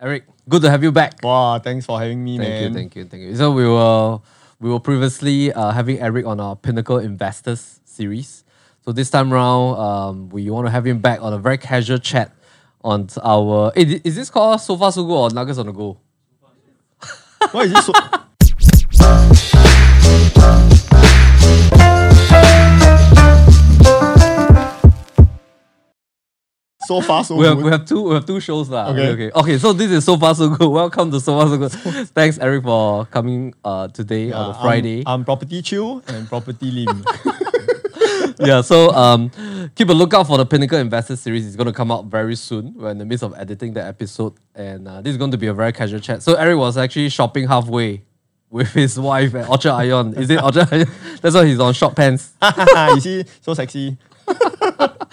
[0.00, 1.20] Eric, good to have you back.
[1.22, 2.62] Wow, thanks for having me, Thank man.
[2.62, 3.36] you, thank you, thank you.
[3.36, 4.20] So we were
[4.60, 8.44] we were previously uh, having Eric on our Pinnacle Investors series.
[8.84, 11.98] So this time round, um, we want to have him back on a very casual
[11.98, 12.32] chat
[12.84, 13.72] on our.
[13.74, 15.98] Hey, is this called So Far So Good or Nuggets on the Go?
[17.52, 17.92] Why is it so?
[26.86, 27.64] So far, so We have, good.
[27.64, 28.90] we have two we have two shows lah.
[28.90, 29.08] Okay.
[29.08, 29.40] okay, okay.
[29.40, 30.68] Okay, so this is So Far So Good.
[30.82, 32.08] Welcome to So Far So Good.
[32.10, 35.02] Thanks, Eric, for coming uh, today on a I'm- Friday.
[35.06, 37.04] I'm, property chill and property lim.
[38.38, 39.30] yeah, so um,
[39.74, 41.46] keep a lookout for the Pinnacle Investor series.
[41.46, 42.74] It's going to come out very soon.
[42.76, 45.46] We're in the midst of editing the episode, and uh, this is going to be
[45.48, 46.22] a very casual chat.
[46.22, 48.02] So Eric was actually shopping halfway
[48.50, 50.14] with his wife at Orchard Ion.
[50.14, 50.86] Is it Orchard Ion?
[51.20, 52.32] That's why he's on short pants.
[52.94, 53.96] you see, so sexy.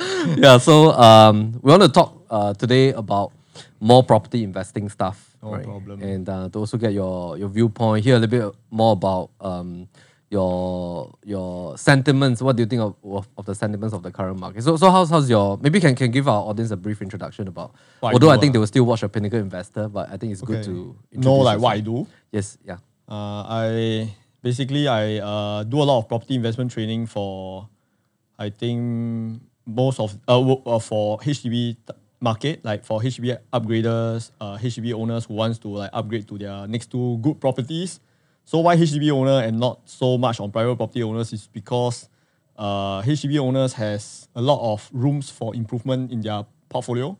[0.38, 3.32] yeah, so um, we want to talk uh, today about
[3.80, 5.36] more property investing stuff.
[5.42, 6.02] No problem.
[6.02, 9.90] And uh, to also get your your viewpoint, hear a little bit more about um,
[10.30, 12.42] your your sentiments.
[12.42, 14.64] What do you think of, of, of the sentiments of the current market?
[14.64, 17.76] So so how's how's your maybe can can give our audience a brief introduction about.
[18.00, 18.54] What I although do, I think ah.
[18.54, 21.60] they will still watch a Pinnacle Investor, but I think it's good to know like
[21.60, 22.08] what I do.
[22.32, 22.78] Yes, yeah.
[23.08, 27.68] Uh, I basically I uh, do a lot of property investment training for,
[28.40, 31.78] I think most of uh, uh for HDB
[32.24, 36.68] market like for HDB upgraders, uh, HDB owners who wants to like upgrade to their
[36.68, 38.00] next two good properties.
[38.46, 42.10] So why HDB owner and not so much on private property owners is because
[42.58, 47.18] uh, HDB owners has a lot of rooms for improvement in their portfolio.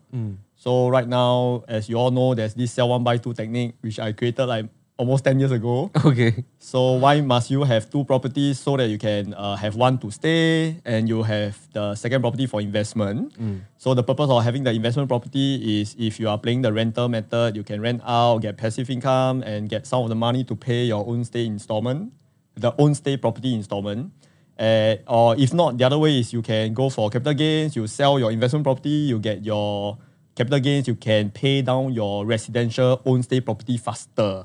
[0.56, 3.98] So right now, as you all know, there's this sell one buy two technique which
[3.98, 5.90] I created like almost 10 years ago.
[6.04, 6.44] Okay.
[6.58, 10.10] So why must you have two properties so that you can uh, have one to
[10.10, 13.32] stay and you have the second property for investment?
[13.78, 17.08] So the purpose of having the investment property is if you are playing the rental
[17.08, 20.54] method, you can rent out, get passive income, and get some of the money to
[20.56, 22.12] pay your own stay installment,
[22.54, 24.12] the own stay property installment.
[24.58, 27.74] Uh, or if not, the other way is you can go for capital gains.
[27.74, 29.98] You sell your investment property, you get your
[30.34, 30.86] capital gains.
[30.88, 34.44] You can pay down your residential own stay property faster.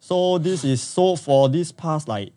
[0.00, 2.32] So this is so for this past like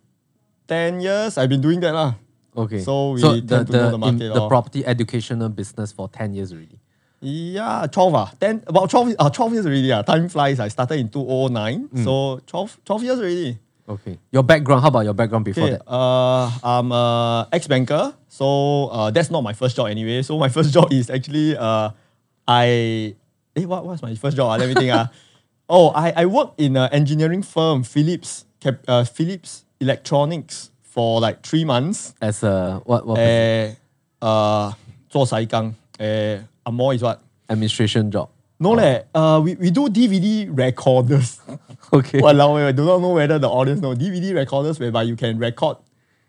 [0.68, 1.94] 10 years, I've been doing that.
[1.94, 2.14] lah.
[2.56, 2.80] Okay.
[2.80, 6.34] So we the, tend to know the in- market the property educational business for 10
[6.34, 6.80] years already.
[7.22, 8.32] Yeah, 12 ah.
[8.40, 9.92] 10, about 12, uh, 12 years already.
[9.92, 10.02] Ah.
[10.04, 10.60] Time flies.
[10.60, 11.90] I started in 2009.
[12.04, 13.58] So 12, 12 years already.
[13.88, 14.18] Okay.
[14.32, 15.88] Your background, how about your background before Okay, that?
[15.92, 18.14] uh, I'm a ex-banker.
[18.30, 20.22] So uh, that's not my first job anyway.
[20.24, 21.92] So my first job is actually, uh,
[22.48, 23.16] I
[23.56, 24.52] eh, what was my first job?
[24.52, 24.58] Uh?
[24.58, 24.92] Let me think.
[24.92, 25.08] Uh.
[25.70, 31.44] oh, I, I worked in an engineering firm, Philips, Cap, uh, Philips Electronics, for like
[31.46, 32.14] three months.
[32.22, 33.06] As a what?
[33.06, 33.74] what eh,
[34.22, 34.74] uh, uh, eh,
[35.10, 35.46] 做 sai
[36.72, 37.22] more is what?
[37.50, 38.30] Administration job.
[38.60, 38.74] No oh.
[38.74, 41.40] leh, uh, we, we do DVD recorders.
[41.94, 42.20] okay.
[42.20, 45.38] Well, eh, I do not know whether the audience know DVD recorders whereby you can
[45.38, 45.78] record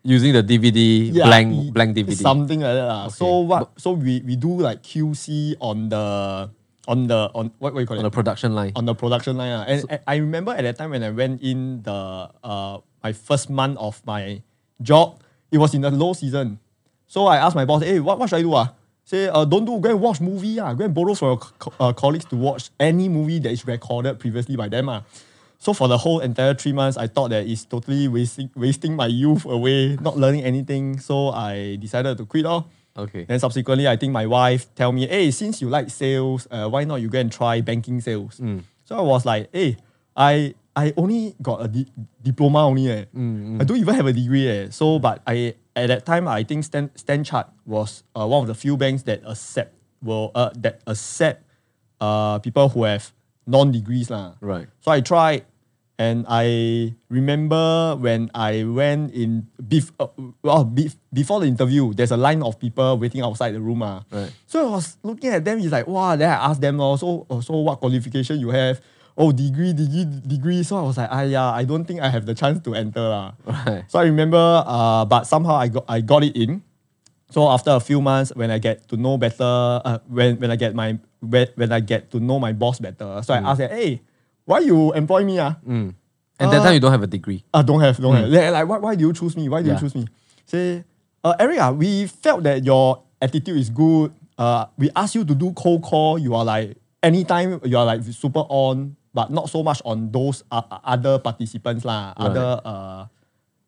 [0.06, 2.15] Using the DVD yeah, blank blank DVD.
[2.15, 2.87] something like that.
[2.87, 3.09] lah.
[3.11, 3.75] So what?
[3.75, 6.47] So we, we do like QC on the
[6.87, 8.71] on the on what, what you call on it the production line.
[8.78, 9.66] on the production line.
[9.66, 13.50] And I- I remember at that time when I went in the uh my first
[13.50, 14.43] month of my
[14.81, 15.19] job,
[15.50, 16.62] it was in the low season.
[17.11, 18.55] So I asked my boss, hey, what, what should I do?
[18.55, 18.75] Ah?
[19.06, 20.59] Say, uh, don't do, go and watch movie.
[20.59, 20.75] Ah.
[20.75, 24.19] Go and borrow from your co- uh, colleagues to watch any movie that is recorded
[24.19, 24.89] previously by them.
[24.89, 25.03] Ah.
[25.59, 29.06] So for the whole entire three months, I thought that it's totally wasting wasting my
[29.06, 30.99] youth away, not learning anything.
[31.00, 32.44] So I decided to quit.
[32.47, 32.67] Oh.
[32.97, 33.25] Okay.
[33.25, 36.84] Then subsequently, I think my wife tell me, hey, since you like sales, uh, why
[36.84, 38.41] not you go and try banking sales?
[38.84, 39.77] So I was like, hey,
[40.16, 41.91] I I only got a di-
[42.22, 42.89] diploma only.
[42.91, 43.05] Eh.
[43.61, 44.49] I don't even have a degree.
[44.49, 44.69] Eh.
[44.71, 48.55] So, but I at that time, I think Stan, Stanchart was uh, one of the
[48.55, 51.45] few banks that accept will uh, that accept
[52.00, 53.12] uh, people who have
[53.47, 54.34] non degrees lah.
[54.43, 54.67] Right.
[54.83, 55.47] So I tried,
[55.99, 60.09] and I remember when I went in bef- uh,
[60.43, 63.83] well, bef- before the interview, there's a line of people waiting outside the room.
[63.83, 64.03] Ah.
[64.11, 64.31] Right.
[64.47, 67.27] So I was looking at them, it's like, wow, then I asked them, oh, so,
[67.31, 68.81] oh, so what qualification you have?
[69.17, 70.63] Oh, degree, degree, degree.
[70.63, 73.01] So I was like, ah, yeah, I don't think I have the chance to enter.
[73.01, 73.33] lah.
[73.47, 73.84] Right.
[73.89, 76.60] So I remember, uh, but somehow I got, I got it in.
[77.31, 80.57] So after a few months, when I get to know better, uh, when when I
[80.57, 83.69] get my when, when I get to know my boss better, so I asked, her,
[83.69, 84.01] hey,
[84.45, 85.39] why you employ me?
[85.39, 85.95] Ah, And
[86.53, 87.45] that time you don't have a degree.
[87.53, 88.28] Ah, don't have, don't have.
[88.28, 89.49] Like, like, why, why do you choose me?
[89.49, 89.75] Why do Yeah.
[89.75, 90.07] you choose me?
[90.47, 90.84] Say,
[91.25, 94.13] uh, Eric, ah, we felt that your attitude is good.
[94.39, 96.19] Uh, we asked you to do cold call.
[96.19, 100.45] You are like anytime you are like super on, but not so much on those
[100.53, 103.07] uh, uh, other participants lah, other uh,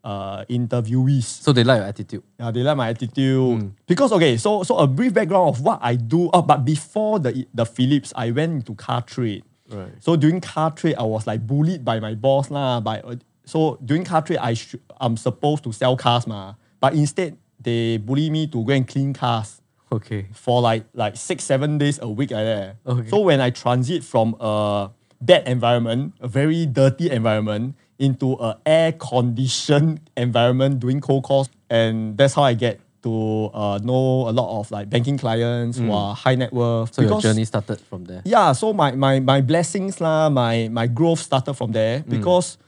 [0.08, 1.28] uh, interviewees.
[1.44, 2.22] So they like your attitude.
[2.40, 3.72] Yeah, they like my attitude.
[3.86, 6.30] Because okay, so so a brief background of what I do.
[6.32, 9.44] Oh, but before the the Philips, I went into car trade.
[9.68, 9.92] Right.
[10.00, 12.80] So during car trade, I was like bullied by my boss lah.
[12.80, 16.94] By uh, so during car trade, I should I'm supposed to sell cars ma, but
[16.94, 19.60] instead they bully me to go and clean cars
[19.92, 20.26] Okay.
[20.32, 22.76] for like like six seven days a week like that.
[22.86, 23.08] Okay.
[23.12, 24.88] So when I transit from a
[25.20, 32.16] bad environment, a very dirty environment, into a air conditioned environment doing cold calls, and
[32.16, 36.14] that's how I get to uh, know a lot of like banking clients who are
[36.14, 36.92] high net worth.
[36.92, 36.94] Mm.
[36.94, 38.22] So your journey started from there.
[38.24, 42.58] yeah, so my my my blessings lah, my my growth started from there because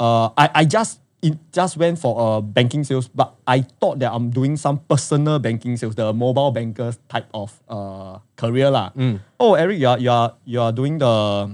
[0.00, 4.12] uh, I I just it just went for a banking sales, but I thought that
[4.12, 8.92] I'm doing some personal banking sales, the mobile bankers type of uh, career lah.
[9.38, 11.52] Oh, Eric, you are you are you are doing the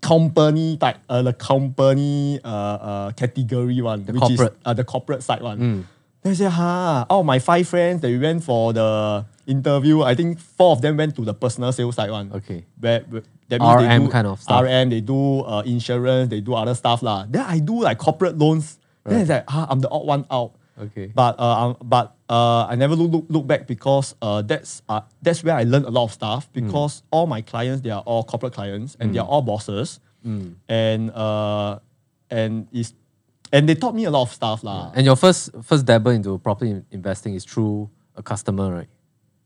[0.00, 4.52] company type, uh, the company uh, uh, category one, which corporate.
[4.52, 5.86] is uh, the corporate side one.
[6.22, 10.02] Then I say, huh, oh, my five friends, they went for the interview.
[10.02, 12.32] I think four of them went to the personal sales side one.
[12.32, 12.64] Okay.
[12.80, 14.62] Where, where- that means they RM do kind of stuff.
[14.62, 17.24] RM, they do uh, insurance, they do other stuff lah.
[17.26, 18.78] Then I do like corporate loans.
[19.06, 20.52] Then it's like, ah, I'm the odd one out.
[20.78, 21.06] Okay.
[21.14, 25.00] But uh, um, but uh, I never look, look look back because uh, that's uh,
[25.22, 28.22] that's where I learned a lot of stuff because all my clients they are all
[28.24, 30.00] corporate clients and they are all bosses
[30.68, 31.78] and uh
[32.30, 32.92] and is
[33.52, 34.92] and they taught me a lot of stuff lah.
[34.94, 38.88] And your first first dabble into property investing is through a customer, right?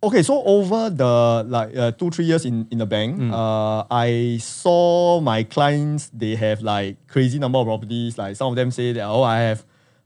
[0.02, 4.38] Okay, so over the like uh, two three years in in the bank, uh, I
[4.42, 8.18] saw my clients they have like crazy number of properties.
[8.18, 9.62] Like some of them say that oh I have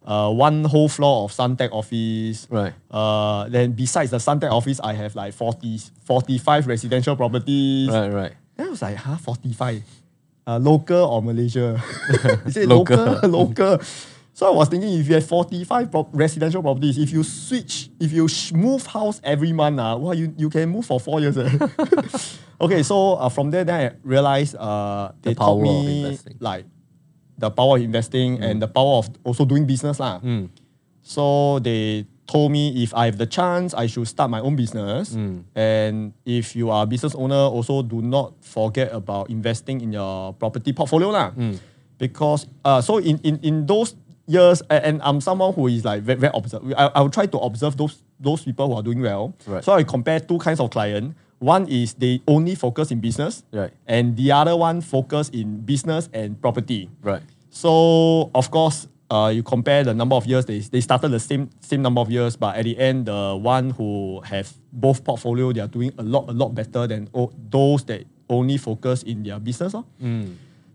[0.07, 2.47] uh, one whole floor of Suntec office.
[2.51, 2.73] Right.
[2.91, 7.89] Uh, then besides the Suntec office, I have like 40, 45 residential properties.
[7.91, 8.33] Right, right.
[8.57, 9.83] Then I was like, huh, 45?
[10.49, 11.83] Uh, local or Malaysia?
[12.47, 12.97] Is it Local.
[12.97, 13.79] local, local.
[14.33, 18.13] So I was thinking if you have 45 prop- residential properties, if you switch, if
[18.13, 21.37] you sh- move house every month, uh, well, you, you can move for four years.
[21.39, 21.49] eh.
[22.61, 26.03] okay, so uh, from there, then I realized uh, they The power taught of me
[26.05, 26.37] investing.
[26.39, 26.65] like
[27.39, 28.45] the power of investing mm.
[28.45, 30.01] and the power of also doing business.
[30.01, 30.21] lah.
[30.21, 30.49] Mm.
[31.03, 35.15] So they told me if I have the chance, I should start my own business.
[35.15, 35.45] Mm.
[35.55, 40.35] And if you are a business owner, also do not forget about investing in your
[40.35, 41.11] property portfolio.
[41.11, 41.33] lah.
[41.99, 43.95] Because uh, so in, in, in those
[44.27, 46.63] years, and I'm someone who is like very, very observe.
[46.77, 49.35] I, I will try to observe those those people who are doing well.
[49.47, 49.65] Right.
[49.65, 51.15] So I compare two kinds of client.
[51.39, 53.73] One is they only focus in business, Right.
[53.87, 56.89] and the other one focus in business and property.
[57.03, 57.23] Right.
[57.51, 61.49] So of course, uh, you compare the number of years they, they started the same
[61.61, 65.61] same number of years, but at the end, the one who have both portfolio, they
[65.61, 69.39] are doing a lot a lot better than o- those that only focus in their
[69.39, 69.75] business.
[69.75, 69.85] lor.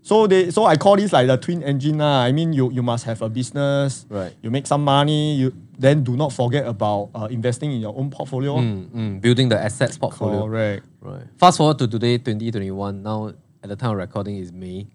[0.02, 1.98] So they so I call this like the twin engine.
[1.98, 2.22] lah.
[2.26, 4.04] I mean, you you must have a business.
[4.10, 4.34] Right.
[4.42, 5.36] You make some money.
[5.36, 8.56] You then do not forget about uh, investing in your own portfolio.
[8.58, 10.46] Mm, mm, building the assets portfolio.
[10.46, 10.86] Correct.
[11.00, 11.22] Right.
[11.38, 13.02] Fast forward to today, 2021.
[13.02, 13.28] Now,
[13.62, 14.86] at the time of recording, is May.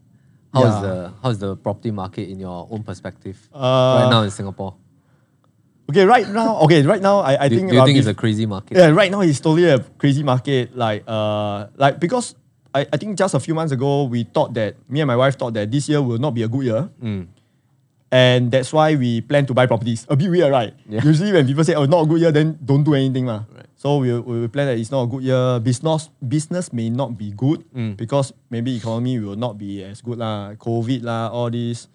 [0.54, 0.82] How is Yeah.
[0.82, 4.76] the how is the property market in your own perspective Uh, right now in Singapore?
[5.90, 6.60] Okay, right now.
[6.68, 7.20] Okay, right now.
[7.20, 7.70] I, I Do, think.
[7.72, 8.76] do you think it's a crazy market?
[8.76, 10.76] Yeah, right now it's totally a crazy market.
[10.76, 12.36] Like, uh, like because
[12.74, 15.38] I, I think just a few months ago we thought that me and my wife
[15.38, 17.28] thought that this year will not be a good year, Mm.
[18.12, 20.06] and that's why we plan to buy properties.
[20.10, 20.74] A bit weird, right?
[20.88, 21.04] Yeah.
[21.04, 23.28] Usually when people say oh not a good year, then don't do anything.
[23.28, 23.44] Right.
[23.78, 25.60] So we, we plan that it's not a good year.
[25.60, 27.96] Business business may not be good Mm.
[27.98, 30.54] because maybe economy will not be as good lah.
[30.58, 31.88] COVID lah, all this.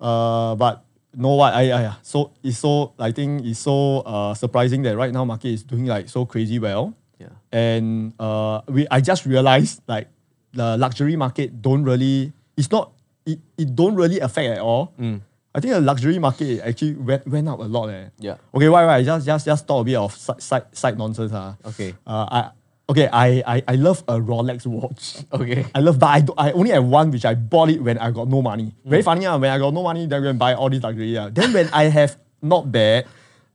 [0.00, 1.54] Uh, but know what?
[1.54, 5.48] I, I so it's so I think it's so uh, surprising that right now market
[5.54, 6.94] is doing like so crazy well.
[7.18, 7.28] Yeah.
[7.52, 10.08] And uh, we I just realized like
[10.52, 12.92] the luxury market don't really it's not
[13.26, 14.94] it, it don't really affect at all.
[14.98, 15.20] Mm.
[15.54, 17.88] I think the luxury market actually went, went up a lot.
[17.88, 18.08] Eh.
[18.18, 18.36] Yeah.
[18.54, 21.32] Okay, why why just just just talk a bit of side side, side nonsense.
[21.34, 21.56] Ah.
[21.64, 21.94] Okay.
[22.06, 22.50] Uh, I
[22.88, 25.24] okay, I, I I love a Rolex watch.
[25.32, 25.66] Okay.
[25.74, 28.10] I love, but I, do, I only have one which I bought it when I
[28.12, 28.74] got no money.
[28.84, 30.82] Very funny, uh, when I got no money, then I go and buy all these
[30.82, 31.16] luxury.
[31.16, 31.28] Uh.
[31.32, 33.06] Then when I have not bad,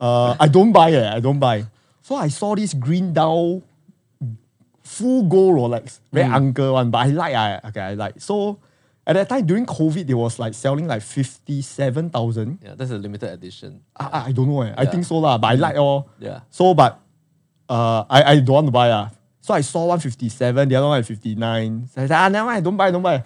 [0.01, 1.05] uh, I don't buy it.
[1.05, 1.65] I don't buy.
[2.03, 3.63] So I saw this green Dow
[4.83, 7.33] full gold Rolex, very uncle one, but I like.
[7.33, 8.19] I, okay, I like.
[8.19, 8.59] So
[9.07, 12.59] at that time during COVID, they was like selling like fifty seven thousand.
[12.61, 13.81] Yeah, that's a limited edition.
[13.95, 14.61] I, I- I don't know.
[14.61, 14.73] Eh.
[14.77, 16.09] I think so lah, but I like all.
[16.19, 16.41] Yeah.
[16.51, 16.99] So, but
[17.69, 18.89] uh, I, I don't want to buy.
[18.91, 19.09] Uh.
[19.39, 21.87] So I saw 157, the other one at 59.
[21.87, 23.23] So I said, ah, never mind, don't buy, don't buy.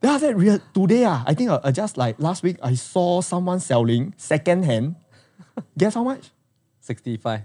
[0.00, 2.72] Then after that, real, today, uh, I think uh, uh, just like last week, I
[2.74, 4.96] saw someone selling second hand.
[5.78, 6.30] Guess how much?
[6.80, 7.42] 65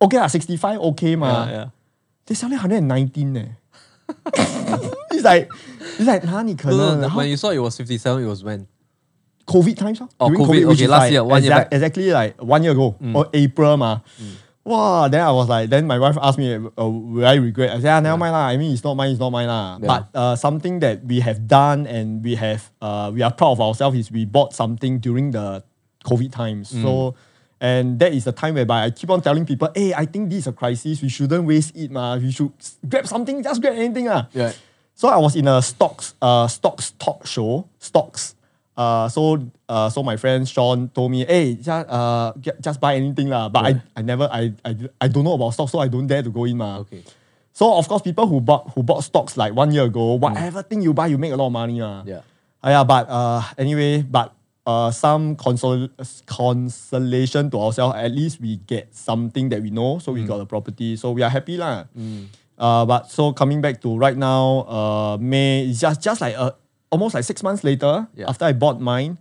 [0.00, 1.46] Okay, uh, 65, okay, ma.
[1.46, 1.66] Yeah, yeah.
[2.26, 3.36] They're selling 119.
[3.36, 3.46] Eh.
[5.10, 5.48] it's like,
[5.98, 6.96] it's like, 哪里可 No, no,能？
[6.96, 8.66] no, 然后 when you saw it was 57, it was when?
[9.46, 9.98] COVID times.
[9.98, 10.06] huh?
[10.18, 11.70] Oh, During COVID, which okay, is last like year, one year exac- back.
[11.70, 11.74] Mm.
[11.74, 13.76] Exactly like one year ago or April.
[13.76, 14.00] Ma.
[14.64, 17.70] Wow, then I was like, then my wife asked me, uh, will I regret?
[17.70, 18.46] I said, ah, never mind lah.
[18.48, 19.76] I mean, it's not mine, it's not mine lah.
[19.78, 19.86] Yeah.
[19.86, 23.60] But uh, something that we have done and we have, uh, we are proud of
[23.60, 25.62] ourselves is we bought something during the
[26.06, 26.72] COVID times.
[26.72, 26.80] Mm.
[26.82, 27.14] So,
[27.61, 30.39] and that is the time whereby I keep on telling people, hey, I think this
[30.39, 31.01] is a crisis.
[31.01, 32.15] We shouldn't waste it, ma.
[32.15, 32.51] We should
[32.87, 34.27] grab something, just grab anything, ah.
[34.33, 34.53] Yeah.
[34.95, 38.35] So I was in a stocks uh stocks talk show stocks.
[38.79, 39.35] Uh, so
[39.67, 43.49] uh, so my friend Sean told me, hey, just, uh, get, just buy anything lah.
[43.49, 43.65] But.
[43.65, 46.29] I, I never I, I I don't know about stocks, so I don't dare to
[46.31, 46.79] go in ma.
[46.87, 47.03] Okay.
[47.51, 50.81] So of course, people who bought who bought stocks like one year ago, whatever thing
[50.81, 52.03] you buy, you make a lot of money ah.
[52.07, 52.21] Yeah.
[52.63, 54.31] Ah, yeah, but uh, anyway, but
[54.69, 55.89] uh, some consol-
[56.29, 57.95] consolation to ourselves.
[57.97, 59.97] At least we get something that we know.
[59.99, 60.95] So we got a property.
[60.95, 61.85] So we are happy lah.
[62.59, 66.51] Uh, but so coming back to right now, uh, May just just like uh,
[66.91, 68.29] almost like six months later Yeah.
[68.29, 69.17] after I bought mine.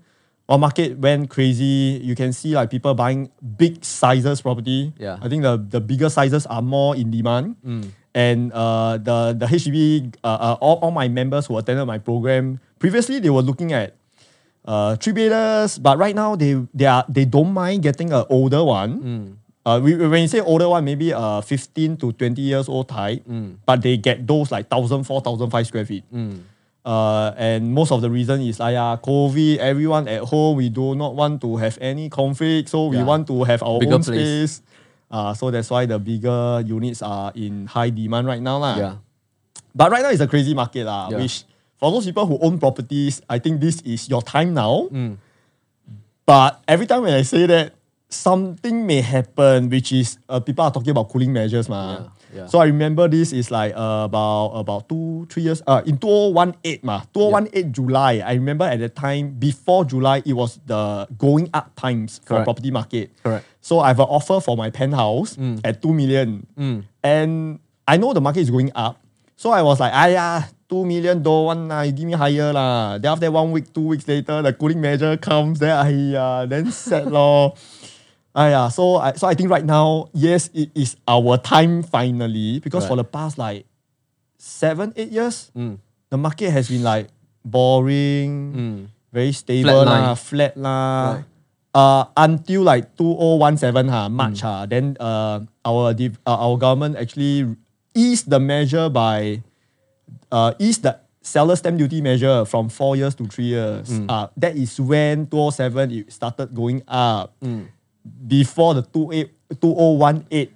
[0.48, 2.00] Our market went crazy.
[2.00, 3.28] You can see like people buying
[3.60, 4.96] big sizes property.
[4.96, 5.20] Yeah.
[5.20, 7.60] I think the, the bigger sizes are more in demand.
[8.16, 12.64] And uh, the the HDB, uh, uh, all, all my members who attended my program
[12.80, 13.92] previously, they were looking at
[14.64, 18.62] uh, three beders, but right now they they are they don't mind getting an older
[18.64, 19.36] one.
[19.66, 23.22] Uh, we, when you say older one, maybe uh 15 to 20 years old type,
[23.66, 26.04] but they get those like 1,000, 4,000, 5 square feet.
[26.84, 30.94] Uh, and most of the reason is like, yeah, COVID, everyone at home, we do
[30.94, 33.04] not want to have any conflict, so we Yeah.
[33.04, 34.52] want to have our Bigger own place.
[34.56, 34.62] space.
[35.10, 38.56] Uh, so that's why the bigger units are in high demand right now.
[38.58, 38.76] lah.
[38.78, 38.94] Yeah.
[39.74, 41.18] But right now it's a crazy market, lah, Yeah.
[41.20, 41.44] which
[41.78, 44.88] for those people who own properties, I think this is your time now.
[44.92, 45.16] Mm.
[46.26, 47.72] But every time when I say that,
[48.10, 51.92] something may happen, which is uh, people are talking about cooling measures, ma.
[51.92, 52.46] Yeah, yeah.
[52.46, 55.62] So I remember this is like uh, about about two three years.
[55.66, 58.22] Uh, in 2018, ma, 2018 July.
[58.24, 62.44] I remember at the time before July, it was the going up times for Correct.
[62.44, 63.10] property market.
[63.22, 63.44] Correct.
[63.60, 65.60] So I have an offer for my penthouse Mm.
[65.64, 66.46] at two million,
[67.04, 69.00] and I know the market is going up.
[69.36, 72.98] So I was like, "Aya, two million don't want lah, you give me higher lah."
[73.00, 75.58] Then after one week, two weeks later, the cooling measure comes.
[75.58, 77.56] Then aya, then sad lor.
[78.36, 82.86] Aya, so I so I think right now, yes, it is our time finally because
[82.86, 83.64] for the past like
[84.38, 85.80] seven, eight years, Mm.
[86.12, 87.08] the market has been like
[87.42, 88.78] boring, Mm.
[89.10, 90.02] very stable Flat line.
[90.06, 91.02] lah, flat lah.
[91.18, 91.24] Right.
[91.74, 94.12] Uh, until like 2017 ha, Mm.
[94.12, 97.44] March ha, then uh, our div- uh, our government actually
[97.94, 99.42] eased the measure by
[100.30, 103.88] uh, eased the seller stamp duty measure from four years to three years.
[103.90, 104.06] Mm.
[104.08, 107.34] Uh, that is when 2007 it started going up.
[107.42, 107.66] Mm.
[108.26, 110.48] Before the 28 2018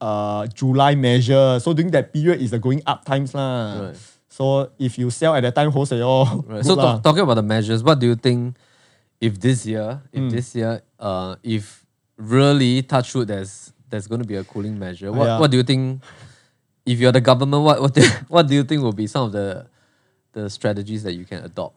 [0.00, 1.58] uh, July measure.
[1.60, 3.88] So during that period is the going up times lah.
[3.92, 3.96] Right.
[4.28, 6.64] So if you sell at that time wholesale, oh, Right.
[6.64, 8.56] So talk, talking about the measures, what do you think
[9.20, 10.30] if this year, if Mm.
[10.30, 11.84] this year, uh, if
[12.16, 15.10] really touch wood, there's there's going to be a cooling measure.
[15.12, 15.38] What Yeah.
[15.40, 16.00] what do you think?
[16.90, 19.32] If you're the government, what what do, what do you think will be some of
[19.32, 19.66] the
[20.32, 21.76] the strategies that you can adopt?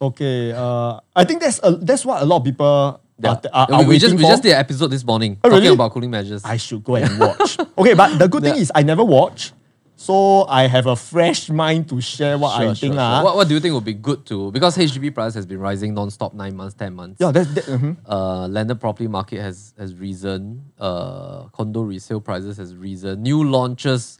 [0.00, 3.38] Okay, uh, I think that's a, that's what a lot of people Yeah.
[3.52, 4.30] are, are, we, we just we for.
[4.30, 5.74] just did an episode this morning Oh, talking really?
[5.74, 6.42] about cooling measures.
[6.44, 7.58] I should go and watch.
[7.78, 8.60] okay, but the good thing Yeah.
[8.66, 9.52] is I never watch,
[9.96, 13.24] so I have a fresh mind to share what I Sure, think sure, sure.
[13.24, 15.94] What, what do you think would be good to because HDB price has been rising
[15.94, 17.16] non-stop nine months, ten months.
[17.22, 17.96] Yeah, that's that, mhm.
[18.06, 20.40] uh, landed property market has has risen.
[20.78, 23.22] Uh, condo resale prices has risen.
[23.22, 24.18] New launches.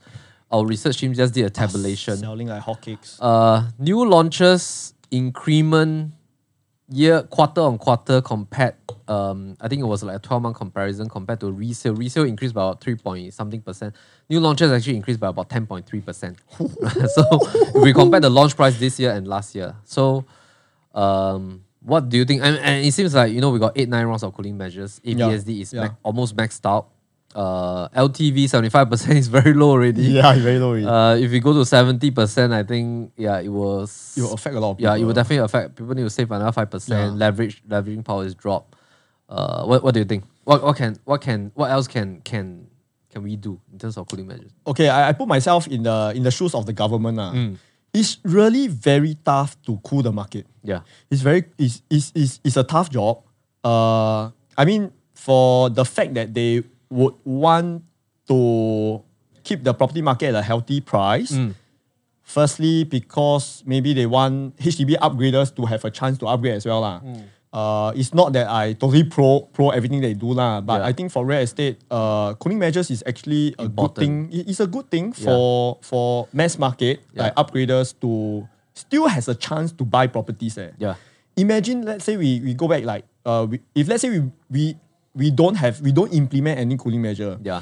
[0.55, 2.17] Our research team just did a tabulation.
[2.17, 3.19] selling like hotcakes.
[3.21, 6.13] Uh, new launches increment
[6.89, 8.77] year quarter on quarter compared.
[9.09, 11.95] Um, I think it was like a twelve month comparison compared to resale.
[11.95, 13.97] Resale increased by about three point something percent.
[14.31, 16.39] New launches actually increased by about ten point three percent.
[16.59, 20.25] So if we compare the launch price this year and last year, so
[20.95, 22.43] um, what do you think?
[22.43, 25.01] And, and it seems like you know we got eight nine rounds of cooling measures.
[25.05, 25.89] ABSD is yeah.
[26.05, 26.91] almost maxed out.
[27.35, 30.03] Uh, LTV seventy five percent is very low already.
[30.03, 30.69] yeah, very low.
[30.71, 30.87] already.
[30.87, 34.55] Uh, if we go to seventy percent, I think yeah, it was it will affect
[34.55, 34.95] a lot of people.
[34.95, 35.95] yeah, it will definitely affect people.
[35.95, 37.13] Need to save another five percent.
[37.15, 37.19] Yeah.
[37.27, 38.77] Leverage leveraging power is dropped.
[39.29, 40.23] Uh, what what do you think?
[40.45, 42.69] What what can what can what else can can
[43.11, 44.53] can we do in terms of cooling measures?
[44.67, 47.17] okay, I, I put myself in the in the shoes of the government.
[47.19, 47.33] lah.
[47.33, 47.57] Mm.
[47.95, 50.47] It's really very tough to cool the market.
[50.63, 53.23] Yeah, It's very it's, it's, it's, it's a tough job.
[53.63, 57.83] Uh, I mean, for the fact that they would want
[58.29, 59.03] to
[59.43, 61.33] keep the property market at a healthy price.
[61.33, 61.55] Mm.
[62.23, 66.81] Firstly, because maybe they want HDB upgraders to have a chance to upgrade as well.
[66.81, 67.01] lah.
[67.05, 67.25] Mm.
[67.53, 70.87] Uh, it's not that I totally pro pro everything they do, lah, but Yeah.
[70.89, 74.27] I think for real estate, uh, cooling measures is actually a good thing.
[74.33, 77.31] It- It's a good thing for for mass market, Yeah.
[77.31, 80.59] like upgraders to still has a chance to buy properties.
[80.59, 80.97] Eh yeah,
[81.39, 84.75] imagine let's say we, we go back like uh we, if let's say we we
[85.15, 87.39] we don't have we don't implement any cooling measure.
[87.43, 87.61] Yeah.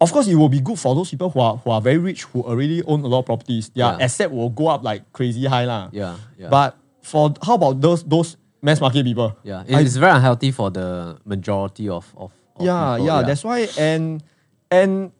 [0.00, 2.24] Of course, it will be good for those people who are who are very rich
[2.24, 3.68] who already own a lot of properties.
[3.70, 3.98] Their Yeah.
[4.06, 5.90] asset will go up like crazy high lah.
[5.92, 6.16] Yeah.
[6.38, 6.48] Yeah.
[6.50, 9.34] But for how about those those mass market people?
[9.44, 12.32] yeah, I- it's very unhealthy for the majority of of.
[12.56, 14.22] of yeah, people, yeah, That's why and
[14.70, 15.10] and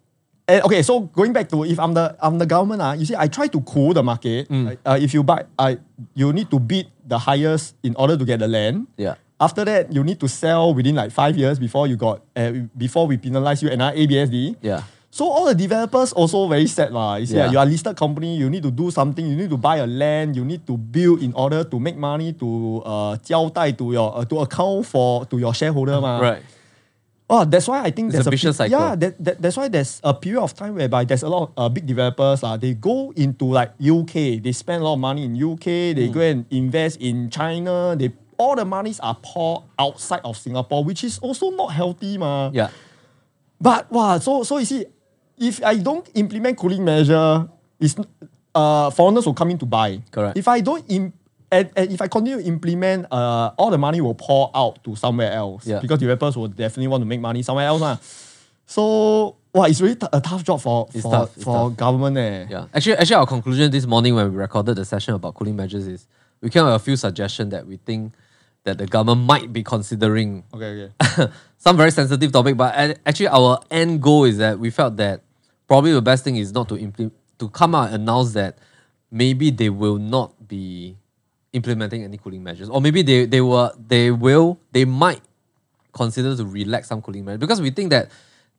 [0.51, 0.83] and okay.
[0.83, 3.47] So going back to if I'm the I'm the government ah, you see, I try
[3.55, 4.49] to cool the market.
[4.51, 4.77] Mm.
[4.85, 5.79] Uh, if you buy, I
[6.15, 8.87] you need to bid the highest in order to get the land.
[8.99, 9.15] yeah.
[9.43, 13.11] After that, you need to sell within like five years before you got uh, before
[13.11, 14.55] we penalize you another ABSD.
[14.63, 14.87] Yeah.
[15.11, 17.19] So all the developers also very sad lah.
[17.21, 17.51] You see, Yeah.
[17.51, 18.39] you are a listed company.
[18.39, 19.21] You need to do something.
[19.27, 20.39] You need to buy a land.
[20.39, 22.49] You need to build in order to make money to
[22.87, 26.17] uh 交代 to your uh, to account for to your shareholder ma.
[26.23, 26.41] Right.
[27.29, 28.77] Oh, that's why I think It's there's a vicious pe- cycle.
[28.77, 31.51] Yeah, that, that, that's why there's a period of time whereby there's a lot of
[31.57, 32.45] uh, big developers.
[32.45, 34.41] Uh, they go into like UK.
[34.45, 35.97] They spend a lot of money in UK.
[35.97, 36.13] They Hmm.
[36.13, 37.97] go and invest in China.
[37.97, 42.51] They all the monies are poured outside of Singapore, which is also not healthy, ma.
[42.53, 42.69] Yeah.
[43.61, 44.85] But wow, so so you see,
[45.39, 47.49] if I don't implement cooling measure,
[47.79, 47.95] it's
[48.55, 50.01] uh foreigners will come in to buy.
[50.11, 50.37] Correct.
[50.37, 51.13] If I don't im-
[51.51, 54.97] and, and if I continue to implement, uh, all the money will pour out to
[54.97, 55.67] somewhere else.
[55.67, 55.81] Yeah.
[55.81, 57.81] Because developers will definitely want to make money somewhere else.
[57.83, 57.99] lah.
[58.67, 61.77] So wow, it's really t- a tough job for It's for, tough, for tough.
[61.77, 62.17] government.
[62.17, 62.47] Eh.
[62.49, 62.67] Yeah.
[62.73, 66.07] Actually, actually, our conclusion this morning when we recorded the session about cooling measures is
[66.43, 68.13] we came up with a few suggestions that we think
[68.65, 70.45] that the government might be considering.
[70.53, 71.33] Okay, okay.
[71.57, 72.75] Some very sensitive topic, but
[73.07, 75.23] actually, our end goal is that we felt that
[75.67, 78.59] probably the best thing is not to implement to come out and announce that
[79.11, 80.97] maybe they will not be
[81.53, 85.23] implementing any cooling measures, or maybe they they were they will they might
[85.93, 88.11] consider to relax some cooling measures because we think that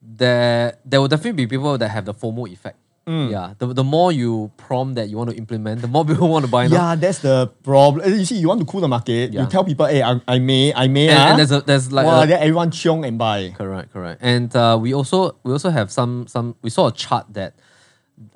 [0.01, 2.77] there there will definitely be people that have the FOMO effect.
[3.05, 3.31] Mm.
[3.31, 6.45] Yeah, the, the more you prompt that you want to implement, the more people want
[6.45, 6.67] to buy.
[6.67, 6.91] now.
[6.91, 8.09] Yeah, that's the problem.
[8.09, 9.33] You see, you want to cool the market.
[9.33, 9.41] Yeah.
[9.41, 11.09] You tell people, hey, I, I may, I may.
[11.09, 11.29] and, ah.
[11.29, 13.53] and there's a, there's like wow, a, then everyone chiong and buy.
[13.57, 14.21] Correct, correct.
[14.23, 17.55] And uh, we also we also have some some we saw a chart that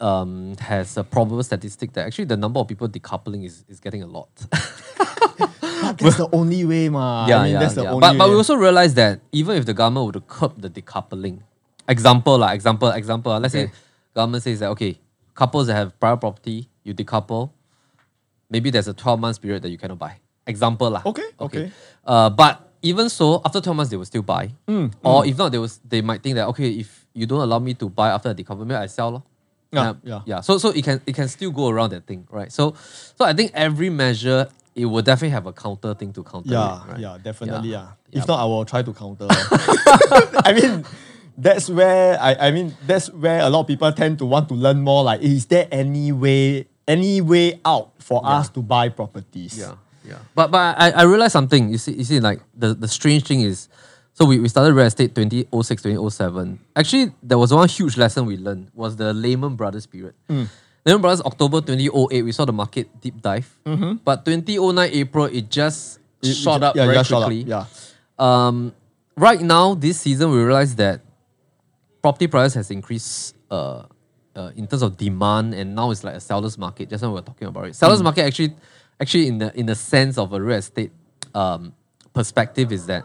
[0.02, 4.04] um, has a probable statistic that actually the number of people decoupling is, is getting
[4.04, 4.30] a lot.
[5.98, 7.28] That's the only way, ma.
[7.28, 7.92] yeah, I mean, yeah, that's the yeah.
[7.92, 10.70] only But but we also realize that even if the government were to curb the
[10.70, 11.40] decoupling,
[11.88, 13.72] example like example example, let's say Okay.
[14.18, 14.98] Government says that okay,
[15.36, 17.52] couples that have private property, you decouple,
[18.50, 20.18] maybe there's a 12 months period that you cannot buy.
[20.46, 21.04] Example lah.
[21.06, 21.72] Okay, okay.
[22.06, 24.50] Uh, but even so, after 12 months they will still buy.
[24.68, 27.60] Mm, Or if not, they will they might think that okay, if you don't allow
[27.60, 29.12] me to buy after the decouple, maybe I sell.
[29.12, 29.24] lor.
[29.72, 30.22] Yeah, yeah.
[30.26, 30.42] yeah.
[30.42, 32.52] So so it can it can still go around that thing, right?
[32.52, 32.74] So
[33.18, 36.54] so I think every measure it will definitely have a counter thing to counter.
[36.54, 37.00] Yeah, it, right?
[37.00, 37.70] yeah, definitely.
[37.70, 37.92] Yeah.
[38.10, 38.22] Yeah.
[38.22, 39.28] If not, I will try to counter.
[40.48, 40.86] I mean,
[41.38, 44.56] that's where I, I mean that's where a lot of people tend to want to
[44.56, 45.04] learn more.
[45.04, 49.58] Like, is there any way any way out for us to buy properties?
[49.58, 50.18] Yeah, yeah.
[50.36, 51.70] But but I, I realized something.
[51.70, 53.70] You see, you see, like the, the strange thing is,
[54.14, 56.60] so we, we started real estate 2006, 2007.
[56.76, 60.16] Actually, there was one huge lesson we learned was the Lehman Brothers period.
[60.30, 63.48] Lehman Brothers October 2008, we saw the market deep dive.
[64.04, 67.44] But 2009 April, it just It- shot up yeah, very shot up, quickly.
[67.44, 67.66] Yeah.
[68.18, 68.74] Um,
[69.16, 71.02] right now, this season, we realize that
[72.08, 73.84] property prices has increased uh,
[74.34, 76.90] uh, in terms of demand, and now it's like a seller's market.
[76.90, 78.56] Just when we were talking about it, sellers market actually,
[79.02, 80.92] actually in the in the sense of a real estate
[81.36, 81.74] um,
[82.14, 83.04] perspective, is that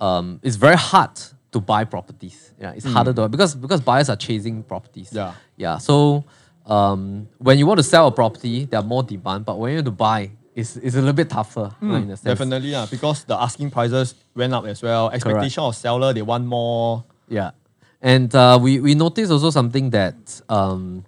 [0.00, 1.14] um, it's very hard
[1.52, 2.52] to buy properties.
[2.60, 5.12] Yeah, it's harder to because because buyers are chasing properties.
[5.12, 5.34] Yeah.
[5.56, 5.78] yeah.
[5.78, 6.24] So
[6.66, 9.76] um, when you want to sell a property, there are more demand, but when you
[9.76, 12.36] want to buy, it's, it's a little bit tougher right, in a sense.
[12.36, 15.08] Definitely, yeah, because the asking prices went up as well.
[15.10, 17.04] Expectation of seller, they want more.
[17.28, 17.52] Yeah.
[18.00, 21.04] And uh, we, we noticed also something that um,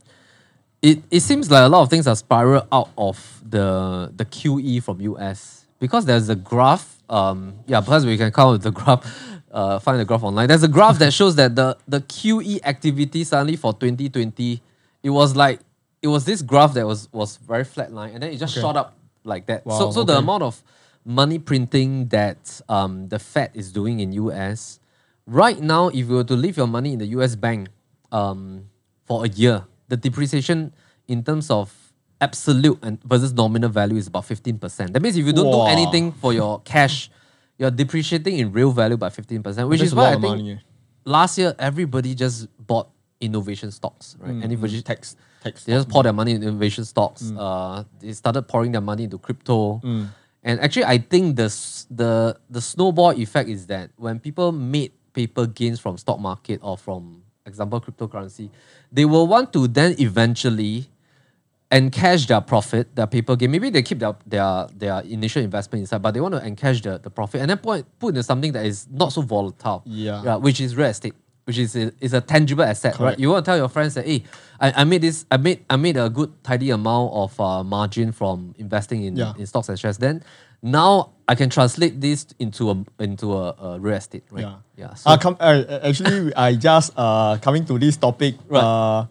[0.83, 4.83] it, it seems like a lot of things are spiral out of the the QE
[4.83, 6.96] from US because there's a graph.
[7.09, 9.05] Um, yeah, perhaps we can count the graph,
[9.53, 10.48] uh, find the graph online.
[10.48, 14.61] There's a graph that shows that the, the QE activity suddenly for 2020,
[15.03, 15.61] it was like
[16.03, 18.62] it was this graph that was was very flat line and then it just Okay.
[18.62, 19.64] shot up like that.
[19.66, 20.62] Wow, so so the amount of
[21.05, 24.79] money printing that um, the Fed is doing in US
[25.30, 27.68] right now, if you were to leave your money in the US bank
[28.12, 28.66] um,
[29.06, 30.72] for a year, the depreciation
[31.08, 31.72] in terms of
[32.20, 34.92] absolute and versus nominal value is about 15%.
[34.92, 35.66] That means if you don't Wow.
[35.66, 37.10] do anything for your cash,
[37.58, 40.60] you're depreciating in real value by 15%, which That's is why I think money.
[41.04, 42.88] last year everybody just bought
[43.20, 44.32] innovation stocks, right?
[44.32, 45.64] Mm, Anybody Tax, tax.
[45.64, 47.22] they just pour their money in innovation stocks.
[47.24, 47.36] Mm.
[47.38, 49.80] Uh, they started pouring their money into crypto.
[50.42, 51.48] And actually, I think the
[51.90, 56.76] the the snowball effect is that when people made paper gains from stock market or
[56.87, 58.46] from example cryptocurrency,
[58.96, 60.87] they will want to then eventually
[61.70, 63.50] encash their profit, their paper gain.
[63.50, 66.98] Maybe they keep their their their initial investment inside, but they want to encash the,
[66.98, 69.83] the profit and then put put into something that is not so volatile.
[69.87, 70.37] Yeah.
[70.37, 72.98] which is real estate, which is a, is a tangible asset.
[72.98, 73.18] Right?
[73.18, 74.24] You want to tell your friends that hey,
[74.61, 78.11] I, I made this, I made I made a good tidy amount of uh, margin
[78.12, 79.35] from investing in, Yeah.
[79.38, 79.98] in stocks and shares.
[79.98, 80.22] Then
[80.62, 84.42] now I can translate this into a into a, a real estate, right?
[84.42, 84.57] Yeah.
[84.77, 84.94] Yeah.
[84.94, 88.35] So, Uh, come, uh, actually, I just uh, coming to this topic.
[88.49, 88.61] Right.
[88.62, 89.07] Uh,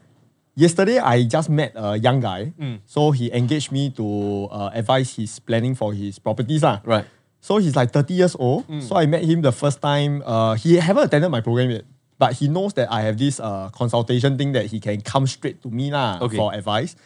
[0.56, 2.52] yesterday, I just met a young guy.
[2.60, 2.80] Mm.
[2.86, 6.62] So he engaged me to uh, advise his planning for his properties.
[6.64, 6.82] lah.
[6.84, 7.06] right.
[7.42, 8.68] So he's like 30 years old.
[8.68, 8.84] Mm.
[8.84, 10.22] So I met him the first time.
[10.26, 11.86] Uh, he haven't attended my program yet,
[12.20, 15.64] but he knows that I have this uh, consultation thing that he can come straight
[15.64, 16.36] to me lah Okay.
[16.36, 17.00] for advice.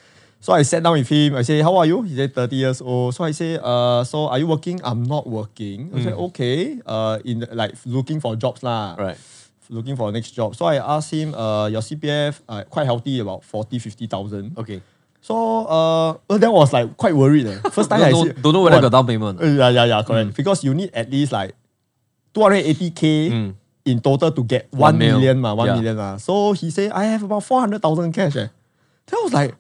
[0.44, 1.40] So I sat down with him.
[1.40, 4.28] I say, "How are you?" He said, "30 years old." So I say, "Uh, so
[4.28, 5.88] are you working?" I'm not working.
[5.96, 9.00] I said, "Okay." Uh, in like looking for jobs lah.
[9.00, 9.16] Right.
[9.72, 10.52] Looking for next job.
[10.60, 14.60] So I asked him, "Uh, your CPF uh, quite healthy, about 40, 50,000.
[14.60, 14.84] Okay.
[15.24, 17.48] So uh, well, that was like quite worried.
[17.48, 17.64] eh.
[17.72, 18.92] First time Don't I see, don't know whether what?
[18.92, 19.40] got down payment.
[19.40, 20.36] Uh, Yeah, yeah, yeah, correct.
[20.36, 21.56] Because you need at least like
[22.36, 23.56] 280k
[23.88, 24.80] in total to get Hmm.
[24.92, 25.40] One million.
[25.40, 25.76] Ma, 1 Yeah.
[25.80, 25.96] million.
[25.96, 26.18] Ma.
[26.20, 28.36] So he said, I have about 400,000 cash.
[28.36, 28.48] Eh.
[29.08, 29.56] Then I was like,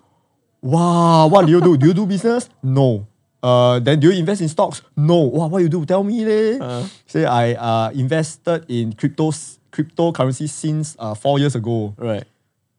[0.63, 1.75] wow, what do you do?
[1.77, 2.49] Do you do business?
[2.63, 3.05] No.
[3.43, 4.81] Uh, then do you invest in stocks?
[4.95, 5.19] No.
[5.27, 5.85] Wow, what you do?
[5.85, 6.23] Tell me.
[6.23, 6.57] Leh.
[6.63, 6.87] Uh.
[7.05, 11.93] Say I uh, invested in cryptos, cryptocurrency since uh, four years ago.
[11.97, 12.23] Right.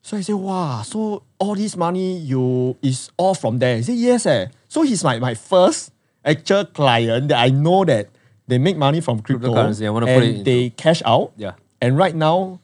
[0.00, 3.76] So I say, wow, so all this money you is all from there.
[3.76, 4.48] He said, yes, eh.
[4.68, 5.92] So he's my, my first
[6.24, 8.08] actual client that I know that
[8.46, 11.32] they make money from crypto Cryptocurrency, I wanna and put it into- they cash out.
[11.38, 11.52] Yeah.
[11.80, 12.60] And right now,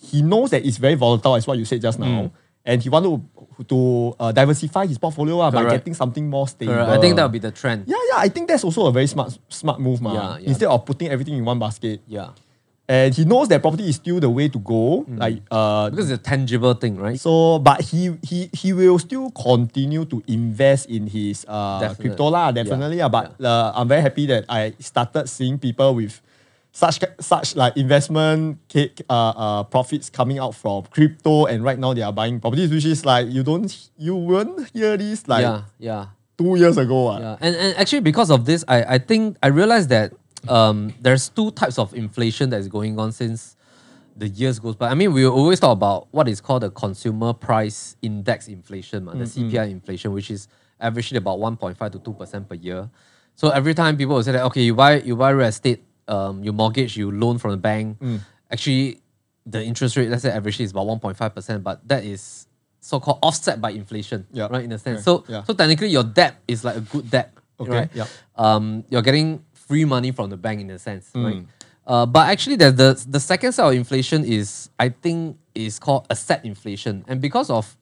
[0.00, 2.06] he knows that it's very volatile, as what you said just now.
[2.06, 2.30] Mm.
[2.64, 3.33] And he wanted to,
[3.68, 6.74] to uh, diversify his portfolio ah, by getting something more stable.
[6.74, 6.90] Correct.
[6.90, 7.84] I think that would be the trend.
[7.86, 10.12] Yeah, yeah, I think that's also a very smart smart move, ma.
[10.12, 10.48] Yeah, yeah.
[10.48, 12.00] Instead of putting everything in one basket.
[12.06, 12.30] Yeah.
[12.86, 15.08] And he knows that property is still the way to go.
[15.08, 15.18] Mm.
[15.18, 17.18] Like uh Because it's a tangible thing, right?
[17.18, 22.00] so, but he he he will still continue to invest in his uh, Definite.
[22.00, 23.00] crypto lah, definitely.
[23.00, 23.08] Yeah.
[23.08, 26.20] But uh, I'm very happy that I started seeing people with
[26.74, 28.58] such such like investment
[29.08, 32.84] uh, uh, profits coming out from crypto, and right now they are buying properties, which
[32.84, 35.62] is like you don't you won't hear this like yeah.
[35.78, 36.06] Yeah.
[36.36, 37.06] two years ago.
[37.06, 37.18] ah.
[37.20, 40.14] Yeah, and, and actually because of this, I, I think I realized that
[40.48, 43.54] um, there's two types of inflation that is going on since
[44.16, 44.88] the years goes by.
[44.88, 49.20] I mean, we always talk about what is called the consumer price index inflation, man,
[49.20, 50.48] the CPI inflation, which is
[50.80, 52.90] averaging about 1.5 to 2% per year.
[53.36, 56.42] So every time people will say that, okay, you buy you buy real estate, um,
[56.44, 57.98] you mortgage, you loan from the bank,
[58.50, 59.00] actually
[59.46, 62.46] the interest rate, let's say average is about 1.5%, but that is
[62.80, 64.48] so-called offset by inflation, Yeah.
[64.50, 64.64] right?
[64.64, 65.06] In a sense.
[65.06, 65.24] Okay.
[65.26, 65.44] So Yeah.
[65.44, 67.90] so technically your debt is like a good debt, Okay, right?
[67.94, 68.06] yeah.
[68.36, 71.24] Um, you're getting free money from the bank in a sense, Mm.
[71.24, 71.46] right?
[71.86, 76.06] Uh, but actually, there's the the second side of inflation is I think is called
[76.08, 77.76] asset inflation, and because of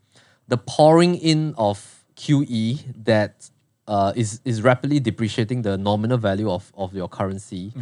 [0.48, 3.48] the pouring in of QE that
[3.87, 7.72] uh, is is rapidly depreciating the nominal value of, of your currency.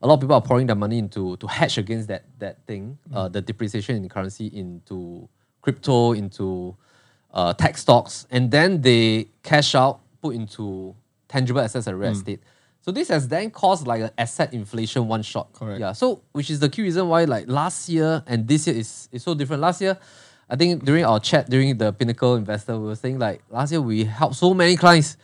[0.00, 2.98] A lot of people are pouring their money into to hedge against that that thing,
[3.12, 5.28] uh, the depreciation in currency into
[5.60, 6.76] crypto, into
[7.34, 10.94] uh, tech stocks, and then they cash out, put into
[11.28, 12.00] tangible assets and Mm.
[12.00, 12.40] real estate.
[12.80, 15.52] So this has then caused like an asset inflation one shot.
[15.52, 15.80] Correct.
[15.80, 15.92] Yeah.
[15.92, 19.22] So which is the key reason why like last year and this year is, is
[19.22, 19.60] so different.
[19.60, 19.98] Last year,
[20.48, 23.82] I think during our chat during the Pinnacle Investor, we were saying like last year
[23.82, 25.16] we helped so many clients.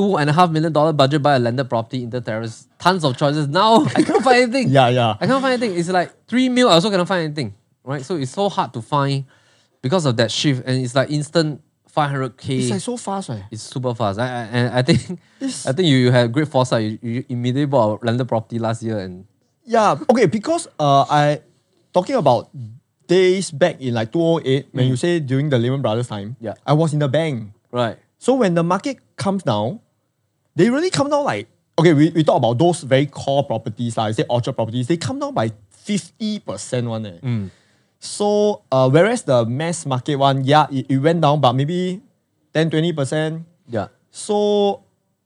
[0.00, 2.66] Two and a half million dollar budget buy a landed property in the terrace.
[2.78, 3.48] Tons of choices.
[3.48, 4.68] Now I cannot find anything.
[4.70, 5.10] Yeah, yeah.
[5.20, 5.78] I cannot find anything.
[5.78, 6.68] It's like three mil.
[6.70, 7.54] I also cannot find anything.
[7.84, 8.02] Right.
[8.02, 9.24] So it's so hard to find
[9.82, 12.58] because of that shift, and it's like instant five hundred k.
[12.60, 13.44] It's like so fast, right?
[13.50, 14.18] It's super fast.
[14.18, 15.00] I, I, and I think
[15.40, 16.82] It's- I think you, you had great foresight.
[16.84, 19.26] You, you immediately bought a landed property last year and
[19.64, 21.42] Yeah, okay, because uh, I
[21.92, 22.48] talking about
[23.06, 26.54] days back in like 2008, when you say during the Lehman Brothers time, Yeah.
[26.64, 27.52] I was in the bank.
[27.72, 27.98] right.
[28.18, 29.80] So when the market comes down,
[30.56, 34.08] they really come down like okay, we, we talk about those very core properties, like
[34.10, 35.50] I say orchard properties, they come down by
[35.86, 37.06] 50% one.
[37.06, 37.48] Eh.
[37.98, 42.00] So uh, whereas the mass market one, yeah, it, it went down, but maybe
[42.54, 43.44] 10, 20%.
[43.68, 43.88] Yeah.
[44.10, 44.82] So,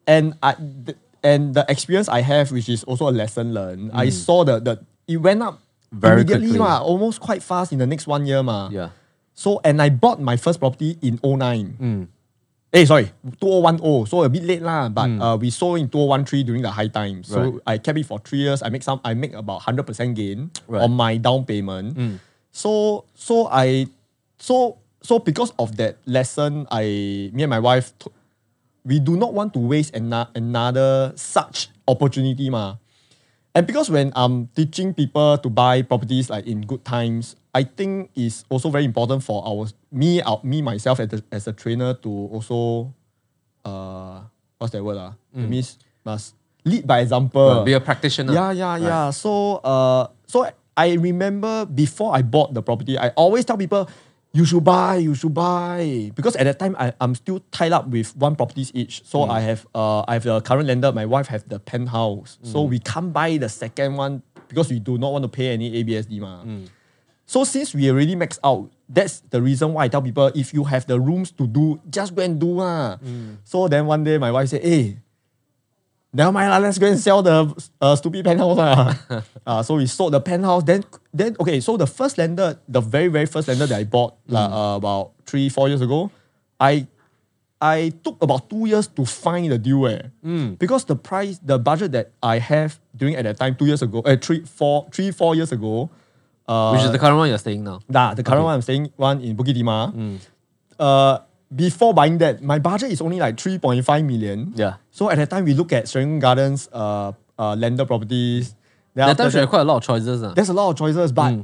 [0.06, 4.10] and I th- and the experience I have, which is also a lesson learned, I
[4.10, 5.60] saw the the it went up
[5.94, 5.98] Mm.
[6.00, 6.58] Very immediately, quickly.
[6.58, 8.68] ma, almost quite fast in the next one year, ma.
[8.68, 8.88] Yeah.
[9.32, 11.76] So, and I bought my first property in 09.
[11.80, 12.08] Mm.
[12.74, 13.06] Eh, sorry,
[13.38, 14.10] 2010.
[14.10, 17.22] So a bit late lah, but uh, we sold in 2013 during the high time.
[17.22, 17.52] So Mm.
[17.62, 17.62] Right.
[17.70, 18.66] I kept it for three years.
[18.66, 18.98] I make some.
[19.06, 20.82] I make about hundred percent gain Right.
[20.82, 21.94] on my down payment.
[21.94, 22.18] Mm.
[22.50, 23.86] So so I
[24.42, 27.94] so so because of that lesson, I me and my wife,
[28.82, 32.74] we do not want to waste ana- another such opportunity, ma.
[33.54, 38.10] And because when I'm teaching people to buy properties like in good times, I think
[38.16, 41.94] it's also very important for our me out me myself as a, as a trainer
[41.94, 42.92] to also
[43.64, 44.20] uh
[44.58, 45.14] what's that word ah?
[45.34, 47.62] It means must lead by example.
[47.64, 48.32] Be a practitioner.
[48.32, 49.10] Yeah, yeah, yeah.
[49.10, 53.88] So, uh, so I remember before I bought the property, I always tell people,
[54.34, 57.86] you should buy, you should buy, because at that time I, I'm still tied up
[57.88, 59.02] with one properties each.
[59.06, 60.92] So I have, uh, I have the current landed.
[60.92, 62.38] My wife have the penthouse.
[62.42, 65.70] So we can't buy the second one because we do not want to pay any
[65.84, 66.42] ABSD ma.
[67.26, 70.64] So since we already maxed out, that's the reason why I tell people if you
[70.64, 72.98] have the rooms to do, just go and do ah.
[73.44, 74.98] So then one day my wife said, "Hey,
[76.14, 77.50] never mind lah, let's go and sell the
[77.80, 78.94] uh, stupid penthouse lah."
[79.46, 80.62] uh, so we sold the penthouse.
[80.64, 84.14] Then then okay, so the first landed, the very very first landed that I bought
[84.28, 86.10] lah, uh, about three four years ago,
[86.58, 86.86] I
[87.60, 90.08] I took about two years to find the deal eh.
[90.56, 94.00] Because the price, the budget that I have during at that time, two years ago,
[94.04, 95.90] uh, three, four, three, four years ago,
[96.46, 97.80] uh, Which is the current one you're staying now.
[97.88, 100.20] Nah, the current one I'm staying one in Bukit Timah.
[100.78, 101.18] Uh,
[101.54, 104.52] before buying that, my budget is only like 3.5 million.
[104.56, 104.74] Yeah.
[104.90, 108.54] So at that time, we look at Serangoon Gardens, uh, uh, landed properties.
[108.94, 110.22] Then That time that- quite a lot of choices.
[110.22, 110.32] ah.
[110.34, 111.34] there's a lot of choices, but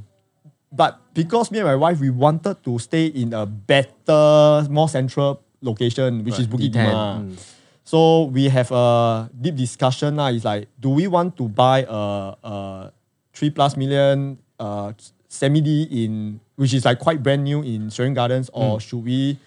[0.73, 5.43] but because me and my wife we wanted to stay in a better, more central
[5.61, 7.21] location, which is Bukit D10, Timah.
[7.27, 7.37] mm.
[7.85, 10.29] So we have a deep discussion now.
[10.29, 12.93] It's like, do we want to buy a, a
[13.35, 14.93] three plus million uh,
[15.29, 18.81] semi D in which is like quite brand new in Serangoon Gardens, or Mm.
[18.81, 19.39] should we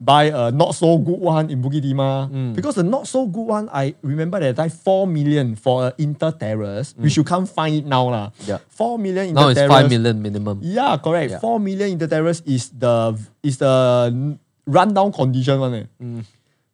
[0.00, 2.28] buy a not so good one in Bukit Timah?
[2.30, 2.52] Mm.
[2.54, 6.32] Because the not so good one, I remember that time four million for a inter
[6.32, 8.30] terrace, which you can't find it now lah.
[8.42, 8.48] Mm.
[8.48, 8.58] Yeah.
[8.68, 10.60] Four million Now it's five million minimum.
[10.62, 11.30] Yeah, correct.
[11.32, 11.40] Yeah.
[11.40, 13.72] Four million inter terrace is the is the
[14.66, 15.74] rundown condition one.
[15.74, 15.86] Eh.
[16.02, 16.24] Mm.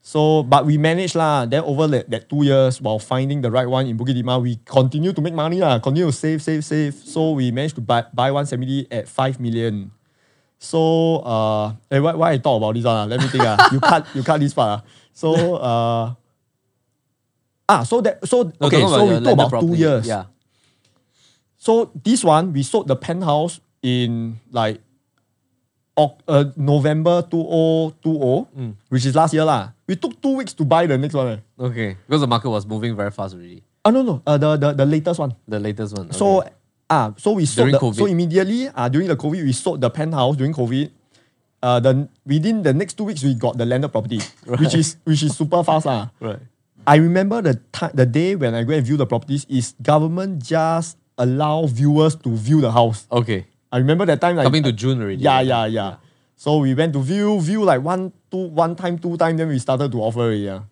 [0.03, 1.47] So, but we managed lah.
[1.47, 4.59] Then over that, that two years, while finding the right one in Bukit Timah, we
[4.67, 5.79] continue to make money lah.
[5.79, 6.95] Continue to save, save, save.
[7.07, 9.95] So we managed to buy buy one seventy at five million.
[10.63, 12.95] So, uh, eh, why, why I talk about this one?
[12.95, 13.05] ah?
[13.11, 13.43] Let me think.
[13.43, 13.59] ah.
[13.75, 14.79] you cut you cut this part.
[14.79, 14.81] ah.
[15.13, 16.15] So, uh,
[17.69, 18.79] ah, so that so okay.
[18.79, 20.07] talking So we talk about two years.
[20.07, 20.31] Yeah.
[21.59, 24.79] So this one we sold the penthouse in like
[25.99, 28.75] uh, November 2020, Mm.
[28.89, 29.71] which is last year lah.
[29.87, 31.27] We took two weeks to buy the next one.
[31.29, 31.39] Eh.
[31.59, 31.97] Okay.
[32.07, 33.63] Because the market was moving very fast already.
[33.85, 35.35] Ah no no, uh, the, the the latest one.
[35.51, 36.15] The latest one.
[36.15, 36.55] So okay.
[36.93, 39.89] Ah so we sold During the, so immediately ah during the COVID we sold the
[39.89, 40.91] penthouse during COVID.
[41.63, 44.19] Uh, the within the next two weeks we got the landed property,
[44.61, 46.11] which is which is super fast lah.
[46.19, 46.43] right.
[46.83, 50.43] I remember the time, the day when I go and view the properties is government
[50.43, 53.07] just allow viewers to view the house.
[53.07, 53.47] Okay.
[53.71, 55.23] I remember that time like Coming to June already.
[55.23, 55.97] yeah, yeah, yeah.
[56.35, 59.63] So we went to view, view like one, two, one time, two time, then we
[59.63, 60.43] started to offer it.
[60.43, 60.67] Yeah.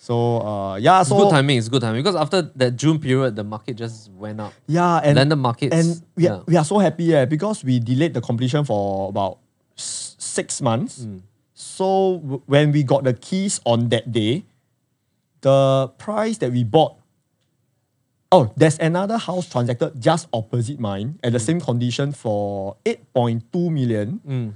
[0.00, 1.58] So uh, yeah, It's so good timing.
[1.58, 4.52] It's good timing because after that June period, the market just went up.
[4.66, 7.80] yeah, and then the market and we are, we are so happy yeah, because we
[7.80, 9.38] delayed the completion for about
[9.76, 11.00] s- six months.
[11.00, 11.22] Mm.
[11.52, 14.44] So w- when we got the keys on that day,
[15.40, 16.94] the price that we bought.
[18.30, 24.20] Oh, there's another house transacted just opposite mine at the same condition for 8.2 million.
[24.26, 24.52] Mm.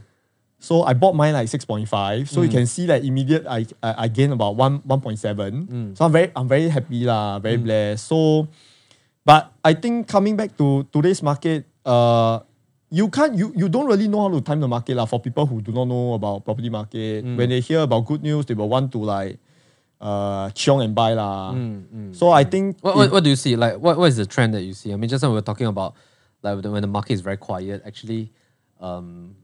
[0.63, 1.91] So I bought mine like 6.5.
[2.31, 5.19] So you can see that immediate I I, I gained about one 1.7.
[5.19, 5.99] Mm.
[5.99, 8.07] So I'm very I'm very happy lah, very blessed.
[8.07, 8.47] So
[9.27, 12.47] but I think coming back to today's market, uh
[12.95, 15.51] you can't you you don't really know how to time the market lah for people
[15.51, 17.27] who do not know about property market.
[17.27, 17.35] Mm.
[17.35, 19.43] When they hear about good news, they will want to like
[19.99, 21.59] uh chiong and buy lah.
[21.59, 22.11] Mm, mm.
[22.15, 23.59] So I think What, what, what do you see?
[23.59, 24.93] Like, what, what is the trend that you see?
[24.93, 25.99] I mean, just now we were talking about
[26.39, 27.83] like when the, when the market is very quiet.
[27.83, 28.31] Actually,
[28.79, 29.35] um,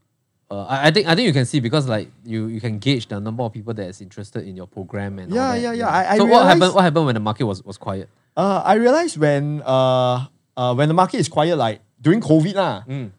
[0.50, 3.06] uh, I, I think I think you can see because like you you can gauge
[3.08, 5.72] the number of people that is interested in your program and all Yeah, that, yeah,
[5.72, 5.88] yeah.
[5.88, 6.74] I- I so what happened?
[6.74, 8.08] What happened when the market was, was quiet?
[8.36, 12.82] Uh, I realized when uh, uh when the market is quiet, like during COVID lah,
[12.88, 13.10] Mm.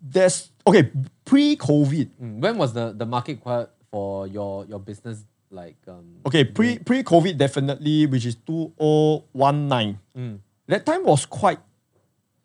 [0.00, 0.90] there's okay
[1.24, 2.08] pre-COVID.
[2.22, 2.40] Mm.
[2.40, 5.24] When was the, the market quiet for your your business?
[5.50, 9.98] Like um, Okay, pre pre-COVID definitely, which is two oh one nine.
[10.16, 10.40] Mm.
[10.68, 11.60] That time was quite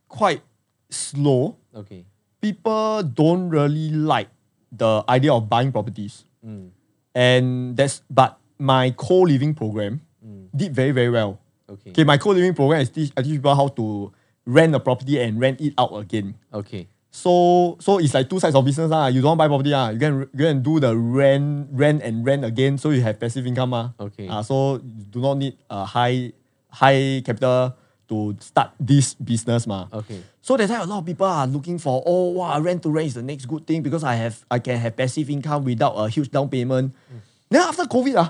[0.08, 0.42] quite
[0.90, 1.58] slow.
[1.76, 2.06] okay.
[2.40, 4.28] People don't really like
[4.76, 6.70] the idea of buying properties, Mm.
[7.16, 10.48] and that's but my co-living program Mm.
[10.56, 11.40] did very very well.
[11.70, 11.92] Okay.
[11.92, 14.12] Okay, my co-living program is teach I teach people how to
[14.46, 16.36] rent a property and rent it out again.
[16.54, 16.88] Okay.
[17.14, 19.08] So so it's like two sides of business lah.
[19.08, 22.44] You don't buy property ah, you can go and do the rent, rent and rent
[22.44, 22.78] again.
[22.82, 23.94] So you have passive income ah.
[24.00, 24.26] Okay.
[24.28, 26.34] Ah, so you do not need a high
[26.74, 27.78] high capital
[28.14, 29.90] to start this business ma.
[29.90, 30.22] Okay.
[30.46, 33.08] So that's why a lot of people are looking for oh wow rent to rent
[33.08, 36.06] is the next good thing because I have I can have passive income without a
[36.10, 36.94] huge down payment.
[36.94, 37.20] Mm.
[37.50, 38.30] Then after COVID ah,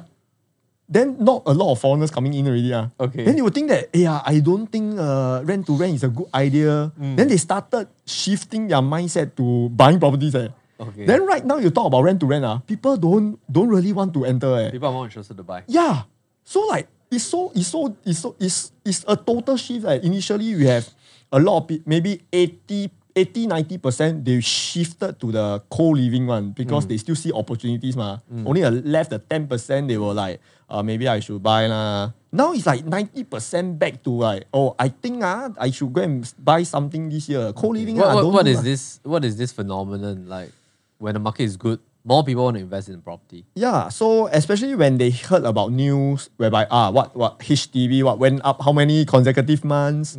[0.88, 2.74] then not a lot of foreigners coming in already.
[2.74, 2.92] ah.
[3.00, 3.24] Okay.
[3.24, 6.12] Then you would think that, yeah, I don't think uh, rent to rent is a
[6.12, 6.92] good idea.
[7.00, 7.16] Mm.
[7.18, 10.36] Then they started shifting their mindset to buying properties.
[10.36, 10.50] Eh.
[10.80, 11.06] Okay.
[11.06, 14.14] Then right now you talk about rent to rent, ah, people don't don't really want
[14.14, 14.52] to enter.
[14.60, 14.72] Eh.
[14.72, 15.64] People are more interested to buy.
[15.68, 16.04] Yeah.
[16.44, 19.86] So like it's so it's so it's so it's it's a total shift.
[19.86, 20.90] Like initially we have
[21.32, 26.88] a lot of maybe 80 80 90 percent they shifted to the co-living one because
[26.90, 28.18] they still see opportunities ma.
[28.46, 32.10] Only a left the 10 percent they were like uh, maybe I should buy lah.
[32.34, 36.02] Now it's like 90 percent back to like oh I think ah I should go
[36.02, 37.54] and buy something this year.
[37.54, 38.64] Co-living What, ah, I what, what is lah.
[38.66, 39.00] this?
[39.06, 40.50] What is this phenomenon like?
[40.98, 43.46] When the market is good, more people want to invest in property.
[43.56, 48.42] Yeah, so especially when they heard about news whereby ah what what HDB what went
[48.44, 50.18] up how many consecutive months,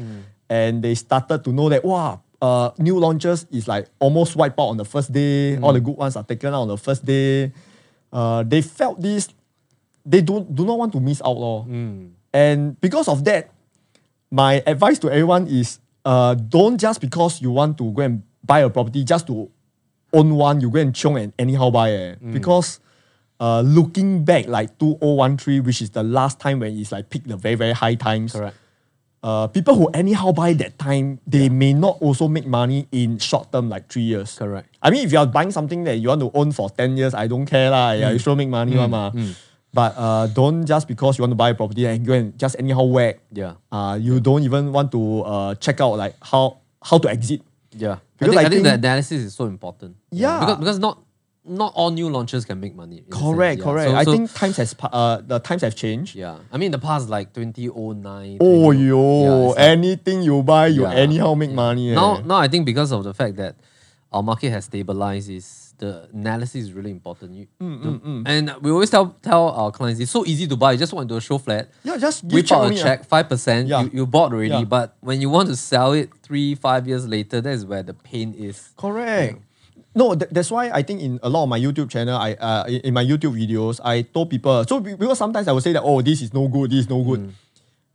[0.48, 4.68] and they started to know that wow uh new launches is like almost wiped out
[4.72, 5.56] on the first day.
[5.58, 7.52] All the good ones are taken out on the first day.
[8.12, 9.28] Uh, they felt this.
[10.06, 11.66] They don't do not want to miss out lor.
[12.32, 13.50] And because of that,
[14.30, 18.60] my advice to everyone is uh, don't just because you want to go and buy
[18.60, 19.48] a property just to
[20.14, 21.90] own one, you go and chiong and anyhow buy.
[21.90, 22.14] Eh.
[22.32, 22.80] Because
[23.40, 27.36] uh, looking back, like 2013, which is the last time when it's like peak the
[27.36, 28.32] very, very high times.
[28.32, 28.56] Correct.
[29.24, 33.50] Uh, people who anyhow buy that time, they may not also make money in short
[33.50, 34.36] term, like three years.
[34.36, 34.68] Correct.
[34.82, 37.14] I mean, if you are buying something that you want to own for 10 years,
[37.14, 37.70] I don't care.
[37.70, 37.92] lah.
[37.92, 38.76] Yeah, you sure make money.
[38.76, 39.12] one mah.
[39.72, 42.54] But uh, don't just because you want to buy a property and go and just
[42.60, 43.18] anyhow whack.
[43.32, 43.54] Yeah.
[43.72, 47.40] Uh, you don't even want to uh, check out like how how to exit.
[47.72, 47.98] Yeah.
[48.18, 49.96] Because I think, I think the analysis is so important.
[50.10, 50.40] Yeah.
[50.40, 51.00] Because, because not
[51.46, 52.98] not all new launches can make money.
[52.98, 53.64] in a sense, Correct, yeah.
[53.64, 53.90] correct.
[53.90, 56.14] So- I so- think times has uh, the times have changed.
[56.16, 56.38] Yeah.
[56.50, 58.38] I mean, in the past, like 2009.
[58.40, 60.92] Oh 20 yo, yeah, it's like- anything you buy, you Yeah.
[60.92, 61.90] anyhow make money.
[61.90, 61.94] eh.
[61.94, 63.56] Now, now I think because of the fact that
[64.12, 67.32] our market has stabilized, is the analysis is really important.
[67.34, 70.72] You, Mm, the- And we always tell tell our clients it's so easy to buy.
[70.72, 71.68] You just want to do a show flat.
[71.82, 72.82] yeah, just give Whip check out a ah.
[72.82, 73.68] check, five percent.
[73.68, 73.82] Yeah.
[73.82, 74.64] You, you bought already, Yeah.
[74.64, 77.94] but when you want to sell it three, five years later, that is where the
[77.94, 78.70] pain is.
[78.76, 79.40] Correct.
[79.96, 82.64] No, th- that's why I think in a lot of my YouTube channel, I uh,
[82.66, 84.64] in, in my YouTube videos, I told people.
[84.64, 87.02] So because sometimes I would say that oh, this is no good, this is no
[87.04, 87.32] good.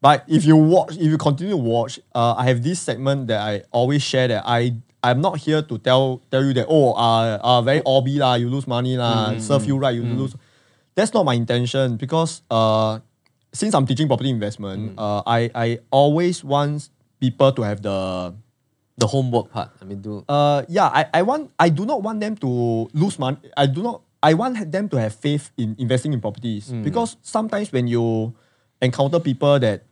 [0.01, 3.41] But if you watch, if you continue to watch, uh, I have this segment that
[3.41, 7.39] I always share that I I'm not here to tell tell you that oh uh,
[7.41, 10.35] uh very obby lah, you lose money lah, serve you right, you lose.
[10.95, 12.99] That's not my intention because uh
[13.53, 18.33] since I'm teaching property investment, uh I I always want people to have the
[18.99, 19.71] The homework part.
[19.79, 23.15] I mean, do uh yeah I, I want I do not want them to lose
[23.15, 26.83] money I do not I want them to have faith in investing in properties Mm.
[26.83, 28.35] because sometimes when you
[28.83, 29.87] encounter people that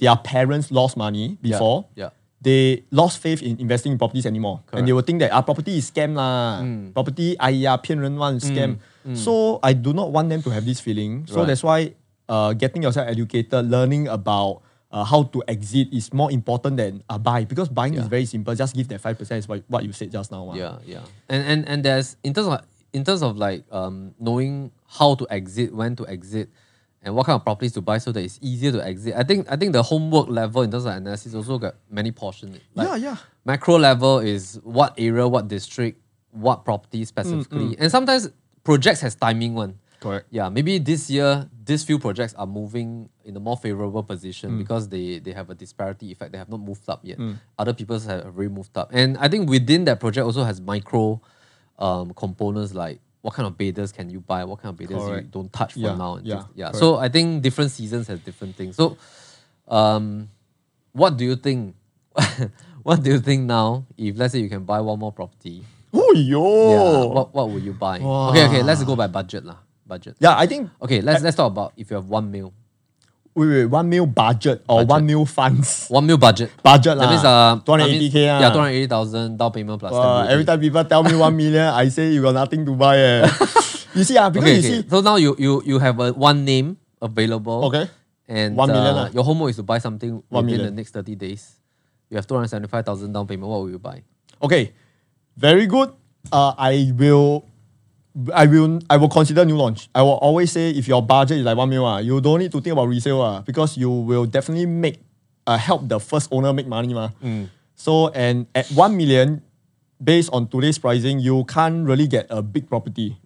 [0.00, 2.16] their parents lost money Yeah, before yeah
[2.46, 4.62] they lost faith in investing in properties anymore.
[4.62, 4.78] Correct.
[4.78, 6.62] And they will think that our ah, property is scam lah.
[6.62, 6.94] Mm.
[6.94, 8.78] Property, aiya, Ren one mm, scam.
[9.02, 9.18] Mm.
[9.18, 11.26] So I do not want them to have this feeling.
[11.26, 11.50] So right.
[11.50, 11.98] that's why
[12.30, 14.62] uh, getting yourself educated, learning about
[14.94, 18.06] uh, how to exit is more important than uh, buy because buying yeah.
[18.06, 18.54] is very simple.
[18.54, 20.46] Just give that five percent is what, what you said just now.
[20.50, 20.54] Uh.
[20.54, 21.02] Yeah, yeah.
[21.26, 22.62] And and and there's in terms of
[22.94, 26.46] in terms of like um, knowing how to exit, when to exit
[27.06, 29.14] and what kind of properties to buy so that it's easier to exit.
[29.16, 32.58] I think I think the homework level in terms of analysis also got many portions.
[32.74, 33.16] Like, yeah, yeah.
[33.44, 36.00] Macro level is what area, what district,
[36.32, 37.76] what property specifically.
[37.78, 38.28] And sometimes
[38.64, 39.78] projects has timing one.
[40.00, 40.26] Correct.
[40.30, 44.58] Yeah, maybe this year these few projects are moving in a more favorable position Mm.
[44.58, 46.32] because they they have a disparity effect.
[46.32, 47.18] They have not moved up yet.
[47.18, 47.36] Mm.
[47.58, 51.20] Other people have already moved up, and I think within that project also has micro
[51.78, 55.20] um, components like what kind of bedders can you buy, what kind of bedders you
[55.34, 56.20] don't touch for Yeah, now.
[56.22, 56.66] Yeah, things- yeah.
[56.66, 56.78] correct.
[56.78, 58.76] So I think different seasons has different things.
[58.76, 58.96] So,
[59.66, 60.30] um,
[60.92, 61.74] what do you think?
[62.84, 63.84] what do you think now?
[63.98, 66.70] If let's say you can buy one more property, Oh yo.
[66.70, 67.98] yeah, what what would you buy?
[67.98, 69.58] Okay, okay, let's go by budget lah.
[69.84, 70.14] Budget.
[70.22, 72.54] Yeah, I think Okay, let's let's talk about if you have one mil.
[73.36, 74.88] Wait, wait, one mil budget or Budget.
[74.90, 75.86] one mil funds.
[75.92, 76.50] One mil budget.
[76.62, 78.40] Budget That means uh, two hundred I mean, ah.
[78.40, 79.92] Yeah, two hundred eighty thousand down payment plus.
[79.92, 82.98] Uh, every time people tell me one million, I say you got nothing to buy.
[82.98, 83.28] Eh.
[83.94, 84.82] you see, ah, because Okay, you okay.
[84.82, 87.64] see, So now you you you have a one name available.
[87.70, 87.86] okay,
[88.26, 90.74] And One million uh, your homework is to buy something One within million.
[90.74, 91.54] the next 30 days.
[92.10, 93.48] You have 275,000 down payment.
[93.50, 94.02] What will you buy?
[94.42, 94.72] okay,
[95.36, 95.92] very good.
[96.32, 97.44] Uh, I will,
[98.32, 99.88] I will, I will consider new launch.
[99.94, 102.52] I will always say if your budget is like one mil, ah, you don't need
[102.52, 105.00] to think about resale, ah, because you will definitely make,
[105.46, 107.10] uh, help the first owner make money, ma.
[107.74, 109.42] So and at one million,
[110.02, 113.16] based on today's pricing, you can't really get a big property.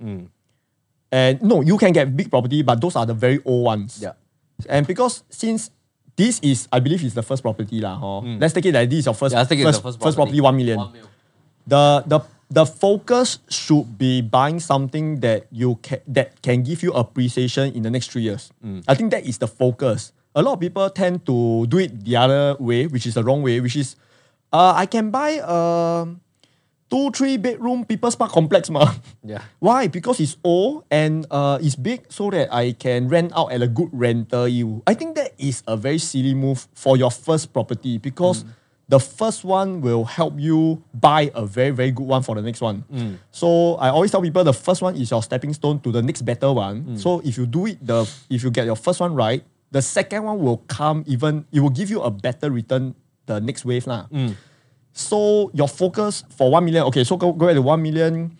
[1.12, 3.99] And no, you can get big property, but those are the very old ones.
[4.03, 4.12] Yeah.
[4.69, 5.71] And because since
[6.17, 7.97] this is, I believe, is the first property lah.
[7.99, 8.21] Huh?
[8.39, 10.01] Let's take it that this is your first, Yeah, let's take it first, the first
[10.03, 10.39] first property.
[10.39, 10.79] property, one million.
[10.79, 11.07] One mil.
[11.67, 12.21] The the
[12.51, 17.83] the focus should be buying something that you can that can give you appreciation in
[17.87, 18.51] the next three years.
[18.89, 20.13] I think that is the focus.
[20.35, 23.43] A lot of people tend to do it the other way, which is the wrong
[23.43, 23.95] way, which is
[24.53, 26.07] uh, I can buy a
[26.91, 28.69] two, three bedroom People's Park complex.
[28.71, 28.91] Ma.
[29.23, 29.43] Yeah.
[29.61, 29.87] Why?
[29.87, 33.69] Because it's old and uh, it's big so that I can rent out at a
[33.69, 34.83] good rental yield.
[34.87, 38.45] I think that is a very silly move for your first property because
[38.91, 42.61] the first one will help you buy a very, very good one for the next
[42.61, 42.82] one.
[42.93, 43.18] Mm.
[43.30, 46.22] So I always tell people the first one is your stepping stone to the next
[46.22, 46.82] better one.
[46.82, 46.99] Mm.
[46.99, 50.24] So if you do it, the if you get your first one right, the second
[50.24, 53.86] one will come even, it will give you a better return the next wave.
[53.86, 54.11] Lah.
[54.11, 54.34] Mm.
[54.93, 58.36] So your focus for one million, okay, so go, go back to one million.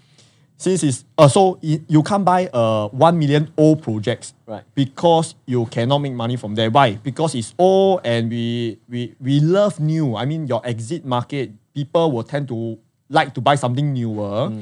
[0.61, 4.61] Since it's uh, so you can't buy uh one million old projects, Right.
[4.77, 6.69] Because you cannot make money from there.
[6.69, 7.01] Why?
[7.01, 10.17] Because it's old and we we we love new.
[10.21, 12.77] I mean, your exit market, people will tend to
[13.09, 14.53] like to buy something newer.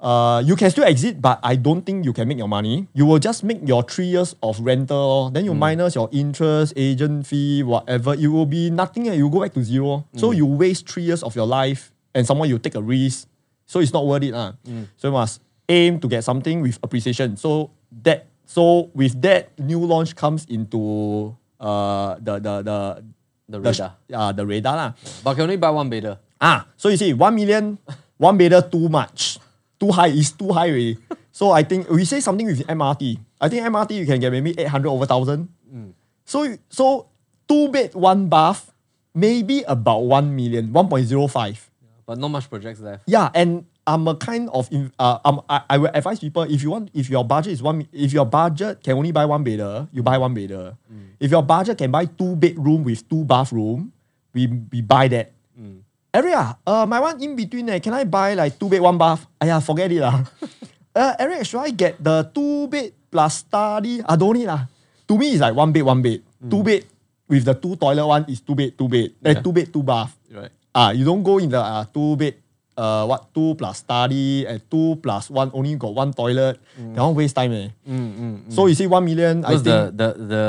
[0.00, 2.88] Uh, you can still exit, but I don't think you can make your money.
[2.96, 7.26] You will just make your three years of rental, then you minus your interest, agent
[7.28, 8.14] fee, whatever.
[8.16, 9.04] It will be nothing.
[9.06, 10.08] You go back to zero.
[10.16, 13.28] So you waste three years of your life, and someone you take a risk.
[13.70, 14.34] So it's not worth it.
[14.34, 14.58] ah.
[14.98, 15.38] So you must
[15.70, 17.38] aim to get something with appreciation.
[17.38, 17.70] So
[18.02, 21.30] that so with that new launch comes into
[21.62, 22.78] uh the the the
[23.50, 23.90] The the, radar.
[24.14, 24.90] uh, the radar lah.
[25.26, 26.18] But can only buy one bedder.
[26.38, 27.78] Ah, so you see, one million,
[28.14, 29.42] one bedder too much.
[29.74, 30.94] Too high is too high already.
[31.34, 33.18] So I think we say something with MRT.
[33.42, 35.50] I think MRT you can get maybe 800 over 1000.
[36.26, 37.10] So, so
[37.50, 38.70] two bed, one bath,
[39.18, 41.69] maybe about 1 million, 1.05.
[42.10, 43.06] But not much projects left.
[43.06, 44.66] Yeah, and I'm a kind of
[44.98, 47.86] uh, um, I, I will advise people if you want if your budget is one
[47.94, 50.74] if your budget can only buy one bedder, you buy one bedder.
[51.22, 53.94] If your budget can buy two bedroom with two bathroom,
[54.34, 55.30] we, we buy that.
[56.12, 59.22] Area, uh, my one in between, eh, can I buy like two bed, one bath?
[59.38, 60.26] Aya, forget it lah.
[60.98, 64.02] uh, Eric, should I get the two bed plus study?
[64.02, 64.66] I don't need lah.
[65.06, 66.26] To me, it's like one bed, one bed.
[66.50, 66.82] Two bed
[67.30, 69.14] with the two toilet one is two bed, two bed.
[69.22, 69.42] Eh, Yeah.
[69.46, 70.10] two bed, two bath.
[70.74, 72.34] Ah, you don't go in the uh, two bed,
[72.76, 76.60] uh, what two plus study and two plus one only got one toilet.
[76.78, 77.68] That one waste time eh.
[78.48, 79.64] So you see one million, I think.
[79.64, 80.44] the, the the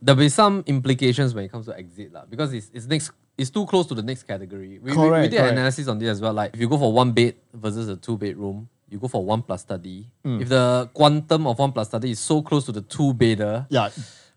[0.00, 2.24] there'll be some implications when it comes to exit lah.
[2.24, 4.78] Because it's it's next it's too close to the next category.
[4.80, 5.52] We, we- we, did correct.
[5.52, 6.32] analysis on this as well.
[6.32, 9.42] Like if you go for one bed versus a two bedroom, you go for one
[9.42, 10.08] plus study.
[10.24, 10.40] Hmm.
[10.40, 13.90] If the quantum of one plus study is so close to the two bedder, yeah,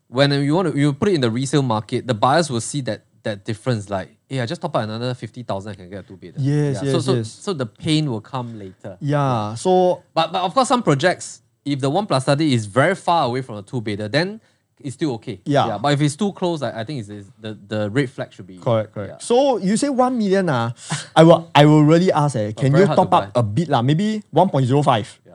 [0.07, 2.81] when you want to you put it in the resale market, the buyers will see
[2.81, 3.89] that that difference.
[3.89, 6.37] Like, hey, I just top up another fifty thousand, I can get a two bedder.
[6.39, 7.29] Yes, so, yes, so, yes.
[7.29, 8.97] so the pain will come later.
[9.01, 9.55] yeah.
[9.55, 13.25] So But but of course, some projects, if the one plus study is very far
[13.25, 14.39] away from a two bedder, then
[14.79, 15.39] it's still okay.
[15.45, 15.77] Yeah.
[15.81, 18.47] But if it's too close, I, I think it's, it's the the red flag should
[18.47, 19.11] be correct, correct.
[19.11, 19.17] yeah.
[19.19, 20.73] So you say one million ah,
[21.15, 23.31] I will I will really ask eh, can you top up buy.
[23.35, 23.81] a bit lah?
[23.81, 25.07] Maybe one point zero five.
[25.25, 25.33] Yeah.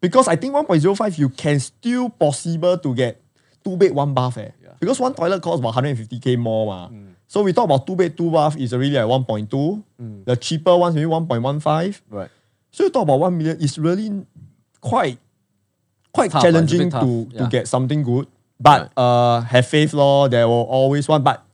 [0.00, 3.20] Because I think 1.05 you can still possible to get
[3.62, 4.38] two bed, one bath.
[4.38, 4.48] Eh.
[4.62, 4.72] Yeah.
[4.80, 6.66] Because one toilet costs about 150k more.
[6.66, 6.88] Ma.
[7.30, 9.84] So we talk about two bed, two bath is already like 1.2.
[10.24, 12.00] The cheaper ones maybe 1.15.
[12.10, 12.28] Right.
[12.72, 14.26] So you talk about 1 million, it's really
[14.80, 15.16] quite
[16.12, 17.48] quite Tough, ah, challenging tough, to, to yeah.
[17.48, 18.26] get something good.
[18.58, 20.26] But uh, have faith, law.
[20.26, 21.22] There will always one.
[21.22, 21.44] But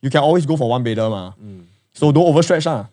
[0.00, 1.32] you can always go for one bedder, ma.
[1.32, 1.64] Mm.
[1.92, 2.86] So don't overstretch, lah.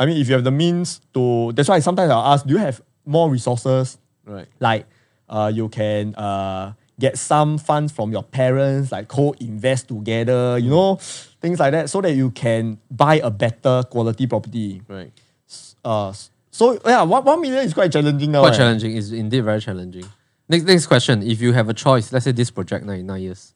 [0.00, 2.58] I mean, if you have the means to, that's why sometimes I'll ask, do you
[2.58, 3.98] have more resources?
[4.26, 4.48] Right.
[4.58, 4.86] Like,
[5.28, 10.98] uh, you can uh, get some funds from your parents, like co-invest together, you know,
[11.40, 14.82] things like that, so that you can buy a better quality property.
[14.88, 15.12] Right.
[15.84, 16.12] Uh,
[16.50, 18.40] so yeah, one, one million is quite challenging now.
[18.40, 18.56] Quite eh.
[18.58, 18.96] challenging.
[18.96, 20.04] It's indeed very challenging.
[20.48, 21.22] Next next question.
[21.22, 23.54] If you have a choice, let's say this project nine nine years.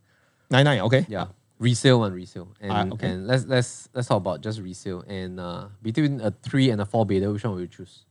[0.50, 1.06] Nine nine, okay.
[1.08, 1.26] Yeah.
[1.58, 2.48] Resale one resale.
[2.60, 3.08] And Ah, okay.
[3.08, 5.02] and let's let's let's talk about just resale.
[5.06, 8.04] And uh, between a three and a four bedder, which one will you choose?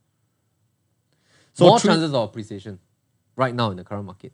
[1.53, 2.79] So More three- chances of appreciation
[3.35, 4.31] right now in the current market.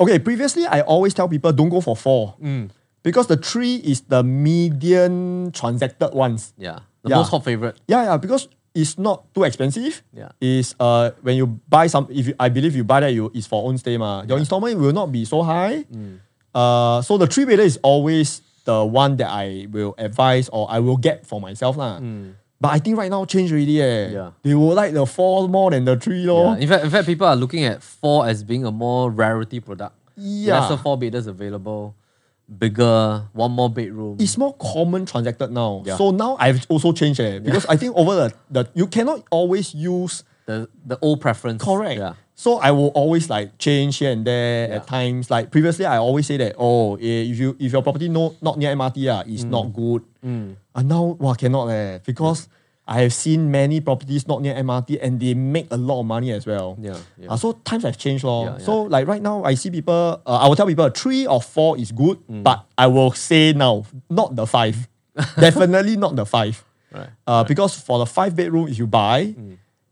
[0.00, 2.36] Okay, previously I always tell people don't go for four
[3.02, 6.52] because the three is the median transacted ones.
[6.58, 6.80] Yeah.
[7.02, 7.16] The Yeah.
[7.16, 7.76] most hot favorite.
[7.88, 10.02] Yeah, yeah, because it's not too expensive.
[10.12, 10.30] Yeah.
[10.40, 13.46] Is uh when you buy some if you, I believe you buy that you is
[13.46, 14.22] for own stay ma.
[14.28, 15.84] Your installment will not be so high.
[16.54, 20.78] Uh so the three bedder is always the one that I will advise or I
[20.80, 22.00] will get for myself lah.
[22.60, 24.10] But I think right now change already eh.
[24.12, 24.30] Yeah.
[24.44, 26.52] They will like the four more than the three lor.
[26.56, 26.60] Yeah.
[26.62, 29.96] In fact, in fact, people are looking at four as being a more rarity product.
[30.14, 30.60] Yeah.
[30.60, 31.94] Lesser four bedders available,
[32.58, 34.16] bigger, one more bedroom.
[34.18, 35.82] it's more common transacted now.
[35.86, 35.96] Yeah.
[35.96, 39.74] So now I've also changed eh, because I think over the, the you cannot always
[39.74, 41.62] use the the old preference.
[41.62, 41.98] correct.
[41.98, 42.14] Yeah.
[42.34, 44.76] So I will always like change here and there Yeah.
[44.76, 45.30] at times.
[45.30, 48.58] Like previously, I always say that oh, eh, if you if your property no not
[48.58, 49.50] near MRT ah, it's Mm.
[49.50, 50.02] not good.
[50.22, 50.56] And
[50.88, 52.48] now wow cannot eh because
[52.90, 56.32] I have seen many properties not near MRT and they make a lot of money
[56.32, 56.76] as well.
[56.80, 57.30] Yeah, yeah.
[57.30, 58.46] Uh, so times have changed, lor.
[58.46, 58.64] Yeah, yeah.
[58.66, 60.20] So like right now, I see people.
[60.26, 62.42] Uh, I will tell people three or four is good, Mm.
[62.42, 64.88] but I will say now not the five.
[65.38, 66.64] Definitely not the five.
[66.90, 67.06] Right.
[67.06, 67.10] Mm.
[67.28, 69.34] Uh, because for the five bedroom, if you buy,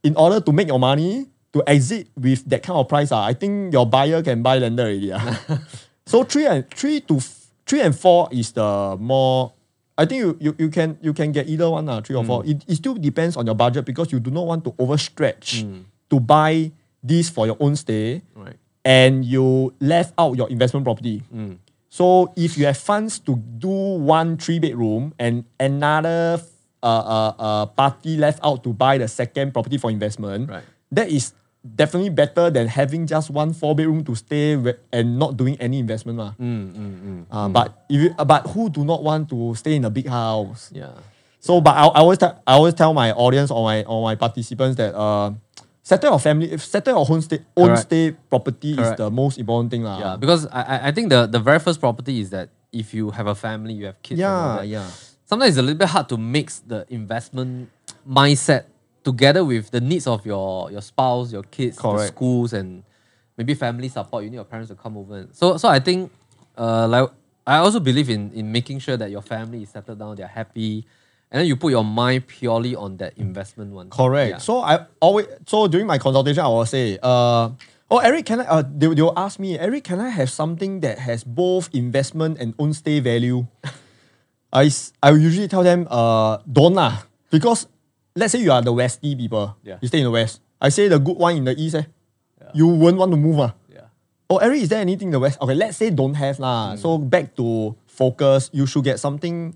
[0.03, 3.33] in order to make your money to exit with that kind of price, uh, I
[3.33, 5.13] think your buyer can buy landed already.
[5.13, 5.35] Uh.
[6.07, 7.21] so three and three to
[7.65, 9.53] three and four is the more.
[9.99, 12.45] I think you, you, you can you can get either one uh, three or four.
[12.45, 12.51] Mm.
[12.55, 15.67] It, it still depends on your budget because you do not want to overstretch
[16.09, 16.71] to buy
[17.03, 18.55] this for your own stay Right.
[18.85, 21.23] and you left out your investment property.
[21.91, 26.39] So if you have funds to do one three bedroom and another
[26.83, 30.63] uh, uh, uh, party left out to buy the second property for investment, Right.
[30.93, 31.33] that is
[31.75, 34.55] definitely better than having just one four bedroom to stay
[34.93, 36.19] and not doing any investment.
[36.19, 37.25] Mm, mm, mm.
[37.31, 40.71] Uh, But if you, but who do not want to stay in a big house?
[40.75, 40.93] Yeah.
[41.41, 44.15] So, but I, I always tell, I always tell my audience or my or my
[44.17, 45.31] participants that uh,
[45.83, 47.83] settle your family, if settle your own stay, own Correct.
[47.83, 48.93] stay property Correct.
[48.93, 49.99] is the most important thing lah.
[50.01, 53.11] Yeah, because I, I- I think the, the very first property is that if you
[53.11, 54.19] have a family, you have kids.
[54.21, 54.91] yeah, yeah.
[55.25, 57.69] Sometimes it's a little bit hard to mix the investment
[58.09, 58.65] mindset
[59.05, 62.83] together with the needs of your your spouse, your kids, the schools, and
[63.37, 64.25] maybe family support.
[64.25, 65.17] You need your parents to come over.
[65.17, 66.11] And, so so I think
[66.57, 67.11] uh like
[67.47, 70.87] I also believe in in making sure that your family is settled down, they're happy,
[71.31, 73.91] and then you put your mind purely on that investment one.
[73.91, 74.31] Correct.
[74.31, 74.39] Yeah.
[74.39, 77.51] So I always so during my consultation I will say, uh,
[77.91, 78.45] oh Eric, can I?
[78.45, 82.39] Uh, they they will ask me, Eric, can I have something that has both investment
[82.39, 83.47] and own stay value?
[84.53, 84.71] I
[85.05, 87.69] will usually tell them, uh, don't lah, because
[88.19, 89.79] let's say you are the Westie people, Yeah.
[89.81, 90.41] you stay in the West.
[90.61, 91.87] I say the good one in the East, eh,
[92.55, 93.55] you won't want to move ah.
[93.71, 93.87] yeah.
[94.29, 95.39] Oh, Eric, is there anything in the West?
[95.41, 96.75] Okay, let's say don't have lah.
[96.75, 96.77] Hmm.
[96.83, 99.55] So back to focus, you should get something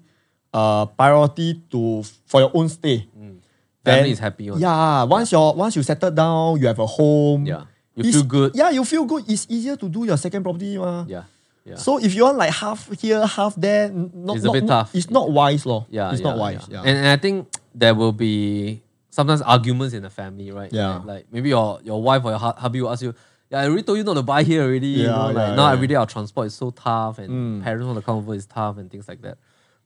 [0.52, 3.08] uh priority to for your own stay.
[3.08, 3.40] Family
[3.82, 4.46] Then- is happy.
[4.50, 4.60] One.
[4.60, 7.46] Yeah, once you're once you settle down, you have a home.
[7.46, 7.66] Yeah.
[7.96, 8.50] You it's- feel good.
[8.54, 9.24] Yeah, you feel good.
[9.26, 11.04] It's easier to do your second property, ma.
[11.08, 11.24] Yeah.
[11.64, 11.76] Yeah.
[11.76, 14.86] So if you want like half here, half there, not, It's a not- bit not-
[14.86, 14.90] tough.
[14.94, 15.86] It's not wise, lor.
[15.90, 16.62] Yeah, it's yeah, not wise.
[16.70, 16.80] Yeah.
[16.86, 20.72] And, and I think there will be sometimes arguments in the family, right?
[20.72, 20.96] Yeah.
[20.98, 23.14] Like, like maybe your your wife or your hu- hubby will ask you,
[23.50, 25.54] "Yeah, I already told you not to buy here already." you Yeah, know, like yeah,
[25.54, 27.64] now every day our transport is so tough, and Mm.
[27.64, 29.38] parents want to come over is tough, and things like that.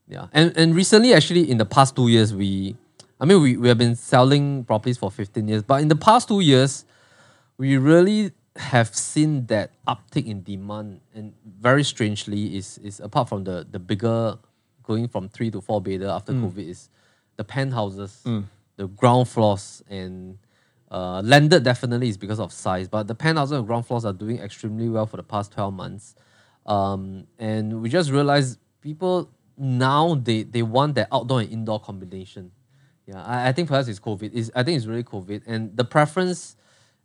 [0.09, 2.77] Yeah, and and recently, actually, in the past two years, we,
[3.21, 6.29] I mean, we we have been selling properties for fifteen years, but in the past
[6.29, 6.85] two years,
[7.59, 13.45] we really have seen that uptick in demand and very strangely is is apart from
[13.45, 14.39] the the bigger
[14.83, 16.89] going from three to four bedder after covid is
[17.37, 18.23] the penthouses
[18.77, 20.39] the ground floors and
[20.91, 24.39] uh, landed definitely is because of size but the penthouses and ground floors are doing
[24.39, 26.15] extremely well for the past 12 months
[26.67, 32.51] um, and we just realized people now they they want that outdoor and indoor combination
[33.07, 34.31] yeah, I, I think us it's COVID.
[34.35, 35.43] It's, I think it's really COVID.
[35.47, 36.57] And the preference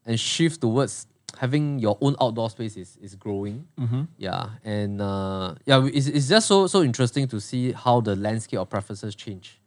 [0.06, 1.08] and shift towards
[1.40, 3.68] having your own outdoor space is, is growing.
[4.18, 4.50] Yeah.
[4.64, 8.70] And uh, yeah, it's, it's just so so interesting to see how the landscape of
[8.70, 9.61] preferences change.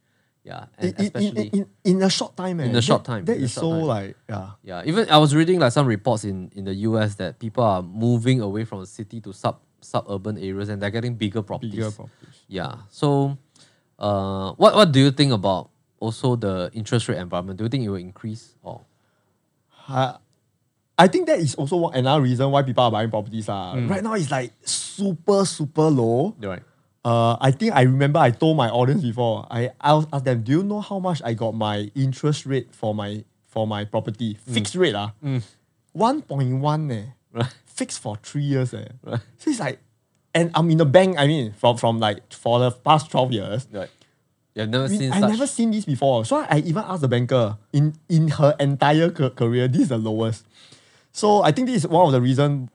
[0.45, 0.67] Yeah.
[0.77, 3.39] And in, especially in, in, in a short time, eh, In a short time, That
[3.39, 3.83] a is so time.
[3.83, 4.51] like yeah.
[4.63, 7.83] yeah, even I was reading like some reports in, in the US that people are
[7.83, 11.73] moving away from the city to sub suburban areas and they're getting bigger properties.
[11.73, 12.45] Bigger properties.
[12.49, 12.77] Yeah.
[12.91, 13.39] So,
[13.99, 17.57] uh, what what do you think about also the interest rate environment?
[17.59, 18.83] Do you think it will increase or?
[19.89, 20.17] I,
[20.99, 23.49] I think that is also one, another reason why people are buying properties.
[23.49, 23.75] Uh.
[23.75, 23.91] Mm.
[23.91, 26.37] Right now, it's like super, super low.
[26.41, 26.63] Right.
[27.05, 29.47] Uh, I think I remember I told my audience before.
[29.51, 32.95] I asked asked them, "Do you know how much I got my interest rate for
[32.95, 34.95] my for my property fixed rate?
[34.95, 35.13] Ah,
[35.93, 37.53] one point one eh, Right.
[37.67, 38.89] fixed for three years eh.
[39.03, 39.21] Right.
[39.37, 39.81] So it's like,
[40.35, 41.17] and I'm in the bank.
[41.19, 43.91] I mean, from from like for the past twelve years, Right.
[44.55, 45.31] You've never we- seen I such.
[45.31, 46.25] never seen this before.
[46.25, 49.99] So I even asked the banker in in her entire ca- career, this is the
[49.99, 50.47] lowest.
[51.13, 52.71] So I think this is one of the reason.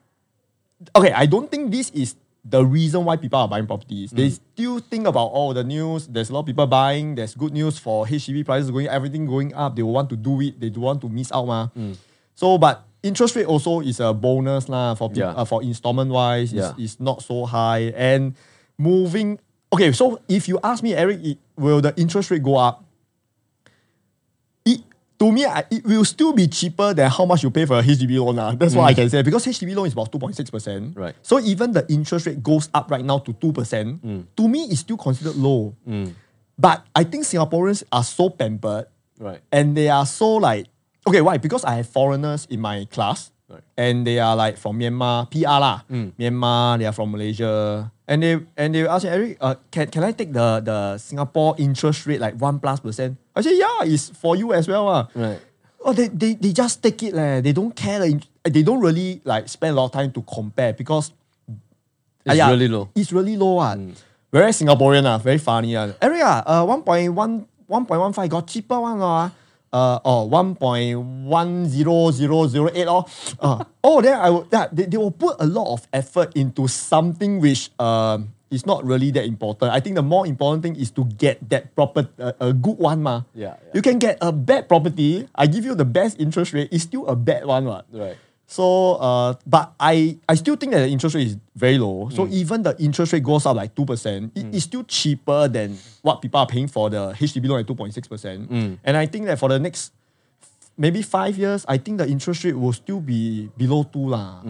[0.95, 2.15] Okay, I don't think this is
[2.45, 4.11] the reason why people are buying properties.
[4.11, 6.07] They still think about all the news.
[6.07, 7.15] There's a lot of people buying.
[7.15, 9.75] There's good news for HDB prices going, everything going up.
[9.75, 10.59] They want to do it.
[10.59, 11.67] They don't want to miss out, ma.
[12.35, 15.31] So, but interest rate also is a bonus lah for Yeah.
[15.35, 16.53] uh, for installment wise.
[16.53, 16.69] Yeah.
[16.71, 18.33] It's, it's not so high and
[18.77, 19.39] moving.
[19.71, 22.83] Okay, so if you ask me, Eric, it, will the interest rate go up?
[25.19, 27.83] To me, I, it will still be cheaper than how much you pay for a
[27.83, 28.37] HDB loan.
[28.37, 28.55] lah.
[28.55, 28.95] That's what I mm.
[28.95, 30.97] can say because HDB loan is about 2.6%.
[30.97, 31.13] Right.
[31.21, 34.25] So even the interest rate goes up right now to 2%, mm.
[34.37, 35.75] to me, it's still considered low.
[35.87, 36.13] Mm.
[36.57, 38.87] But I think Singaporeans are so pampered
[39.19, 39.41] Right.
[39.51, 40.67] and they are so like,
[41.05, 41.37] okay, why?
[41.37, 43.31] Because I have foreigners in my class.
[43.49, 43.65] Right.
[43.77, 45.81] and they are like from Myanmar, PR lah.
[45.89, 47.89] Myanmar, they are from Malaysia.
[48.07, 51.55] And they and they ask me, Eric, uh, can, can I take the, the Singapore
[51.57, 53.17] interest rate like one plus percent?
[53.35, 54.85] I say, yeah, it's for you as well.
[54.87, 55.39] ah." Right.
[55.81, 57.13] Oh, they, they, they just take it.
[57.15, 57.41] Leh.
[57.41, 57.99] They don't care.
[58.05, 61.09] The, they don't really like spend a lot of time to compare because
[61.47, 61.57] It's
[62.27, 62.89] Ah, yeah, really low.
[62.93, 63.57] It's really low.
[63.63, 63.73] Ah.
[64.29, 65.73] Whereas Singaporean, ah, very funny.
[65.79, 65.89] Ah.
[66.03, 68.99] Eric, ah, uh, 1.1, 1.15 got cheaper one.
[69.01, 69.31] Ah.
[69.71, 73.05] Uh, oh, 1.10008 oh.
[73.39, 76.67] Uh, oh, then I will, yeah, they, they will put a lot of effort into
[76.67, 79.71] something which um, is not really that important.
[79.71, 83.03] I think the more important thing is to get that proper, uh, a good one.
[83.03, 83.23] Ma.
[83.33, 83.71] Yeah, yeah.
[83.73, 85.27] You can get a bad property.
[85.35, 86.69] I give you the best interest rate.
[86.71, 87.65] It's still a bad one.
[87.65, 87.85] What?
[87.91, 88.17] Right.
[88.49, 92.09] So, uh, but I, I still think that the interest rate is very low.
[92.09, 92.31] So mm.
[92.31, 93.85] even the interest rate goes up like 2%,
[94.33, 94.53] it mm.
[94.55, 98.47] is still cheaper than what people are paying for the HDB loan at 2.6%.
[98.47, 98.79] Mm.
[98.83, 99.93] And I think that for the next
[100.75, 104.41] maybe five years, I think the interest rate will still be below 2 lah.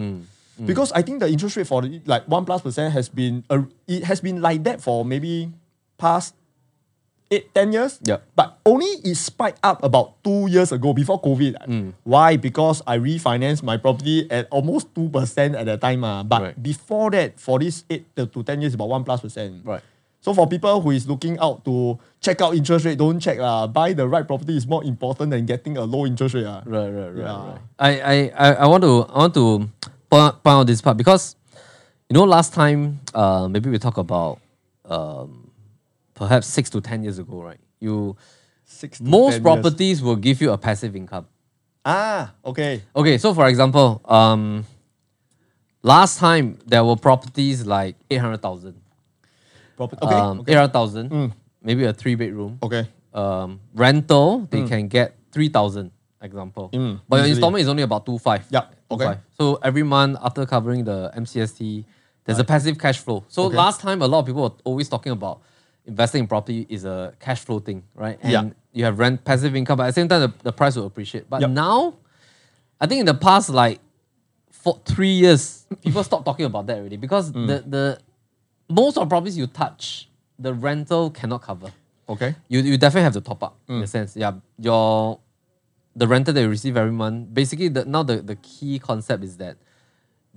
[0.66, 3.64] Because I think the interest rate for the, like 1 plus percent has been, uh,
[3.86, 5.52] it has been like that for maybe
[5.98, 6.36] past
[7.32, 8.00] eight, 10 years.
[8.04, 8.18] Yeah.
[8.36, 11.94] But only it spiked up about two years ago before COVID.
[12.04, 12.38] Why?
[12.38, 16.04] Because I refinanced my property at almost 2% at the time.
[16.04, 16.24] ah.
[16.24, 16.56] But Right.
[16.64, 19.62] before that, for this eight to to 10 years, about 1 plus percent.
[19.64, 19.82] Right.
[20.22, 23.40] So for people who is looking out to check out interest rate, don't check.
[23.40, 23.68] lah.
[23.72, 26.44] Buy the right property is more important than getting a low interest rate.
[26.50, 26.60] ah.
[26.66, 27.40] Right, right, right, Yeah.
[27.56, 27.62] right.
[27.80, 29.70] I, I, I, I want to I want to
[30.12, 31.38] point, point out this part because
[32.10, 34.42] you know last time uh maybe we talk about
[34.92, 35.39] um
[36.20, 37.60] perhaps six to ten years ago, right?
[37.80, 38.16] You
[38.66, 39.42] Six most 10 years.
[39.42, 41.26] properties will give you a passive income.
[41.84, 42.84] Ah, okay.
[42.96, 44.66] Okay, so for example, um
[45.82, 48.76] last time there were properties like eight hundred thousand.
[49.78, 50.06] Property.
[50.06, 50.16] Okay.
[50.16, 50.52] Um okay.
[50.52, 52.60] eight hundred thousand, maybe a three bedroom.
[52.62, 52.88] okay.
[53.14, 55.90] um, rental, they can get 3,000,
[56.22, 56.70] example.
[56.74, 58.44] Mm, but your installment is only about 2.5.
[58.52, 59.06] Yup, okay.
[59.06, 59.18] 2.5.
[59.38, 61.86] So every month after covering the MCST,
[62.26, 63.24] there's a passive cash flow.
[63.28, 63.58] So Okay.
[63.58, 65.42] last time, a lot of people were always talking about
[65.90, 68.18] investing in property is a cash flow thing, right?
[68.22, 68.44] And Yeah.
[68.74, 71.30] you have rent, passive income, but at the same time, the, the price will appreciate.
[71.30, 71.52] But Yup.
[71.52, 71.96] now,
[72.80, 73.80] I think in the past, like,
[74.52, 77.48] for three years, people stopped talking about that already because Mm.
[77.48, 78.00] the, the
[78.70, 81.72] most of properties you touch, the rental cannot cover
[82.08, 82.34] Okay.
[82.48, 83.78] you you definitely have to top up Mm.
[83.78, 84.16] in a sense.
[84.16, 85.20] Yeah, your
[85.96, 87.34] the rental that you receive every month.
[87.34, 89.58] Basically, the, now the, the key concept is that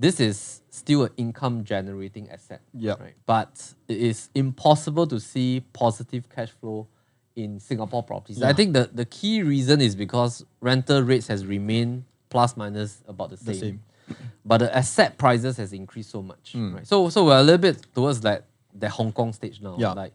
[0.03, 2.61] this is still an income generating asset.
[2.75, 3.01] Yep.
[3.01, 3.15] Right.
[3.25, 6.89] But it is impossible to see positive cash flow
[7.37, 8.43] in Singapore properties.
[8.43, 13.31] I think the, the key reason is because rental rates has remained plus minus about
[13.31, 13.55] the same.
[13.55, 13.83] same.
[14.45, 16.55] But the asset prices has increased so much.
[16.57, 16.75] Mm.
[16.75, 16.87] Right.
[16.87, 19.77] So so we're a little bit towards that the Hong Kong stage now.
[19.79, 19.93] Yeah.
[19.93, 20.13] Like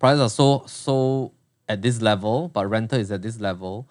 [0.00, 1.32] prices are so so
[1.68, 3.88] at this level, but rental is at this level.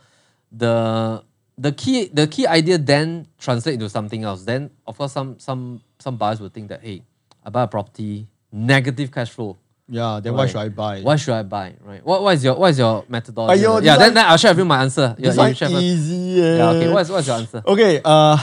[0.51, 1.23] The
[1.57, 4.43] the key the key idea then translate into something else.
[4.43, 7.01] Then of course some some some buyers will think that hey,
[7.43, 9.57] I buy a property, negative cash flow.
[9.89, 11.01] Yeah, then why should I buy?
[11.01, 11.73] Why should I buy?
[11.81, 12.05] Right.
[12.05, 13.63] What what is your what is your methodology?
[13.63, 15.15] Aiyo, yeah, then, then I'll share with you my answer.
[15.17, 16.41] Yeah, you share easy.
[16.41, 16.57] eh.
[16.57, 16.91] Yeah, okay.
[16.91, 17.63] What's what's your answer?
[17.65, 18.37] Okay, uh,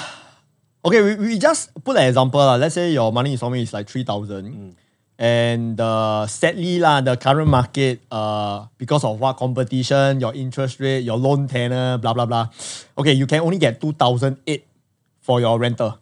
[0.84, 2.40] okay, we, we just put an example.
[2.40, 2.56] lah.
[2.56, 4.74] Let's say your money installment is like 3,000.
[5.18, 11.00] And uh, sadly, lah, the current market, uh, because of what competition, your interest rate,
[11.06, 12.48] your loan tenor, blah, blah, blah.
[12.98, 14.66] Okay, you can only get 2,008
[15.20, 15.98] for your rental.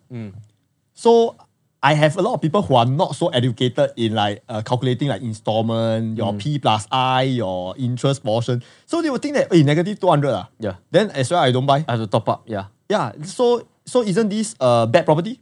[0.94, 1.36] So
[1.82, 5.08] I have a lot of people who are not so educated in like uh, calculating
[5.08, 8.62] like installment, your P plus I, your interest portion.
[8.86, 10.30] So they will think that, hey, negative 200.
[10.30, 10.48] ah.
[10.58, 10.76] Yeah.
[10.90, 11.84] Then as well, I don't buy.
[11.86, 12.44] I have to top up.
[12.46, 12.66] Yeah.
[12.88, 13.12] Yeah.
[13.24, 15.40] So so isn't this a bad property?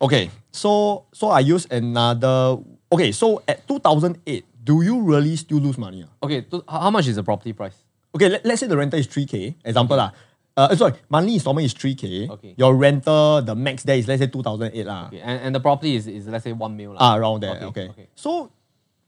[0.00, 0.30] Okay.
[0.52, 2.58] So so I use another.
[2.92, 3.12] Okay.
[3.12, 6.04] So at two thousand eight, do you really still lose money?
[6.06, 6.10] ah?
[6.26, 6.42] Okay.
[6.50, 7.76] To, how how much is the property price?
[8.14, 8.28] Okay.
[8.28, 9.56] Let, let's say the rental is three k.
[9.64, 10.10] Example lah.
[10.58, 12.26] Uh, sorry, monthly installment is three k.
[12.26, 12.54] Okay.
[12.58, 15.06] Your rental, the max there is let's say two thousand eight lah.
[15.06, 15.20] Okay.
[15.22, 16.94] And, and the property is, is let's say one mil.
[16.94, 16.98] lah.
[16.98, 17.54] Ah, around there.
[17.58, 17.86] Okay, Okay.
[17.94, 18.06] okay.
[18.18, 18.50] So,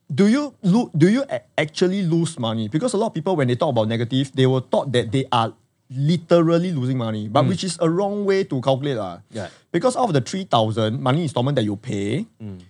[0.07, 2.68] do you lo- do you a- actually lose money?
[2.70, 5.26] Because a lot of people, when they talk about negative, they will thought that they
[5.34, 5.51] are
[5.91, 8.97] literally losing money, but which is a wrong way to calculate.
[8.97, 9.18] lah.
[9.30, 9.49] Yeah.
[9.72, 12.61] Because out of the three thousand money installment that you pay, Mm.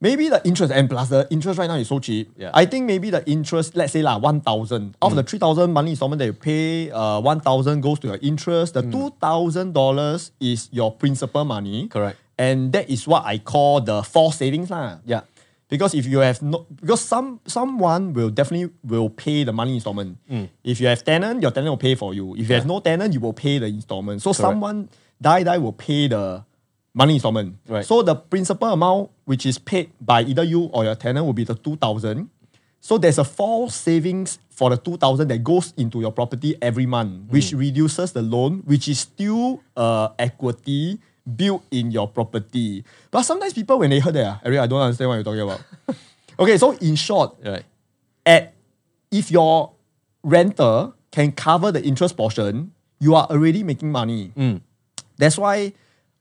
[0.00, 2.30] maybe the interest and plus the interest right now is so cheap.
[2.36, 2.50] Yeah.
[2.52, 4.94] I think maybe the interest, let's say lah, one thousand.
[5.00, 5.28] Out of the Mm.
[5.28, 8.74] three thousand money installment that you pay, uh, one thousand goes to your interest.
[8.74, 9.18] The Mm.
[9.20, 11.88] thousand dollars is your principal money.
[11.88, 12.18] Correct.
[12.36, 14.98] And that is what I call the false savings lah.
[15.06, 15.22] Yeah.
[15.68, 20.18] Because if you have no, because some someone will definitely will pay the money installment.
[20.30, 20.48] Mm.
[20.62, 22.34] If you have tenant, your tenant will pay for you.
[22.36, 24.20] If you have no tenant, you will pay the installment.
[24.22, 24.40] So Correct.
[24.40, 24.88] someone
[25.20, 26.44] die die will pay the
[26.92, 27.56] money installment.
[27.66, 27.84] Right.
[27.84, 31.44] So the principal amount which is paid by either you or your tenant will be
[31.44, 32.30] the two thousand.
[32.80, 37.30] So there's a false savings for the 2000 that goes into your property every month,
[37.30, 42.84] which reduces the loan, which is still uh, equity built in your property.
[43.10, 45.40] But sometimes people, when they heard that, ah, Eric, I don't understand what you're talking
[45.40, 45.60] about.
[46.38, 47.64] okay, so in short, Right.
[48.26, 48.52] at
[49.10, 49.72] if your
[50.22, 54.32] renter can cover the interest portion, you are already making money.
[55.16, 55.72] That's why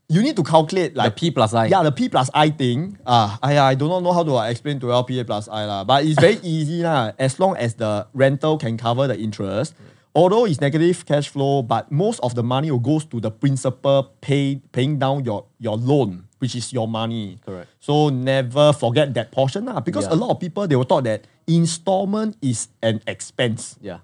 [0.09, 1.65] you need to calculate The like P plus I.
[1.67, 2.97] yeah, the P plus I thing.
[3.07, 5.83] Ah, I, I do not know how to uh, explain to P plus I lah.
[5.83, 7.11] But it's very easy lah.
[7.17, 9.73] As long as the rental can cover the interest.
[10.15, 14.11] Although it's negative cash flow, but most of the money will goes to the principal
[14.21, 17.39] pay, paying down your, your loan, which is your money.
[17.43, 17.67] Correct.
[17.79, 19.79] So never forget that portion lah.
[19.79, 20.13] Because Yeah.
[20.13, 23.75] a lot of people they will thought that installment is an expense.
[23.81, 23.99] Yeah.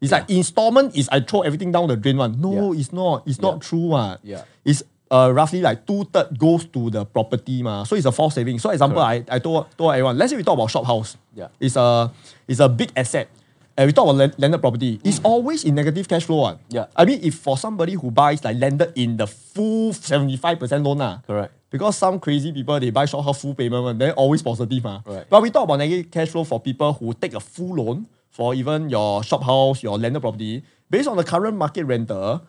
[0.00, 2.40] It's like installment is I throw everything down the drain one.
[2.40, 2.80] No, Yeah.
[2.80, 3.22] it's not.
[3.24, 3.68] It's not Yeah.
[3.68, 4.18] true one.
[4.24, 4.42] Yeah.
[4.64, 4.82] It's
[5.12, 7.84] uh, roughly like two third goes to the property ma.
[7.84, 8.58] So it's a false saving.
[8.58, 11.16] So example, I, I told, told everyone, let's say we talk about shop house.
[11.36, 11.48] Yeah.
[11.60, 12.10] It's a
[12.48, 13.28] it's a big asset.
[13.76, 15.00] And we talk about land- landed property.
[15.02, 16.40] It's always in negative cash flow.
[16.42, 16.58] one.
[16.68, 16.86] Yeah.
[16.96, 21.20] I mean, if for somebody who buys like landed in the full 75% loan, ah,
[21.26, 21.52] Correct.
[21.70, 24.84] because some crazy people they buy shop house full payment one, then always positive.
[24.84, 25.00] ah.
[25.06, 25.24] Right.
[25.28, 28.54] But we talk about negative cash flow for people who take a full loan for
[28.54, 32.42] even your shop house, your landed property, based on the current market rental,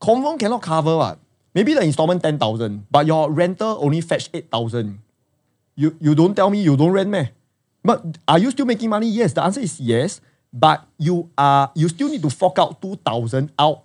[0.00, 1.18] confirm cannot cover what.
[1.54, 4.98] Maybe the installment 10,000, but your rental only fetch 8,000.
[5.76, 7.26] You you don't tell me you don't rent meh?
[7.82, 9.08] But are you still making money?
[9.08, 9.32] Yes.
[9.32, 10.20] The answer is yes.
[10.52, 13.84] But you are you still need to fork out 2,000 out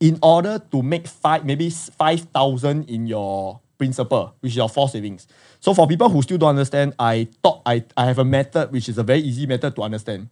[0.00, 5.26] in order to make five maybe 5,000 in your principal, which is your forced savings.
[5.60, 8.88] So for people who still don't understand, I thought I, I have a method which
[8.88, 10.28] is a very easy method to understand.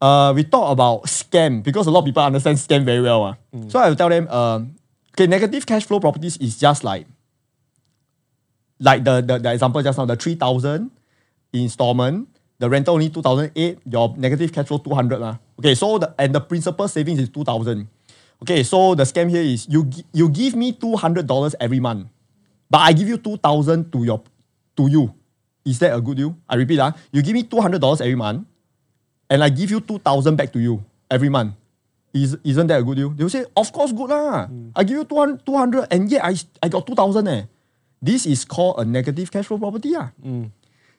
[0.00, 3.22] Uh, we talk about scam because a lot of people understand scam very well.
[3.24, 3.36] ah.
[3.68, 4.76] So I will tell them, um,
[5.14, 7.06] okay, negative cash flow properties is just like
[8.80, 10.90] like the, the, the example just now, the 3,000
[11.52, 15.18] installment, the rental only 2,008, your negative cash flow 200.
[15.18, 15.38] lah.
[15.58, 17.86] Okay, so the, and the principal savings is 2,000.
[18.42, 22.06] Okay, so the scam here is you, you give me $200 every month,
[22.70, 24.22] but I give you 2,000 to your
[24.76, 25.14] to you.
[25.64, 26.36] Is that a good deal?
[26.48, 28.46] I repeat, ah, you give me $200 every month,
[29.30, 31.54] and I give you 2,000 back to you every month.
[32.14, 33.10] Is, isn't that a good deal?
[33.10, 34.48] They will say, of course, good lah.
[34.74, 37.42] I give you 200, 200 and yet I, I got 2,000 eh.
[38.00, 39.92] This is called a negative cash flow property.
[39.94, 40.10] Ah.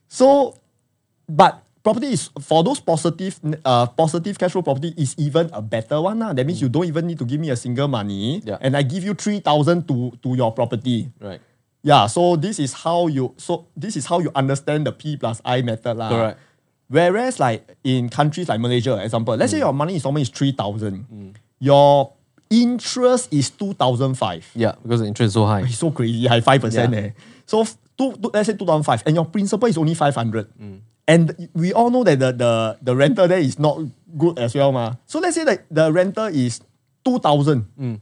[0.07, 0.53] So,
[1.30, 6.02] but property is, for those positive uh, positive cash flow property is even a better
[6.02, 6.20] one.
[6.20, 6.34] lah.
[6.34, 8.58] That means you don't even need to give me a single money Yeah.
[8.60, 11.08] and I give you 3,000 to, to your property.
[11.22, 11.40] Right.
[11.82, 15.40] Yeah, so this is how you so this is how you understand the P plus
[15.46, 16.10] I method lah.
[16.12, 16.38] Correct.
[16.92, 20.52] Whereas like in countries like Malaysia, for example, let's say your money installment is three
[20.52, 21.08] thousand,
[21.64, 22.12] your
[22.50, 24.44] interest is two thousand five.
[24.56, 25.62] Yeah, because the interest is so high.
[25.70, 27.00] It's so crazy, high five percent Yeah.
[27.00, 27.10] eh.
[27.46, 27.64] So
[27.96, 30.50] two, two, let's say two thousand five, and your principal is only five hundred.
[30.60, 30.82] Mm.
[31.10, 32.53] And we all know that the, the
[32.86, 33.82] the renter there is not
[34.14, 34.93] good as well, ma.
[35.10, 36.62] So let's say that the renter is
[37.01, 37.66] two thousand.
[37.74, 37.97] Mm.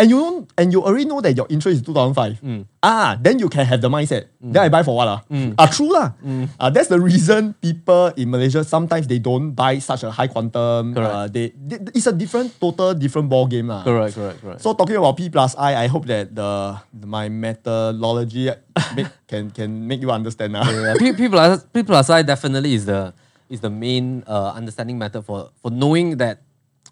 [0.00, 2.40] And you don't, and you already know that your interest is 2005.
[2.40, 2.64] Mm.
[2.80, 4.32] Ah, then you can have the mindset.
[4.40, 5.04] Then I buy for what?
[5.04, 5.20] Ah,
[5.60, 6.16] ah true lah.
[6.24, 6.48] Mm.
[6.56, 10.96] Ah, that's the reason people in Malaysia sometimes they don't buy such a high quantum.
[10.96, 11.12] Correct.
[11.12, 11.52] Uh, they,
[11.92, 13.84] it's a different, total different ball game lah.
[13.84, 14.60] Correct, correct, correct.
[14.64, 18.48] So talking about P plus I, I hope that the, the- my methodology
[18.96, 20.64] make, can can make you understand now.
[20.64, 23.12] yeah, P, P plus P plus I definitely is the
[23.52, 26.40] is the main uh, understanding method for for knowing that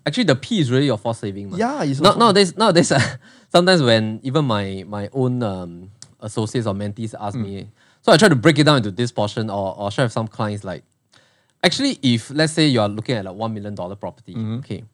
[0.09, 1.51] actually the P is really your force saving.
[1.51, 1.61] man.
[1.61, 3.01] Yeah, it's also- nowadays nowadays uh,
[3.53, 5.91] sometimes when even my my own um,
[6.21, 7.69] associates or mentees ask me,
[8.03, 10.27] so I try to break it down into this portion or or share with some
[10.29, 10.83] clients like
[11.63, 14.85] actually if let's say you are looking at like one million dollar property, okay,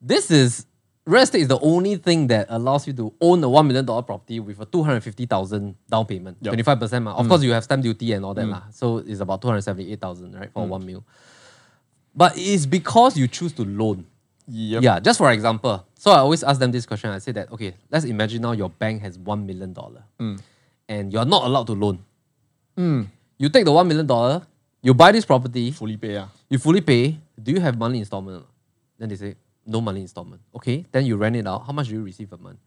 [0.00, 0.66] this is
[1.04, 4.02] real estate is the only thing that allows you to own a one million dollar
[4.02, 7.06] property with a two hundred fifty thousand down payment, twenty five percent.
[7.08, 8.62] Of course, you have stamp duty and all that lah.
[8.70, 11.04] So it's about two hundred seventy eight thousand, right, for one mil.
[12.14, 14.04] But it's because you choose to loan.
[14.48, 14.82] Yep.
[14.82, 15.86] Yeah, just for example.
[15.96, 17.10] So I always ask them this question.
[17.10, 20.02] I say that okay, let's imagine now your bank has one million dollar,
[20.88, 21.98] and you're not allowed to loan.
[22.76, 24.46] You take the one million dollar,
[24.82, 26.16] you buy this property, Fully pay.
[26.16, 26.28] ah.
[26.48, 27.18] you fully pay.
[27.42, 28.44] Do you have monthly installment?
[28.98, 29.34] Then they say
[29.66, 30.42] no monthly installment.
[30.54, 31.64] Okay, then you rent it out.
[31.66, 32.58] How much do you receive a month?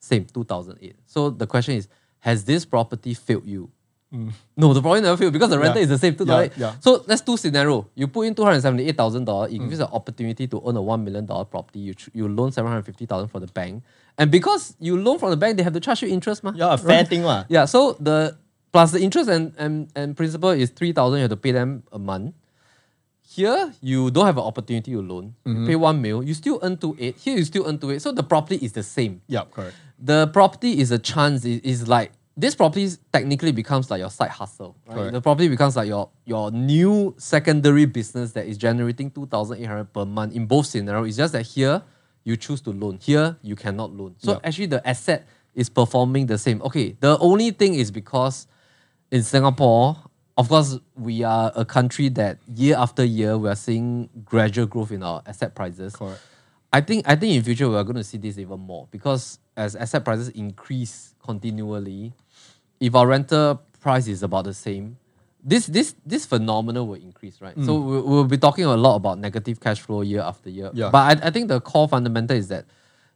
[0.00, 0.96] Same, two thousand eight.
[1.06, 1.88] So the question is,
[2.20, 3.70] has this property failed you?
[4.10, 5.82] No, the property never failed because the rental Yeah.
[5.82, 6.16] is the same.
[6.16, 6.74] Two Yeah, yeah.
[6.80, 7.88] So that's two scenario.
[7.94, 9.52] You put in two hundred seventy eight thousand dollars.
[9.52, 9.70] It gives mm.
[9.72, 11.80] you the opportunity to own a one million dollar property.
[11.80, 13.84] You you loan seven hundred fifty thousand from the bank,
[14.16, 16.52] and because you loan from the bank, they have to charge you interest, ma.
[16.56, 17.44] Yeah, a fair thing lah.
[17.48, 18.38] Yeah, so the
[18.72, 21.18] plus the interest and and, and principal is three thousand.
[21.18, 22.34] You have to pay them a month.
[23.28, 25.34] Here you don't have an opportunity to loan.
[25.44, 25.66] You mm-hmm.
[25.66, 26.24] pay one mil.
[26.24, 27.18] You still earn two eight.
[27.18, 28.00] Here you still earn two eight.
[28.00, 29.20] So the property is the same.
[29.28, 29.76] Yeah, correct.
[30.00, 31.44] The property is a chance.
[31.44, 34.76] It is like this property technically becomes like your side hustle.
[34.86, 34.94] Right?
[34.94, 35.12] Correct.
[35.12, 39.66] The property becomes like your your new secondary business that is generating two thousand eight
[39.66, 41.08] hundred per month in both scenarios.
[41.08, 41.82] It's just that here
[42.22, 44.14] you choose to loan, here you cannot loan.
[44.18, 44.38] So Yeah.
[44.44, 46.62] actually the asset is performing the same.
[46.62, 48.46] Okay, the only thing is because
[49.10, 49.96] in Singapore,
[50.36, 54.92] of course, we are a country that year after year we are seeing gradual growth
[54.92, 55.96] in our asset prices.
[55.96, 56.20] Correct.
[56.72, 59.38] I think I think in future we are going to see this even more because
[59.56, 62.12] as asset prices increase continually,
[62.80, 64.96] if our rental price is about the same,
[65.42, 67.54] this this this phenomenon will increase, right?
[67.64, 70.70] So we, we'll be talking a lot about negative cash flow year after year.
[70.74, 70.90] Yeah.
[70.90, 72.66] But I, I think the core fundamental is that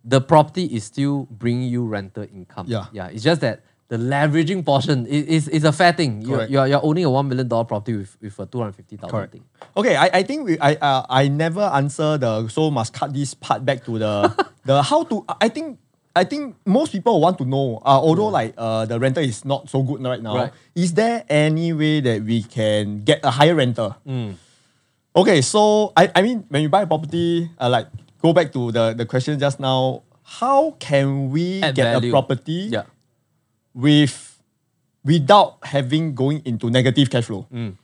[0.04, 2.66] the property is still bringing you rental income.
[2.68, 2.86] Yeah.
[2.92, 3.08] Yeah.
[3.08, 6.22] It's just that the leveraging portion is, is, is a fair thing.
[6.22, 9.32] You're, you're, you're owning a $1 million property with, with a 250,000 Correct.
[9.32, 9.44] thing.
[9.76, 13.34] Okay, I, I think we I uh, I never answer the so must cut this
[13.34, 15.78] part back to the the how to I think
[16.14, 19.68] I think most people want to know uh, although like uh, the rental is not
[19.70, 20.52] so good right now Right.
[20.76, 23.96] is there any way that we can get a higher rental
[25.16, 27.88] okay so I, I mean when you buy a property uh, like
[28.20, 32.08] go back to the the question just now how can we Add get value.
[32.08, 32.84] a property Yeah.
[33.74, 34.38] with
[35.04, 37.46] without having going into negative cash flow.
[37.52, 37.74] Mm.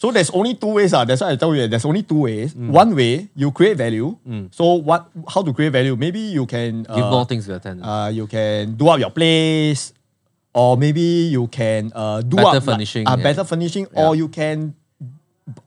[0.00, 0.94] So there's only two ways.
[0.96, 1.04] Uh.
[1.04, 2.54] That's why I tell you there's only two ways.
[2.56, 2.72] Mm.
[2.72, 4.16] One way you create value.
[4.50, 5.92] So what how to create value?
[5.94, 7.84] Maybe you can Give uh, more things to your tenant.
[7.84, 9.92] uh, you can do up your place,
[10.56, 13.22] or maybe you can uh, do Better up like, furnishing, uh, yeah.
[13.28, 14.08] better furnishing, Yeah.
[14.08, 14.72] or you can,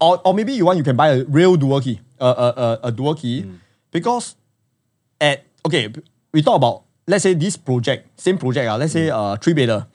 [0.02, 2.80] or, or maybe you want you can buy a real dual key, a a, a,
[2.90, 3.62] a dual key, Mm.
[3.94, 4.34] because
[5.22, 5.94] at okay
[6.34, 9.14] we talk about let's say this project same project uh, let's say Mm.
[9.14, 9.86] uh three bedder,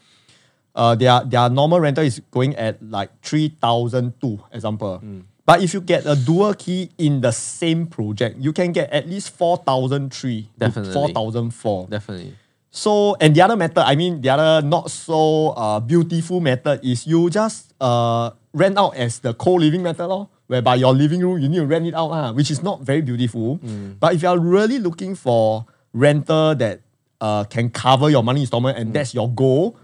[0.78, 5.02] uh their their normal rental is going at like three thousand two example.
[5.04, 5.24] Mm.
[5.44, 9.08] But if you get a dual key in the same project, you can get at
[9.08, 12.34] least four thousand three, definitely four thousand four, Definitely.
[12.70, 17.06] So, and the other method, I mean, the other not so uh, beautiful method is
[17.06, 21.48] you just uh, rent out as the co-living method, lor, whereby your living room, you
[21.48, 23.58] need to rent it out, ah, which is not very beautiful.
[23.98, 25.64] But if you are really looking for
[25.94, 26.80] renter that
[27.22, 29.76] uh, can cover your money installment and that's your goal,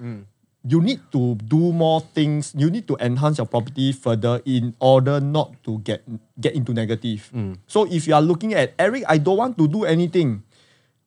[0.65, 2.57] you need to do more things.
[2.57, 6.03] You need to enhance your property further in order not to get
[6.41, 7.29] get into negative.
[7.69, 10.43] So if you are looking at Eric, I don't want to do anything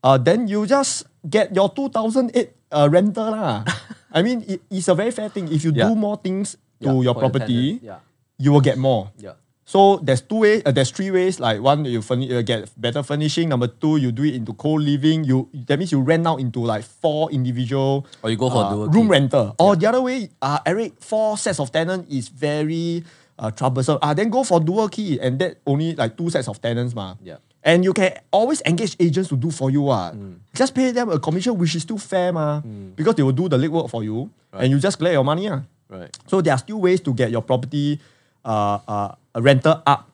[0.03, 2.31] uh, then you just get your 2008
[2.71, 3.65] uh, rental lah.
[4.13, 5.51] I mean, it, it's a very fair thing.
[5.51, 5.89] If you Yeah.
[5.89, 7.81] do more things Yeah, to your for property.
[7.81, 8.05] Yeah.
[8.37, 9.09] you will get more.
[9.17, 9.33] Yeah.
[9.67, 10.61] So there's two ways.
[10.65, 11.41] Uh, there's three ways.
[11.43, 13.49] Like one, you furni- uh, get better furnishing.
[13.51, 15.25] Number two, you do it into co-living.
[15.27, 18.69] You that means you rent out into like four individual Or you go for uh,
[18.71, 19.11] dual room key.
[19.11, 19.55] rental.
[19.59, 23.03] Or the other way, uh, Eric, four sets of tenant is very
[23.37, 23.99] uh, troublesome.
[24.01, 27.15] Ah, then go for dual key, and that only like two sets of tenants, ma.
[27.21, 27.43] Yeah.
[27.61, 29.89] And you can always engage agents to do for you.
[29.91, 30.13] Ah.
[30.55, 32.61] Just pay them a commission, which is still fair, ma.
[32.95, 35.49] Because they will do the legwork for you, and you just collect your money.
[35.51, 35.63] Ah.
[35.89, 36.07] Right.
[36.27, 37.99] So there are still ways to get your property
[38.45, 40.09] uh, uh, rental up,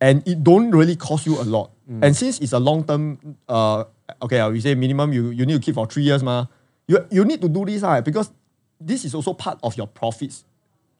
[0.00, 1.70] and it don't really cost you a lot.
[2.00, 3.84] And since it's a long term, uh,
[4.22, 6.46] okay, uh, we say minimum you, you need to keep for three years, ma.
[6.88, 8.32] You you need to do this, ah, because
[8.80, 10.44] this is also part of your profits.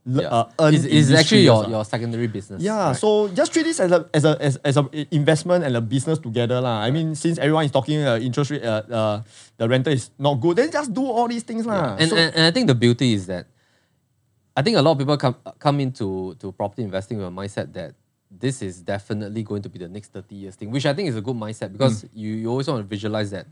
[0.04, 0.28] Yeah.
[0.28, 2.60] Uh, it's it's actually your, years, your secondary business.
[2.60, 2.96] Yeah, right?
[2.96, 6.20] so just treat this as a as a as, as a investment and a business
[6.20, 6.84] together lah.
[6.84, 9.16] I mean, since everyone is talking uh, interest rate, uh, uh,
[9.56, 11.96] the rental is not good, then just do all these things lah.
[11.96, 13.48] and, So- and, and I think the beauty is that
[14.56, 17.72] I think a lot of people come come into to property investing with a mindset
[17.72, 17.94] that
[18.30, 21.16] this is definitely going to be the next 30 years thing, which I think is
[21.16, 22.08] a good mindset because Mm.
[22.14, 23.46] you, you always want to visualize that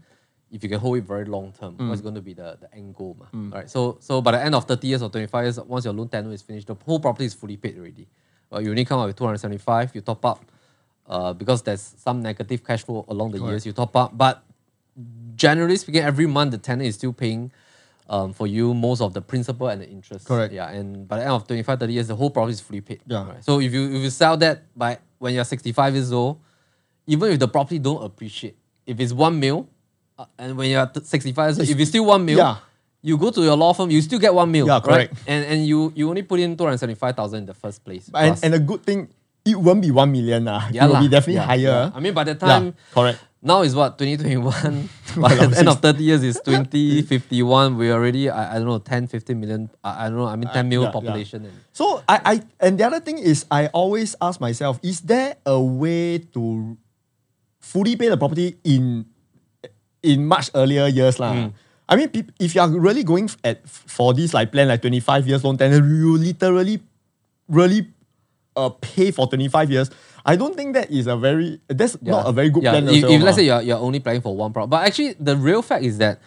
[0.50, 1.88] if you can hold it very long term, Mm.
[1.88, 3.16] what's going to be the, the end goal.
[3.18, 3.26] Ma,
[3.57, 3.70] Right.
[3.70, 6.32] So so by the end of 30 years or 25 years, once your loan tenure
[6.32, 8.07] is finished, the whole property is fully paid already.
[8.50, 10.44] Well, you only come out with 275, you top up
[11.07, 14.16] uh, because there's some negative cash flow along the years, you top up.
[14.16, 14.42] But
[15.36, 17.50] generally speaking, every month the tenant is still paying
[18.13, 20.27] um, for you most of the principal and the interest.
[20.27, 20.53] Correct.
[20.53, 23.01] Yeah, and by the end of 25, 30 years, the whole property is fully paid.
[23.07, 23.27] Yeah.
[23.27, 23.43] Right?
[23.43, 26.39] So if you if you sell that by when you're 65 years old,
[27.07, 28.57] even if the property don't appreciate,
[28.87, 29.67] if it's one mil,
[30.19, 32.57] uh, and when you're 65 years old, if it's still one mil, Yeah.
[33.01, 34.67] you go to your law firm, you still get one mil.
[34.67, 34.83] Yeah, right?
[34.85, 35.15] correct.
[35.27, 38.07] And and you you only put in 275,000 in the first place.
[38.09, 38.43] and, plus.
[38.45, 39.09] and a good thing,
[39.45, 40.68] it won't be one million lah.
[40.70, 41.03] Yeah it will lah.
[41.03, 41.78] be definitely Yeah, higher.
[41.90, 41.97] yeah.
[41.97, 43.18] I mean, by the Yeah, time correct.
[43.43, 44.45] now is what 2021
[45.22, 49.11] by the end of 30 years is 2051 we already I, I don't know 10
[49.11, 50.93] 15 million I, I don't know I mean 10 million yeah, yeah.
[50.95, 55.03] population and So I, I and the other thing is I always ask myself, is
[55.03, 56.76] there a way to
[57.59, 59.07] fully pay the property in
[60.03, 61.34] in much earlier years lah?
[61.34, 61.51] Mm.
[61.90, 62.09] I mean,
[62.40, 65.82] if you are really going at for this like plan like 25 years long tenure,
[65.82, 66.80] you literally
[67.51, 67.90] really
[68.57, 69.90] uh, pay for 25 years.
[70.24, 72.88] I don't think that is a very that's not a very good yeah, plan.
[72.88, 75.36] if, also, if let's say you're, you're only planning for one product but actually the
[75.36, 76.20] real fact is that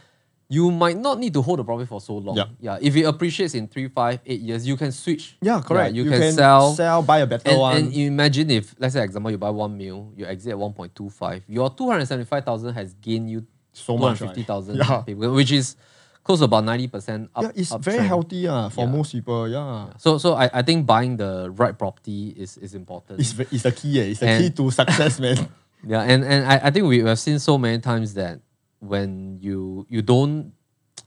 [0.48, 2.38] you might not need to hold the property for so long.
[2.38, 2.50] Yup.
[2.60, 2.78] Yeah.
[2.80, 5.38] If it appreciates in three, five, eight years, you can switch.
[5.42, 5.96] Yeah, correct.
[5.96, 6.74] you, can, sell.
[6.74, 7.78] sell, buy a better and, one.
[7.78, 11.44] and you imagine if, let's say, example, you buy one mil, you exit at 1.25,
[11.48, 14.36] your 275,000 has gained you So much, right?
[14.36, 15.02] 250,000, Yeah.
[15.02, 15.76] people, which is
[16.26, 17.44] close to about 90% up.
[17.44, 18.08] yeah, it's very uptrend.
[18.08, 18.92] healthy uh, for Yeah.
[18.92, 19.48] most people.
[19.48, 19.94] Yeah.
[19.98, 23.22] So, so I, I think buying the right property is, is important.
[23.22, 24.02] It's, it's the key.
[24.02, 24.04] Eh.
[24.12, 25.48] It's the And- key to success, man.
[25.88, 28.42] Yeah, and, and I, I think we have seen so many times that
[28.80, 30.52] when you you don't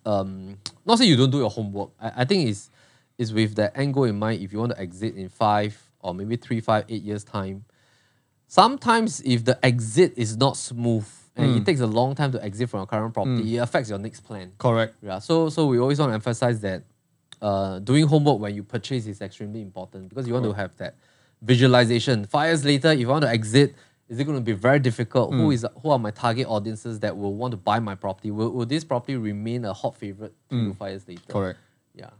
[0.06, 0.56] um
[0.86, 1.90] not say you don't do your homework.
[2.00, 2.70] I, I think it's
[3.18, 6.14] it's with that end goal in mind if you want to exit in five or
[6.14, 7.64] maybe three, five, eight years time.
[8.46, 11.06] Sometimes if the exit is not smooth
[11.38, 11.64] and it hmm.
[11.64, 13.54] takes a long time to exit from your current property, hmm.
[13.54, 14.52] it affects your next plan.
[14.58, 14.96] correct.
[15.02, 15.18] Yeah.
[15.18, 16.82] So so we always want to emphasize that
[17.40, 20.96] uh, doing homework when you purchase is extremely important because you want to have that
[21.40, 22.24] visualization.
[22.24, 23.74] Five years later, if you want to exit,
[24.08, 25.32] is it going to be very difficult?
[25.32, 25.52] Who hmm.
[25.52, 28.30] is who are my target audiences that will want to buy my property?
[28.30, 31.32] Will, will this property remain a hot favorite three to five years later?
[31.32, 31.58] Correct.
[31.94, 32.10] Yeah.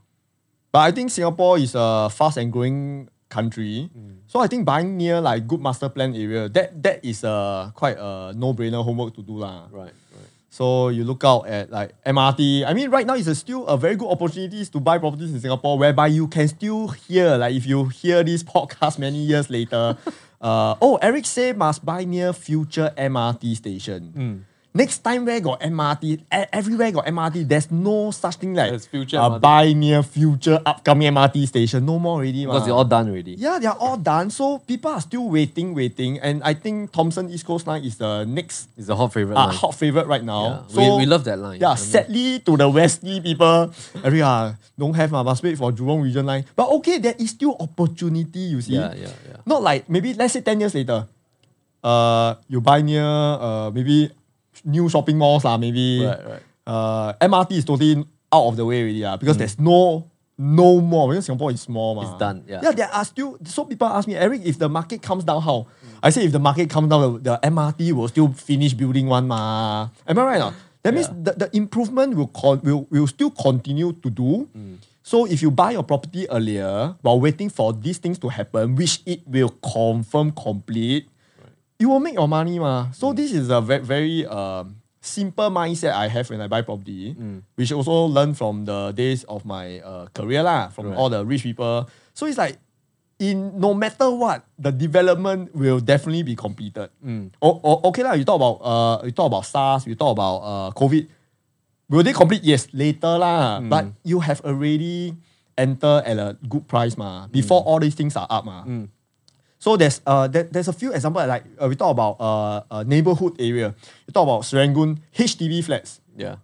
[0.71, 3.91] But I think Singapore is a fast and growing country.
[4.27, 7.97] So I think buying near like good master plan area, that that is a quite
[7.99, 9.39] a no-brainer homework to do.
[9.39, 9.69] lah.
[9.71, 9.93] Right.
[9.93, 10.31] Right.
[10.51, 12.65] So you look out at like MRT.
[12.67, 15.41] I mean, right now it's a still a very good opportunities to buy properties in
[15.41, 19.97] Singapore, whereby you can still hear like if you hear this podcast many years later,
[20.41, 24.45] uh, oh Eric say must buy near future MRT station.
[24.75, 27.49] Next time where got MRT, everywhere got MRT.
[27.49, 31.87] There's no such thing like There's future uh, buy near future upcoming MRT station.
[31.87, 32.45] No more already.
[32.45, 33.33] Because they're all done already.
[33.33, 34.29] Yeah, they're all done.
[34.31, 36.21] So people are still waiting, waiting.
[36.21, 39.37] And I think Thomson East Coast Line is the next It's a hot favorite.
[39.37, 39.55] uh, line.
[39.57, 40.27] hot favorite right Yeah.
[40.27, 40.67] now.
[40.69, 41.59] we, So we love that line.
[41.61, 43.73] yeah, I mean, sadly to the Westie people,
[44.05, 46.45] every uh, don't have uh, must wait for Jurong Region line.
[46.55, 48.75] But okay, there is still opportunity, you see.
[48.75, 49.37] Yeah, yeah, yeah.
[49.47, 51.09] Not like maybe let's say 10 years later,
[51.83, 54.11] uh, you buy near uh, maybe
[54.69, 56.43] new shopping malls, uh, maybe Right, right.
[56.67, 60.05] uh, MRT is totally out of the way already, uh, because there's no
[60.41, 61.97] no more because Singapore is small.
[61.97, 62.03] Ma.
[62.03, 62.11] Mm.
[62.11, 62.61] It's done, yeah.
[62.63, 65.67] Yeah, there are still so people ask me, Eric, if the market comes down, how?
[66.01, 69.27] I say if the market comes down, the, the MRT will still finish building one
[69.27, 69.89] ma.
[70.07, 70.39] Am I right?
[70.39, 70.55] not?
[70.85, 71.15] That means Yeah.
[71.25, 74.47] the, the improvement will, con- will will still continue to do.
[75.03, 79.01] So if you buy your property earlier while waiting for these things to happen, which
[79.07, 81.09] it will confirm complete,
[81.79, 82.91] you will make your money ma.
[82.93, 87.15] So this is a very very um, simple mindset I have when I buy property,
[87.55, 90.97] which also learned from the days of my uh, career lah, from Right.
[90.99, 91.89] all the rich people.
[92.15, 92.59] So it's like
[93.19, 96.91] in no matter what, the development will definitely be completed.
[97.43, 100.37] O- o- okay lah, you talk about uh, you talk about SARS, you talk about
[100.43, 101.07] uh, COVID.
[101.89, 102.43] Will they complete?
[102.45, 103.61] Yes, later lah.
[103.65, 105.15] But you have already
[105.57, 107.27] entered at a good price ma.
[107.33, 108.63] Before all these things are up ma.
[109.59, 112.83] So there's uh there, there's a few examples like uh, we talk about uh, uh
[112.85, 113.75] neighborhood area.
[114.07, 116.01] You talk about Serangoon HDB flats.
[116.17, 116.37] Yeah.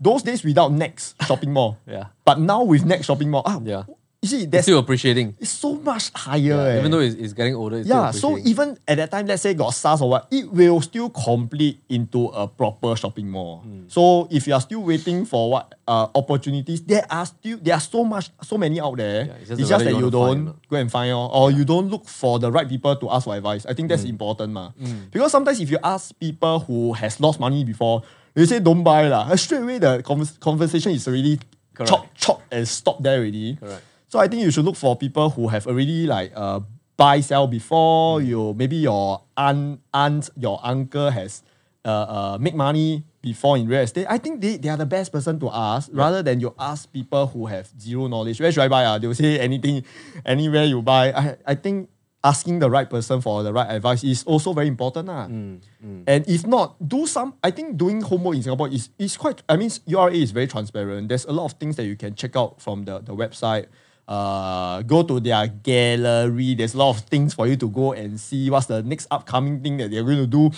[0.00, 1.78] Those days without NEX shopping mall.
[1.86, 2.06] Yeah.
[2.24, 3.84] But now with NEX shopping mall, ah, Yeah.
[4.24, 5.36] You see, It's still appreciating.
[5.38, 6.40] it's so much higher.
[6.40, 6.78] Yeah, eh.
[6.80, 9.52] even though it's, it's getting older, it's yeah, so even at that time, let's say
[9.52, 13.60] got SARS or what, it will still complete into a proper shopping mall.
[13.60, 13.84] Hmm.
[13.88, 17.80] So if you are still waiting for what uh, opportunities, there are still there are
[17.80, 19.26] so much so many out there.
[19.26, 21.50] Yeah, it's it's just, just that you you don't find go and find or, or
[21.52, 23.66] you don't look for the right people to ask for advice.
[23.66, 24.72] I think that's important, ma.
[25.12, 28.02] Because sometimes if you ask people who has lost money before,
[28.32, 29.28] they say don't buy lah.
[29.36, 31.38] Straight away the convers- conversation is already
[31.84, 33.56] chop chop and stop there already.
[33.56, 33.82] Correct.
[34.14, 36.60] So I think you should look for people who have already like uh,
[36.96, 38.26] buy sell before Mm.
[38.30, 38.54] you.
[38.54, 41.42] Maybe your aunt, aunt, your uncle has
[41.84, 44.06] uh, uh, make money before in real estate.
[44.08, 47.26] I think they, they are the best person to ask rather than you ask people
[47.26, 48.38] who have zero knowledge.
[48.40, 48.84] Where should I buy?
[48.84, 48.98] Uh?
[48.98, 49.82] They will say anything,
[50.24, 51.10] anywhere you buy.
[51.12, 51.90] I, I think
[52.22, 55.10] asking the right person for the right advice is also very important.
[55.10, 55.26] ah.
[55.26, 55.58] Mm,
[56.06, 57.34] And if not, do some.
[57.42, 59.42] I think doing homework in Singapore is, is quite.
[59.48, 61.08] I mean, URA is very transparent.
[61.08, 63.66] There's a lot of things that you can check out from the, the website.
[64.06, 66.54] Uh, go to their gallery.
[66.54, 69.62] There's a lot of things for you to go and see what's the next upcoming
[69.62, 70.50] thing that they're going to do.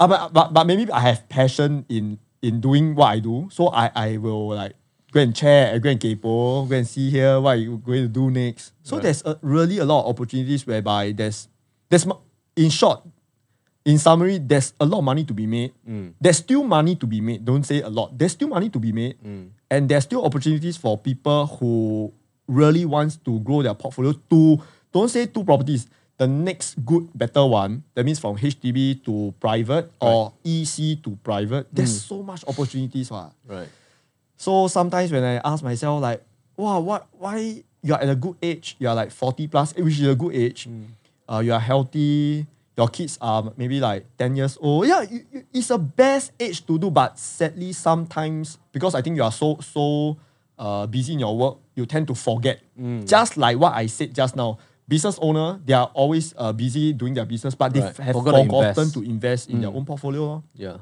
[0.00, 3.68] Uh, but, but, but maybe I have passion in in doing what I do, so
[3.68, 4.74] I, I will like
[5.12, 8.28] go and check, go and kepo, go and see here what you going to do
[8.30, 8.72] next.
[8.82, 9.04] So Right.
[9.04, 11.46] there's a, really a lot of opportunities whereby there's
[11.88, 12.04] there's
[12.56, 13.06] in short,
[13.84, 15.72] in summary, there's a lot of money to be made.
[16.20, 17.44] There's still money to be made.
[17.44, 18.18] Don't say a lot.
[18.18, 19.14] There's still money to be made,
[19.70, 22.12] and there's still opportunities for people who
[22.46, 24.12] really wants to grow their portfolio.
[24.30, 24.60] To
[24.92, 25.86] don't say two properties.
[26.18, 27.82] The next good, better one.
[27.94, 31.66] That means from HDB to private or EC to private.
[31.72, 32.08] There's mm.
[32.08, 33.10] so much opportunities.
[33.10, 33.32] What.
[33.46, 33.68] Right.
[34.36, 36.22] So sometimes when I ask myself like,
[36.56, 40.06] wow, what why you're at a good age, you're like 40 plus, eh, which is
[40.06, 40.68] a good age.
[40.68, 40.86] Mm.
[41.28, 44.86] Uh, you are healthy, your kids are maybe like 10 years old.
[44.86, 49.16] Yeah, you, you- it's a best age to do, but sadly sometimes because I think
[49.16, 50.16] you are so so
[50.62, 52.62] uh, busy in your work, you tend to forget.
[53.02, 54.58] Just like what I said just now.
[54.86, 57.96] Business owner, they are always uh, busy doing their business, but they Right.
[57.98, 58.94] have Forgot to forgotten invest.
[58.94, 60.20] to invest in their own portfolio.
[60.22, 60.38] lor.
[60.54, 60.78] Yeah.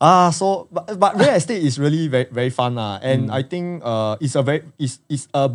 [0.00, 3.80] Ah, so but, but real estate is really very very fun lah, and I think
[3.80, 5.48] uh it's a very it's it's a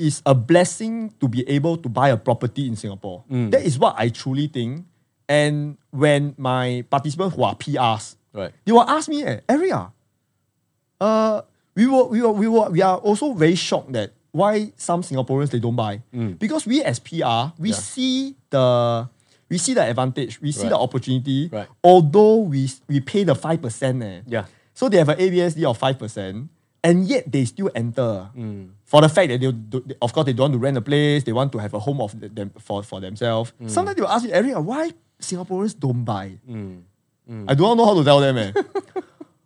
[0.00, 3.28] it's a blessing to be able to buy a property in Singapore.
[3.28, 4.88] That is what I truly think.
[5.28, 8.52] And when my participants who are PRs, Right.
[8.64, 9.92] they will ask me, eh, area.
[11.00, 11.42] Uh,
[11.74, 15.50] we were we were we were we are also very shocked that why some Singaporeans
[15.50, 16.02] they don't buy
[16.38, 17.74] because we as PR we Yeah.
[17.76, 19.08] see the
[19.50, 20.70] we see the advantage, we see Right.
[20.70, 21.48] the opportunity.
[21.52, 21.68] Right.
[21.84, 24.46] Although we we pay the five percent, eh, Yeah.
[24.74, 26.48] so they have an ABSD of five percent,
[26.82, 28.70] and yet they still enter Mm.
[28.84, 31.22] for the fact that they, do, of course, they don't want to rent a place.
[31.24, 33.52] They want to have a home of them for, for themselves.
[33.62, 33.70] Mm.
[33.70, 36.38] Sometimes they will ask me, Eric, why Singaporeans don't buy?
[36.48, 36.82] Mm.
[37.48, 38.36] I do not know how to tell them.
[38.38, 38.52] Eh.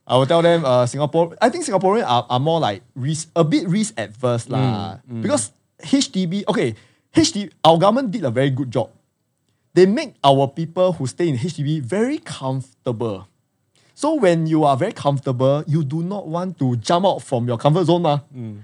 [0.09, 1.37] I will tell them, uh, Singapore.
[1.41, 4.97] I think Singaporeans are, are more like risk, a bit risk adverse lah.
[5.05, 5.53] Mm, Because
[5.85, 6.75] HDB, okay,
[7.13, 8.89] HDB, our government did a very good job.
[9.77, 13.29] They make our people who stay in HDB very comfortable.
[13.95, 17.59] So when you are very comfortable, you do not want to jump out from your
[17.59, 18.03] comfort zone.
[18.03, 18.21] Ma.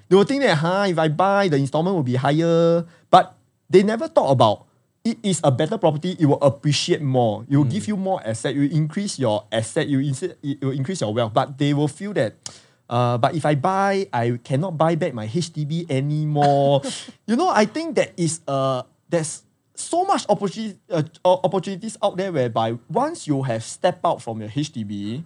[0.09, 2.87] They will think that, huh, if I buy, the installment will be higher.
[3.11, 3.35] But
[3.69, 4.65] they never thought about
[5.05, 7.45] it is a better property, it will appreciate more.
[7.49, 11.13] It will give you more asset, you increase your asset, you it will increase your
[11.13, 11.35] wealth.
[11.35, 12.35] But they will feel that,
[12.89, 16.81] uh, but if I buy, I cannot buy back my HDB anymore.
[17.29, 19.45] you know, I think that is uh there's
[19.77, 24.41] so much opportunity uh, uh, opportunities out there whereby once you have stepped out from
[24.41, 25.23] your HDB,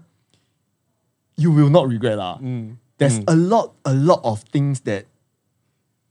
[1.36, 2.38] you will not regret lah.
[2.98, 5.06] There's a lot, a lot of things that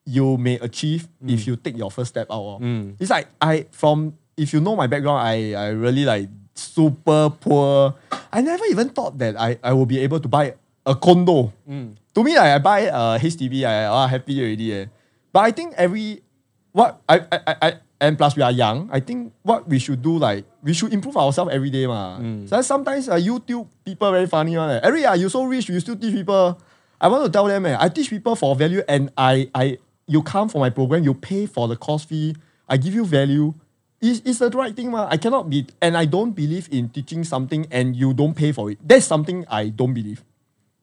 [0.08, 2.64] you may achieve if you take your first step out.
[2.64, 2.96] oh.
[3.00, 7.94] It's like I from if you know my background, I I really like super poor.
[8.32, 10.56] I never even thought that I, I will be able to buy
[10.86, 11.54] a condo.
[11.68, 14.74] To me, like, I buy a HDB, I ah, happy already.
[14.74, 14.86] Eh.
[15.32, 16.24] But I think every
[16.72, 20.18] what I, I, I, and plus we are young, I think what we should do
[20.18, 21.86] like we should improve ourselves every day.
[21.86, 22.18] Ma.
[22.48, 24.70] So sometimes uh, YouTube people very funny one.
[24.72, 24.80] Eh.
[24.84, 26.58] Every year you so rich, you still teach people.
[27.00, 29.78] I want to tell them, eh, I teach people for value and I I
[30.08, 32.36] you come for my program, you pay for the course fee,
[32.68, 33.54] I give you value.
[34.00, 35.08] It's, it's the right thing, ma.
[35.10, 38.72] I cannot be and I don't believe in teaching something and you don't pay for
[38.72, 38.78] it.
[38.82, 40.24] That's something I don't believe.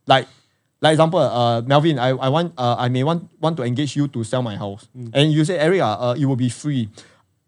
[0.07, 0.29] Like
[0.83, 4.07] like example, uh, Melvin, I, I want uh, I may want want to engage you
[4.09, 6.91] to sell my house, and you say, Eric, uh, it will be free.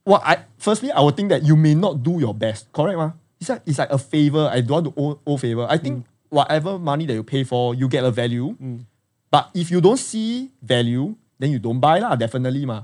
[0.07, 3.13] Well, I firstly I would think that you may not do your best, correct, ma?
[3.39, 4.49] It's like it's like a favor.
[4.51, 5.67] I don't want to owe, owe favor.
[5.69, 8.57] I think whatever money that you pay for, you get a value.
[9.31, 12.17] But if you don't see value, then you don't buy lah.
[12.17, 12.83] Definitely, ma.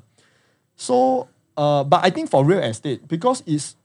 [0.76, 3.76] So, uh, but I think for real estate because it's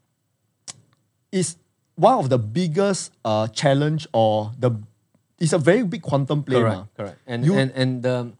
[1.31, 1.57] it's
[1.95, 4.71] one of the biggest uh, challenge or the
[5.39, 6.57] it's a very big quantum play.
[6.59, 6.85] Correct, ma.
[6.95, 7.17] correct.
[7.27, 8.31] And You- and and the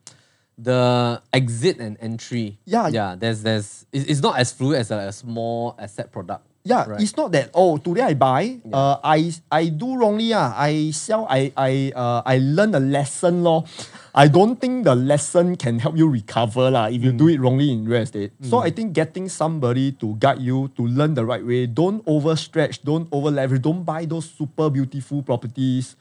[0.57, 2.57] the exit and entry.
[2.65, 2.87] Yeah.
[2.87, 3.13] yeah.
[3.13, 6.46] There's there's it's, it's not as fluid as a, a small asset product.
[6.67, 6.99] Yeah, Right.
[6.99, 11.23] it's not that oh today I buy, uh, I I do wrongly ah, I sell,
[11.31, 13.63] I I uh, I learn a lesson law.
[14.11, 17.69] I don't think the lesson can help you recover lah if you do it wrongly
[17.71, 18.33] in real estate.
[18.41, 21.69] So I think getting somebody to guide you to learn the right way.
[21.69, 25.93] Don't overstretch, don't over leverage, don't buy those super beautiful properties.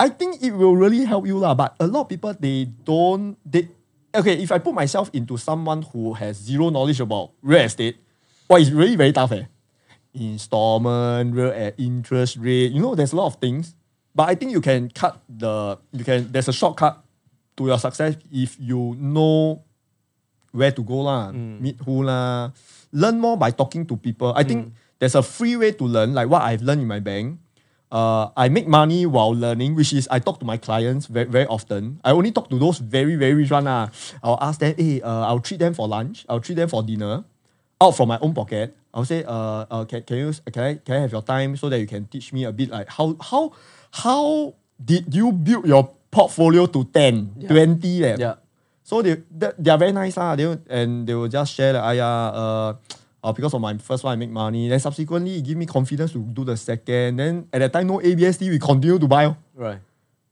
[0.00, 1.52] I think it will really help you lah.
[1.54, 3.68] But a lot of people they don't they
[4.16, 4.40] okay.
[4.40, 8.00] If I put myself into someone who has zero knowledge about real estate,
[8.48, 9.30] well, it's really very tough.
[9.36, 9.44] Eh?
[10.14, 12.72] Installment, real eh, interest rate.
[12.72, 13.74] You know, there's a lot of things.
[14.14, 16.30] But I think you can cut the you can.
[16.30, 17.02] There's a shortcut
[17.56, 19.64] to your success if you know
[20.52, 22.52] where to go lah, meet who lah,
[22.92, 24.32] learn more by talking to people.
[24.36, 27.40] I think there's a free way to learn, like what I've learned in my bank.
[27.90, 31.46] Uh, I make money while learning, which is I talk to my clients very, very
[31.46, 32.00] often.
[32.04, 33.66] I only talk to those very, very rich one.
[33.66, 33.88] Ah.
[34.22, 37.24] I'll ask them, hey, uh, I'll treat them for lunch, I'll treat them for dinner,
[37.80, 38.76] out from my own pocket.
[38.94, 41.68] I'll say, uh, uh can, can you can I can I have your time so
[41.68, 43.52] that you can teach me a bit like how how
[43.90, 48.16] how did you build your portfolio to 10, 20 eh?
[48.18, 48.34] Yeah.
[48.84, 50.36] So they they, they are very nice lah.
[50.36, 52.70] They and they will just share like, "Aya, uh,
[53.22, 54.68] uh, because of my first one I make money.
[54.68, 57.16] Then subsequently it give me confidence to do the second.
[57.16, 59.34] Then at that time no ABSD we continue to buy.
[59.54, 59.78] Right.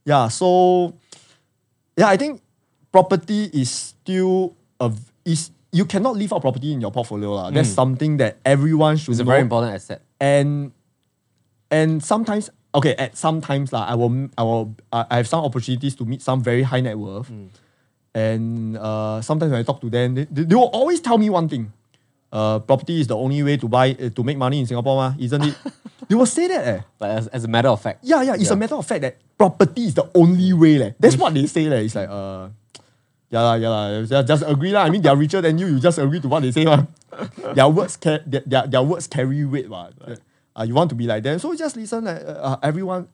[0.04, 0.92] Yeah, so
[1.96, 2.42] yeah, I think
[2.90, 4.90] property is still a
[5.24, 7.50] is you cannot leave out property in your portfolio lah.
[7.50, 9.30] That's something that everyone should It's a know.
[9.30, 10.02] very important asset.
[10.20, 10.72] and
[11.70, 16.04] and sometimes okay at sometimes lah I will I will I have some opportunities to
[16.04, 17.48] meet some very high net worth Mm.
[18.14, 21.46] and uh, sometimes when I talk to them they, they, will always tell me one
[21.48, 21.70] thing
[22.32, 25.14] uh, property is the only way to buy uh, to make money in Singapore, ma,
[25.18, 25.54] isn't it?
[26.08, 26.62] they will say that.
[26.66, 26.80] Eh.
[26.98, 29.16] But as, as a matter of fact, Yeah, yeah, it's a matter of fact that
[29.38, 30.78] property is the only way.
[30.78, 30.90] Leh.
[30.98, 31.66] That's what they say.
[31.68, 31.82] Leh.
[31.82, 32.48] It's like, uh,
[33.30, 34.02] yeah, lah, yeah, lah.
[34.04, 34.72] Just- just agree.
[34.72, 34.84] lah.
[34.86, 35.66] I mean, they're richer than you.
[35.66, 36.64] You just agree to what they say.
[36.64, 36.82] Ma.
[37.54, 39.68] their, words ca- their, their, their words carry weight.
[39.68, 39.88] Ma.
[40.56, 41.38] Uh, you want to be like them.
[41.38, 42.04] So just listen.
[42.04, 43.06] Like, uh, everyone,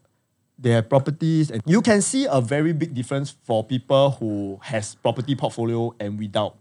[0.58, 1.50] they have properties.
[1.50, 6.18] And you can see a very big difference for people who has property portfolio and
[6.18, 6.56] without.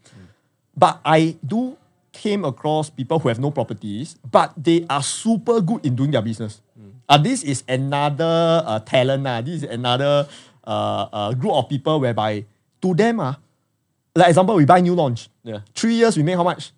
[0.75, 1.77] But I do
[2.11, 6.21] came across people who have no properties, but they are super good in doing their
[6.21, 6.61] business.
[7.07, 9.25] Uh, this is another uh, talent.
[9.27, 10.27] Uh, this is another
[10.67, 12.43] uh, uh, group of people whereby
[12.81, 13.35] to them, uh,
[14.15, 15.29] like example, we buy new launch.
[15.43, 15.59] yeah.
[15.75, 16.71] Three years, we make how much?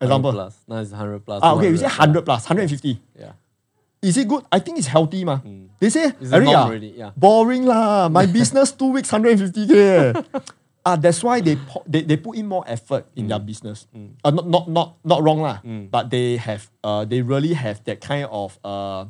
[0.00, 0.32] Example.
[0.32, 0.56] plus.
[0.68, 1.40] Now it's 100 plus.
[1.42, 2.88] Ah, okay, we say 100 plus, 150.
[2.88, 2.96] Yeah.
[3.20, 3.32] yeah.
[4.02, 4.44] Is it good?
[4.50, 5.40] I think it's healthy, ma.
[5.78, 7.10] They say, It's Eric, ah, already, yeah.
[7.16, 8.08] boring lah.
[8.08, 9.72] My business two weeks, 150k.
[9.72, 10.12] eh."
[10.80, 13.84] Ah, that's why they, po- they they put in more effort in their business.
[14.24, 15.60] Uh, not not not not wrong lah.
[15.92, 19.04] But they have uh they really have that kind of uh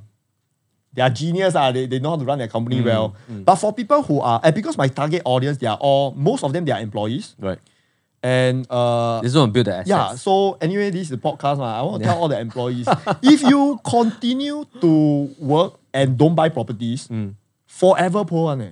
[1.00, 1.72] they are genius ah.
[1.72, 3.14] They, they know how to run their company well.
[3.28, 6.52] But for people who are and because my target audience, they are all most of
[6.52, 7.58] them they are employees Right.
[8.22, 9.88] and uh This one build the assets.
[9.88, 11.56] yeah, so anyway, this is the podcast.
[11.58, 11.78] ma.
[11.78, 12.86] I want to tell all the employees
[13.22, 14.90] if you continue to
[15.40, 17.08] work and don't buy properties,
[17.66, 18.60] forever poor one.
[18.62, 18.70] Eh.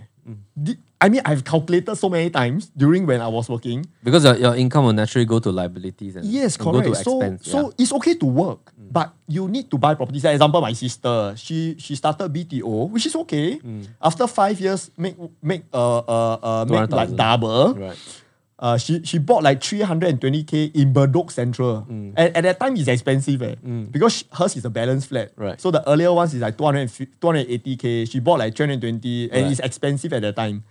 [0.63, 3.87] Di- I mean, I've calculated so many times during when I was working.
[4.03, 6.89] Because your, your income will naturally go to liabilities and, Yes, and go correct.
[6.89, 7.47] to so, expense.
[7.49, 10.23] so it's okay to work, but you need to buy properties.
[10.23, 13.61] For example, my sister, she she started BTO, which is okay.
[14.01, 17.75] After five years, make make uh uh, uh make like double.
[17.75, 17.99] right.
[18.59, 21.87] Uh, she she bought like 320k in Bedok Central.
[21.89, 22.13] Mm.
[22.19, 23.55] And at that time, it's expensive eh,
[23.91, 25.31] because she- hers is a balance flat.
[25.37, 25.61] Right.
[25.61, 26.91] So the earlier ones is like 200,
[27.23, 28.11] 280k.
[28.11, 29.51] She bought like 320 and Right.
[29.53, 30.65] it's expensive at that time.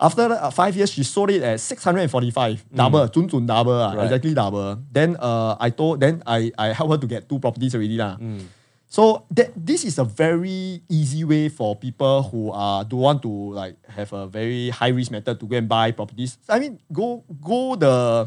[0.00, 2.64] After uh, five years, she sold it at 645.
[2.74, 3.96] Double, 准准 double, ah, Mm.
[3.96, 4.04] Right.
[4.08, 4.78] exactly double.
[4.90, 7.98] Then uh, I told, then I, I helped her to get two properties already.
[7.98, 8.48] Mm.
[8.88, 13.30] So that this is a very easy way for people who are do want to
[13.54, 16.38] like have a very high risk method to go and buy properties.
[16.48, 18.26] I mean, go go the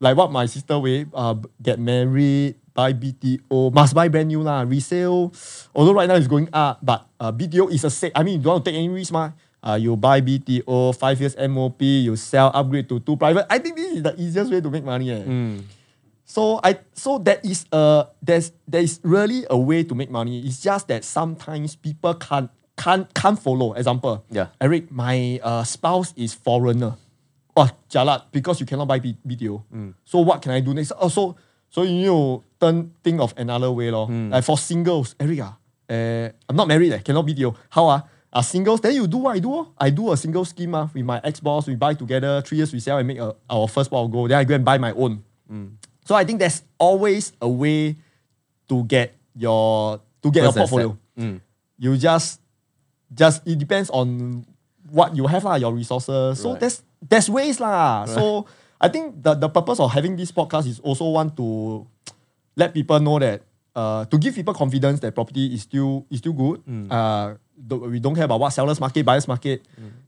[0.00, 4.66] like what my sister way uh get married, buy BTO, must buy brand new lah.
[4.66, 5.30] Resale,
[5.70, 8.10] although right now it's going up, but uh, BTO is a safe.
[8.16, 9.30] I mean, you don't want to take any risk, ma.
[9.64, 13.46] Uh, you buy BTO, five years MOP, you sell, upgrade to two private.
[13.48, 15.10] I think this is the easiest way to make money.
[15.10, 15.24] Eh.
[15.24, 15.62] Mm.
[16.26, 20.40] So I so that is uh there's there is really a way to make money.
[20.44, 23.72] It's just that sometimes people can't can't can't follow.
[23.72, 24.48] Example, Yeah.
[24.60, 26.96] Eric, my uh, spouse is foreigner.
[27.56, 29.62] Oh, jalat, because you cannot buy B- BTO.
[30.04, 30.92] So what can I do next?
[30.98, 31.36] Oh, so
[31.70, 34.08] so you need to turn think of another way, lor.
[34.10, 35.56] Like for singles, Eric, ah,
[35.88, 37.54] eh, I'm not married, eh, cannot BTO.
[37.70, 38.02] How ah?
[38.34, 39.52] Are singles, then you do what I do.
[39.54, 39.68] oh.
[39.78, 41.68] I do a single scheme ah, with my ex-boss.
[41.68, 44.30] We buy together, three years we sell and make a, our first pot of gold.
[44.30, 45.22] Then I go and buy my own.
[46.04, 47.94] So I think there's always a way
[48.68, 50.98] to get your to get First your portfolio.
[51.16, 51.40] Mm.
[51.78, 52.40] You just
[53.14, 54.44] just it depends on
[54.90, 56.40] what you have lah, your resources.
[56.40, 56.60] So Right.
[56.60, 58.04] there's there's ways lah.
[58.06, 58.46] So
[58.80, 61.86] I think the, the purpose of having this podcast is also want to
[62.56, 63.42] let people know that
[63.74, 66.60] uh, to give people confidence that property is still is still good.
[66.66, 66.90] Mm.
[66.90, 69.62] Uh, we don't care about what sellers market, buyers market.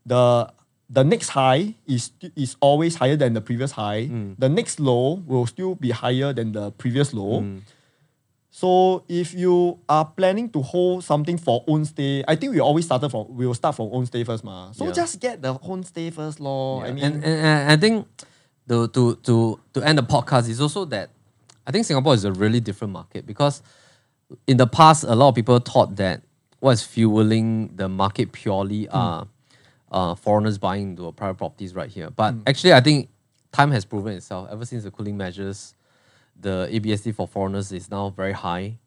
[0.05, 0.51] The
[0.89, 4.07] the next high is is always higher than the previous high.
[4.07, 4.37] Mm.
[4.39, 7.43] The next low will still be higher than the previous low.
[7.43, 7.63] Mm.
[8.51, 12.87] So if you are planning to hold something for own stay, I think we always
[12.87, 14.73] started from we will start from own stay first, ma.
[14.73, 14.93] So Yeah.
[14.93, 16.85] just get the own stay first, lor.
[16.87, 18.07] I mean, and, and, and I think
[18.69, 21.11] to, to to to end the podcast is also that
[21.67, 23.61] I think Singapore is a really different market because
[24.47, 26.23] in the past a lot of people thought that
[26.61, 29.27] what's fueling the market purely are
[29.91, 32.11] uh, foreigners buying into private properties right here.
[32.11, 33.09] But actually, I think
[33.53, 34.49] time has proven itself.
[34.51, 35.75] Ever since the cooling measures,
[36.39, 38.79] the ABSD for foreigners is now very high,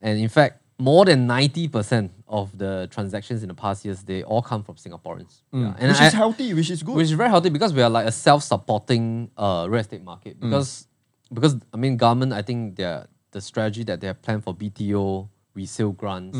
[0.00, 4.22] and in fact, more than ninety percent of the transactions in the past years they
[4.22, 5.42] all come from Singaporeans.
[5.52, 5.74] Yeah.
[5.78, 6.96] And which I- is healthy, which is good.
[6.96, 10.40] which is very healthy because we are like a self-supporting uh, real estate market.
[10.40, 10.86] Because
[11.32, 15.28] because I mean, government, I think their the strategy that they have planned for BTO
[15.54, 16.38] resale grants.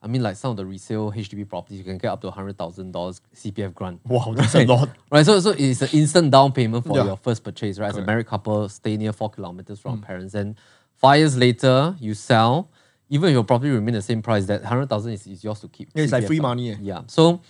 [0.00, 2.56] I mean, like some of the resale HDB properties, you can get up to hundred
[2.56, 4.00] thousand dollars CPF grant.
[4.06, 4.90] wow, that's a lot.
[5.10, 7.04] Right, so so it's an instant down payment for Yeah.
[7.04, 7.88] your first purchase, right?
[7.88, 10.56] As a married couple, stay near four kilometers from parents, and
[10.94, 12.70] five years later you sell.
[13.10, 15.68] Even if your property remain the same price, that hundred thousand is, is yours to
[15.68, 15.88] keep.
[15.94, 16.76] Yeah, it's like free money, eh.
[16.78, 17.40] Yeah, so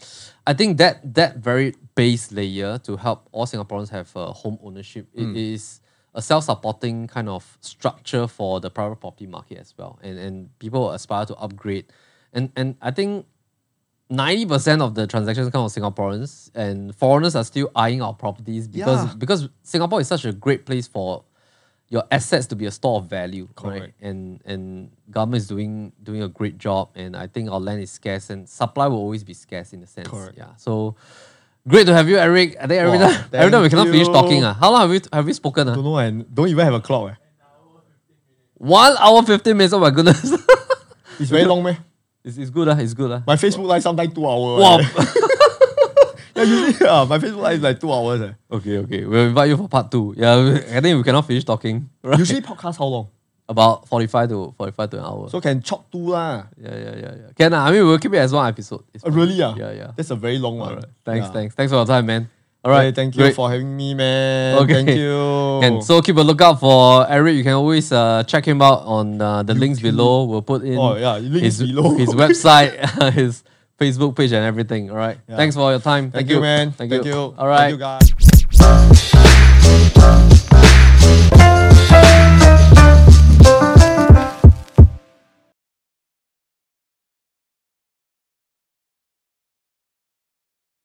[0.46, 5.08] I think that that very base layer to help all Singaporeans have uh, home ownership
[5.14, 5.80] it is
[6.14, 10.92] a self-supporting kind of structure for the private property market as well, and and people
[10.92, 11.86] aspire to upgrade,
[12.32, 13.26] and and I think
[14.10, 19.04] 90% of the transactions come from Singaporeans and foreigners are still eyeing our properties because
[19.04, 19.14] Yeah.
[19.18, 21.24] because Singapore is such a great place for
[21.90, 23.80] your assets to be a store of value, right?
[23.80, 23.94] Correct.
[24.02, 27.90] And and government is doing doing a great job, and I think our land is
[27.90, 30.08] scarce, and supply will always be scarce in a sense.
[30.08, 30.36] Correct.
[30.36, 30.54] Yeah.
[30.56, 30.96] So
[31.66, 32.56] great to have you, Eric.
[32.60, 34.44] I think every Wow, time every time we cannot finish talking.
[34.44, 34.54] Uh.
[34.54, 35.68] How long have we have we spoken?
[35.68, 35.74] Uh?
[35.74, 37.12] Don't know and don't even have a clock.
[37.12, 37.14] Eh.
[38.56, 39.72] One hour fifteen minutes.
[39.74, 40.32] Oh my goodness.
[41.20, 41.76] It's very long, man.
[42.24, 42.68] It's, it's good.
[42.68, 42.76] Uh.
[42.78, 43.10] It's good.
[43.10, 43.20] Uh.
[43.26, 44.60] My Facebook live sometimes two hours.
[46.36, 46.44] Wow.
[46.44, 48.20] yeah, usually yeah, my Facebook live is like two hours.
[48.22, 48.32] Eh.
[48.52, 49.04] okay, okay.
[49.04, 50.14] We'll invite you for part two.
[50.16, 51.88] Yeah, we- I think we cannot finish talking.
[52.02, 52.18] Right?
[52.18, 53.08] Usually podcast how long?
[53.50, 55.26] about forty five to forty five to an hour.
[55.30, 56.44] So can chop two lah.
[56.60, 57.30] yeah, yeah, yeah, yeah.
[57.34, 58.84] Can uh, I mean we'll keep it as one episode.
[58.92, 59.14] It's fine.
[59.14, 59.42] really?
[59.42, 59.54] Ah?
[59.56, 59.90] Yeah, yeah.
[59.96, 60.68] That's a very long one.
[60.68, 60.84] Alright.
[61.04, 61.32] Thanks, Yeah.
[61.32, 62.28] thanks, thanks for your time, man.
[62.68, 63.34] All right, right, thank you great.
[63.34, 64.58] for having me, man.
[64.60, 64.74] Okay.
[64.84, 65.60] Thank you.
[65.64, 67.34] And so keep a lookout for Eric.
[67.36, 70.24] You can always uh, check him out on uh, the links below.
[70.24, 71.96] We'll put in Oh, yeah, his, below.
[71.96, 72.76] his website,
[73.14, 73.42] his
[73.80, 74.90] Facebook page, and everything.
[74.90, 75.16] All right.
[75.26, 75.36] Yeah.
[75.36, 76.10] Thanks for all your time.
[76.10, 76.72] Thank, you, man.
[76.72, 77.12] Thank, Thank you.
[77.12, 77.34] you.
[77.38, 77.72] All right.
[77.72, 78.27] Thank you, guys.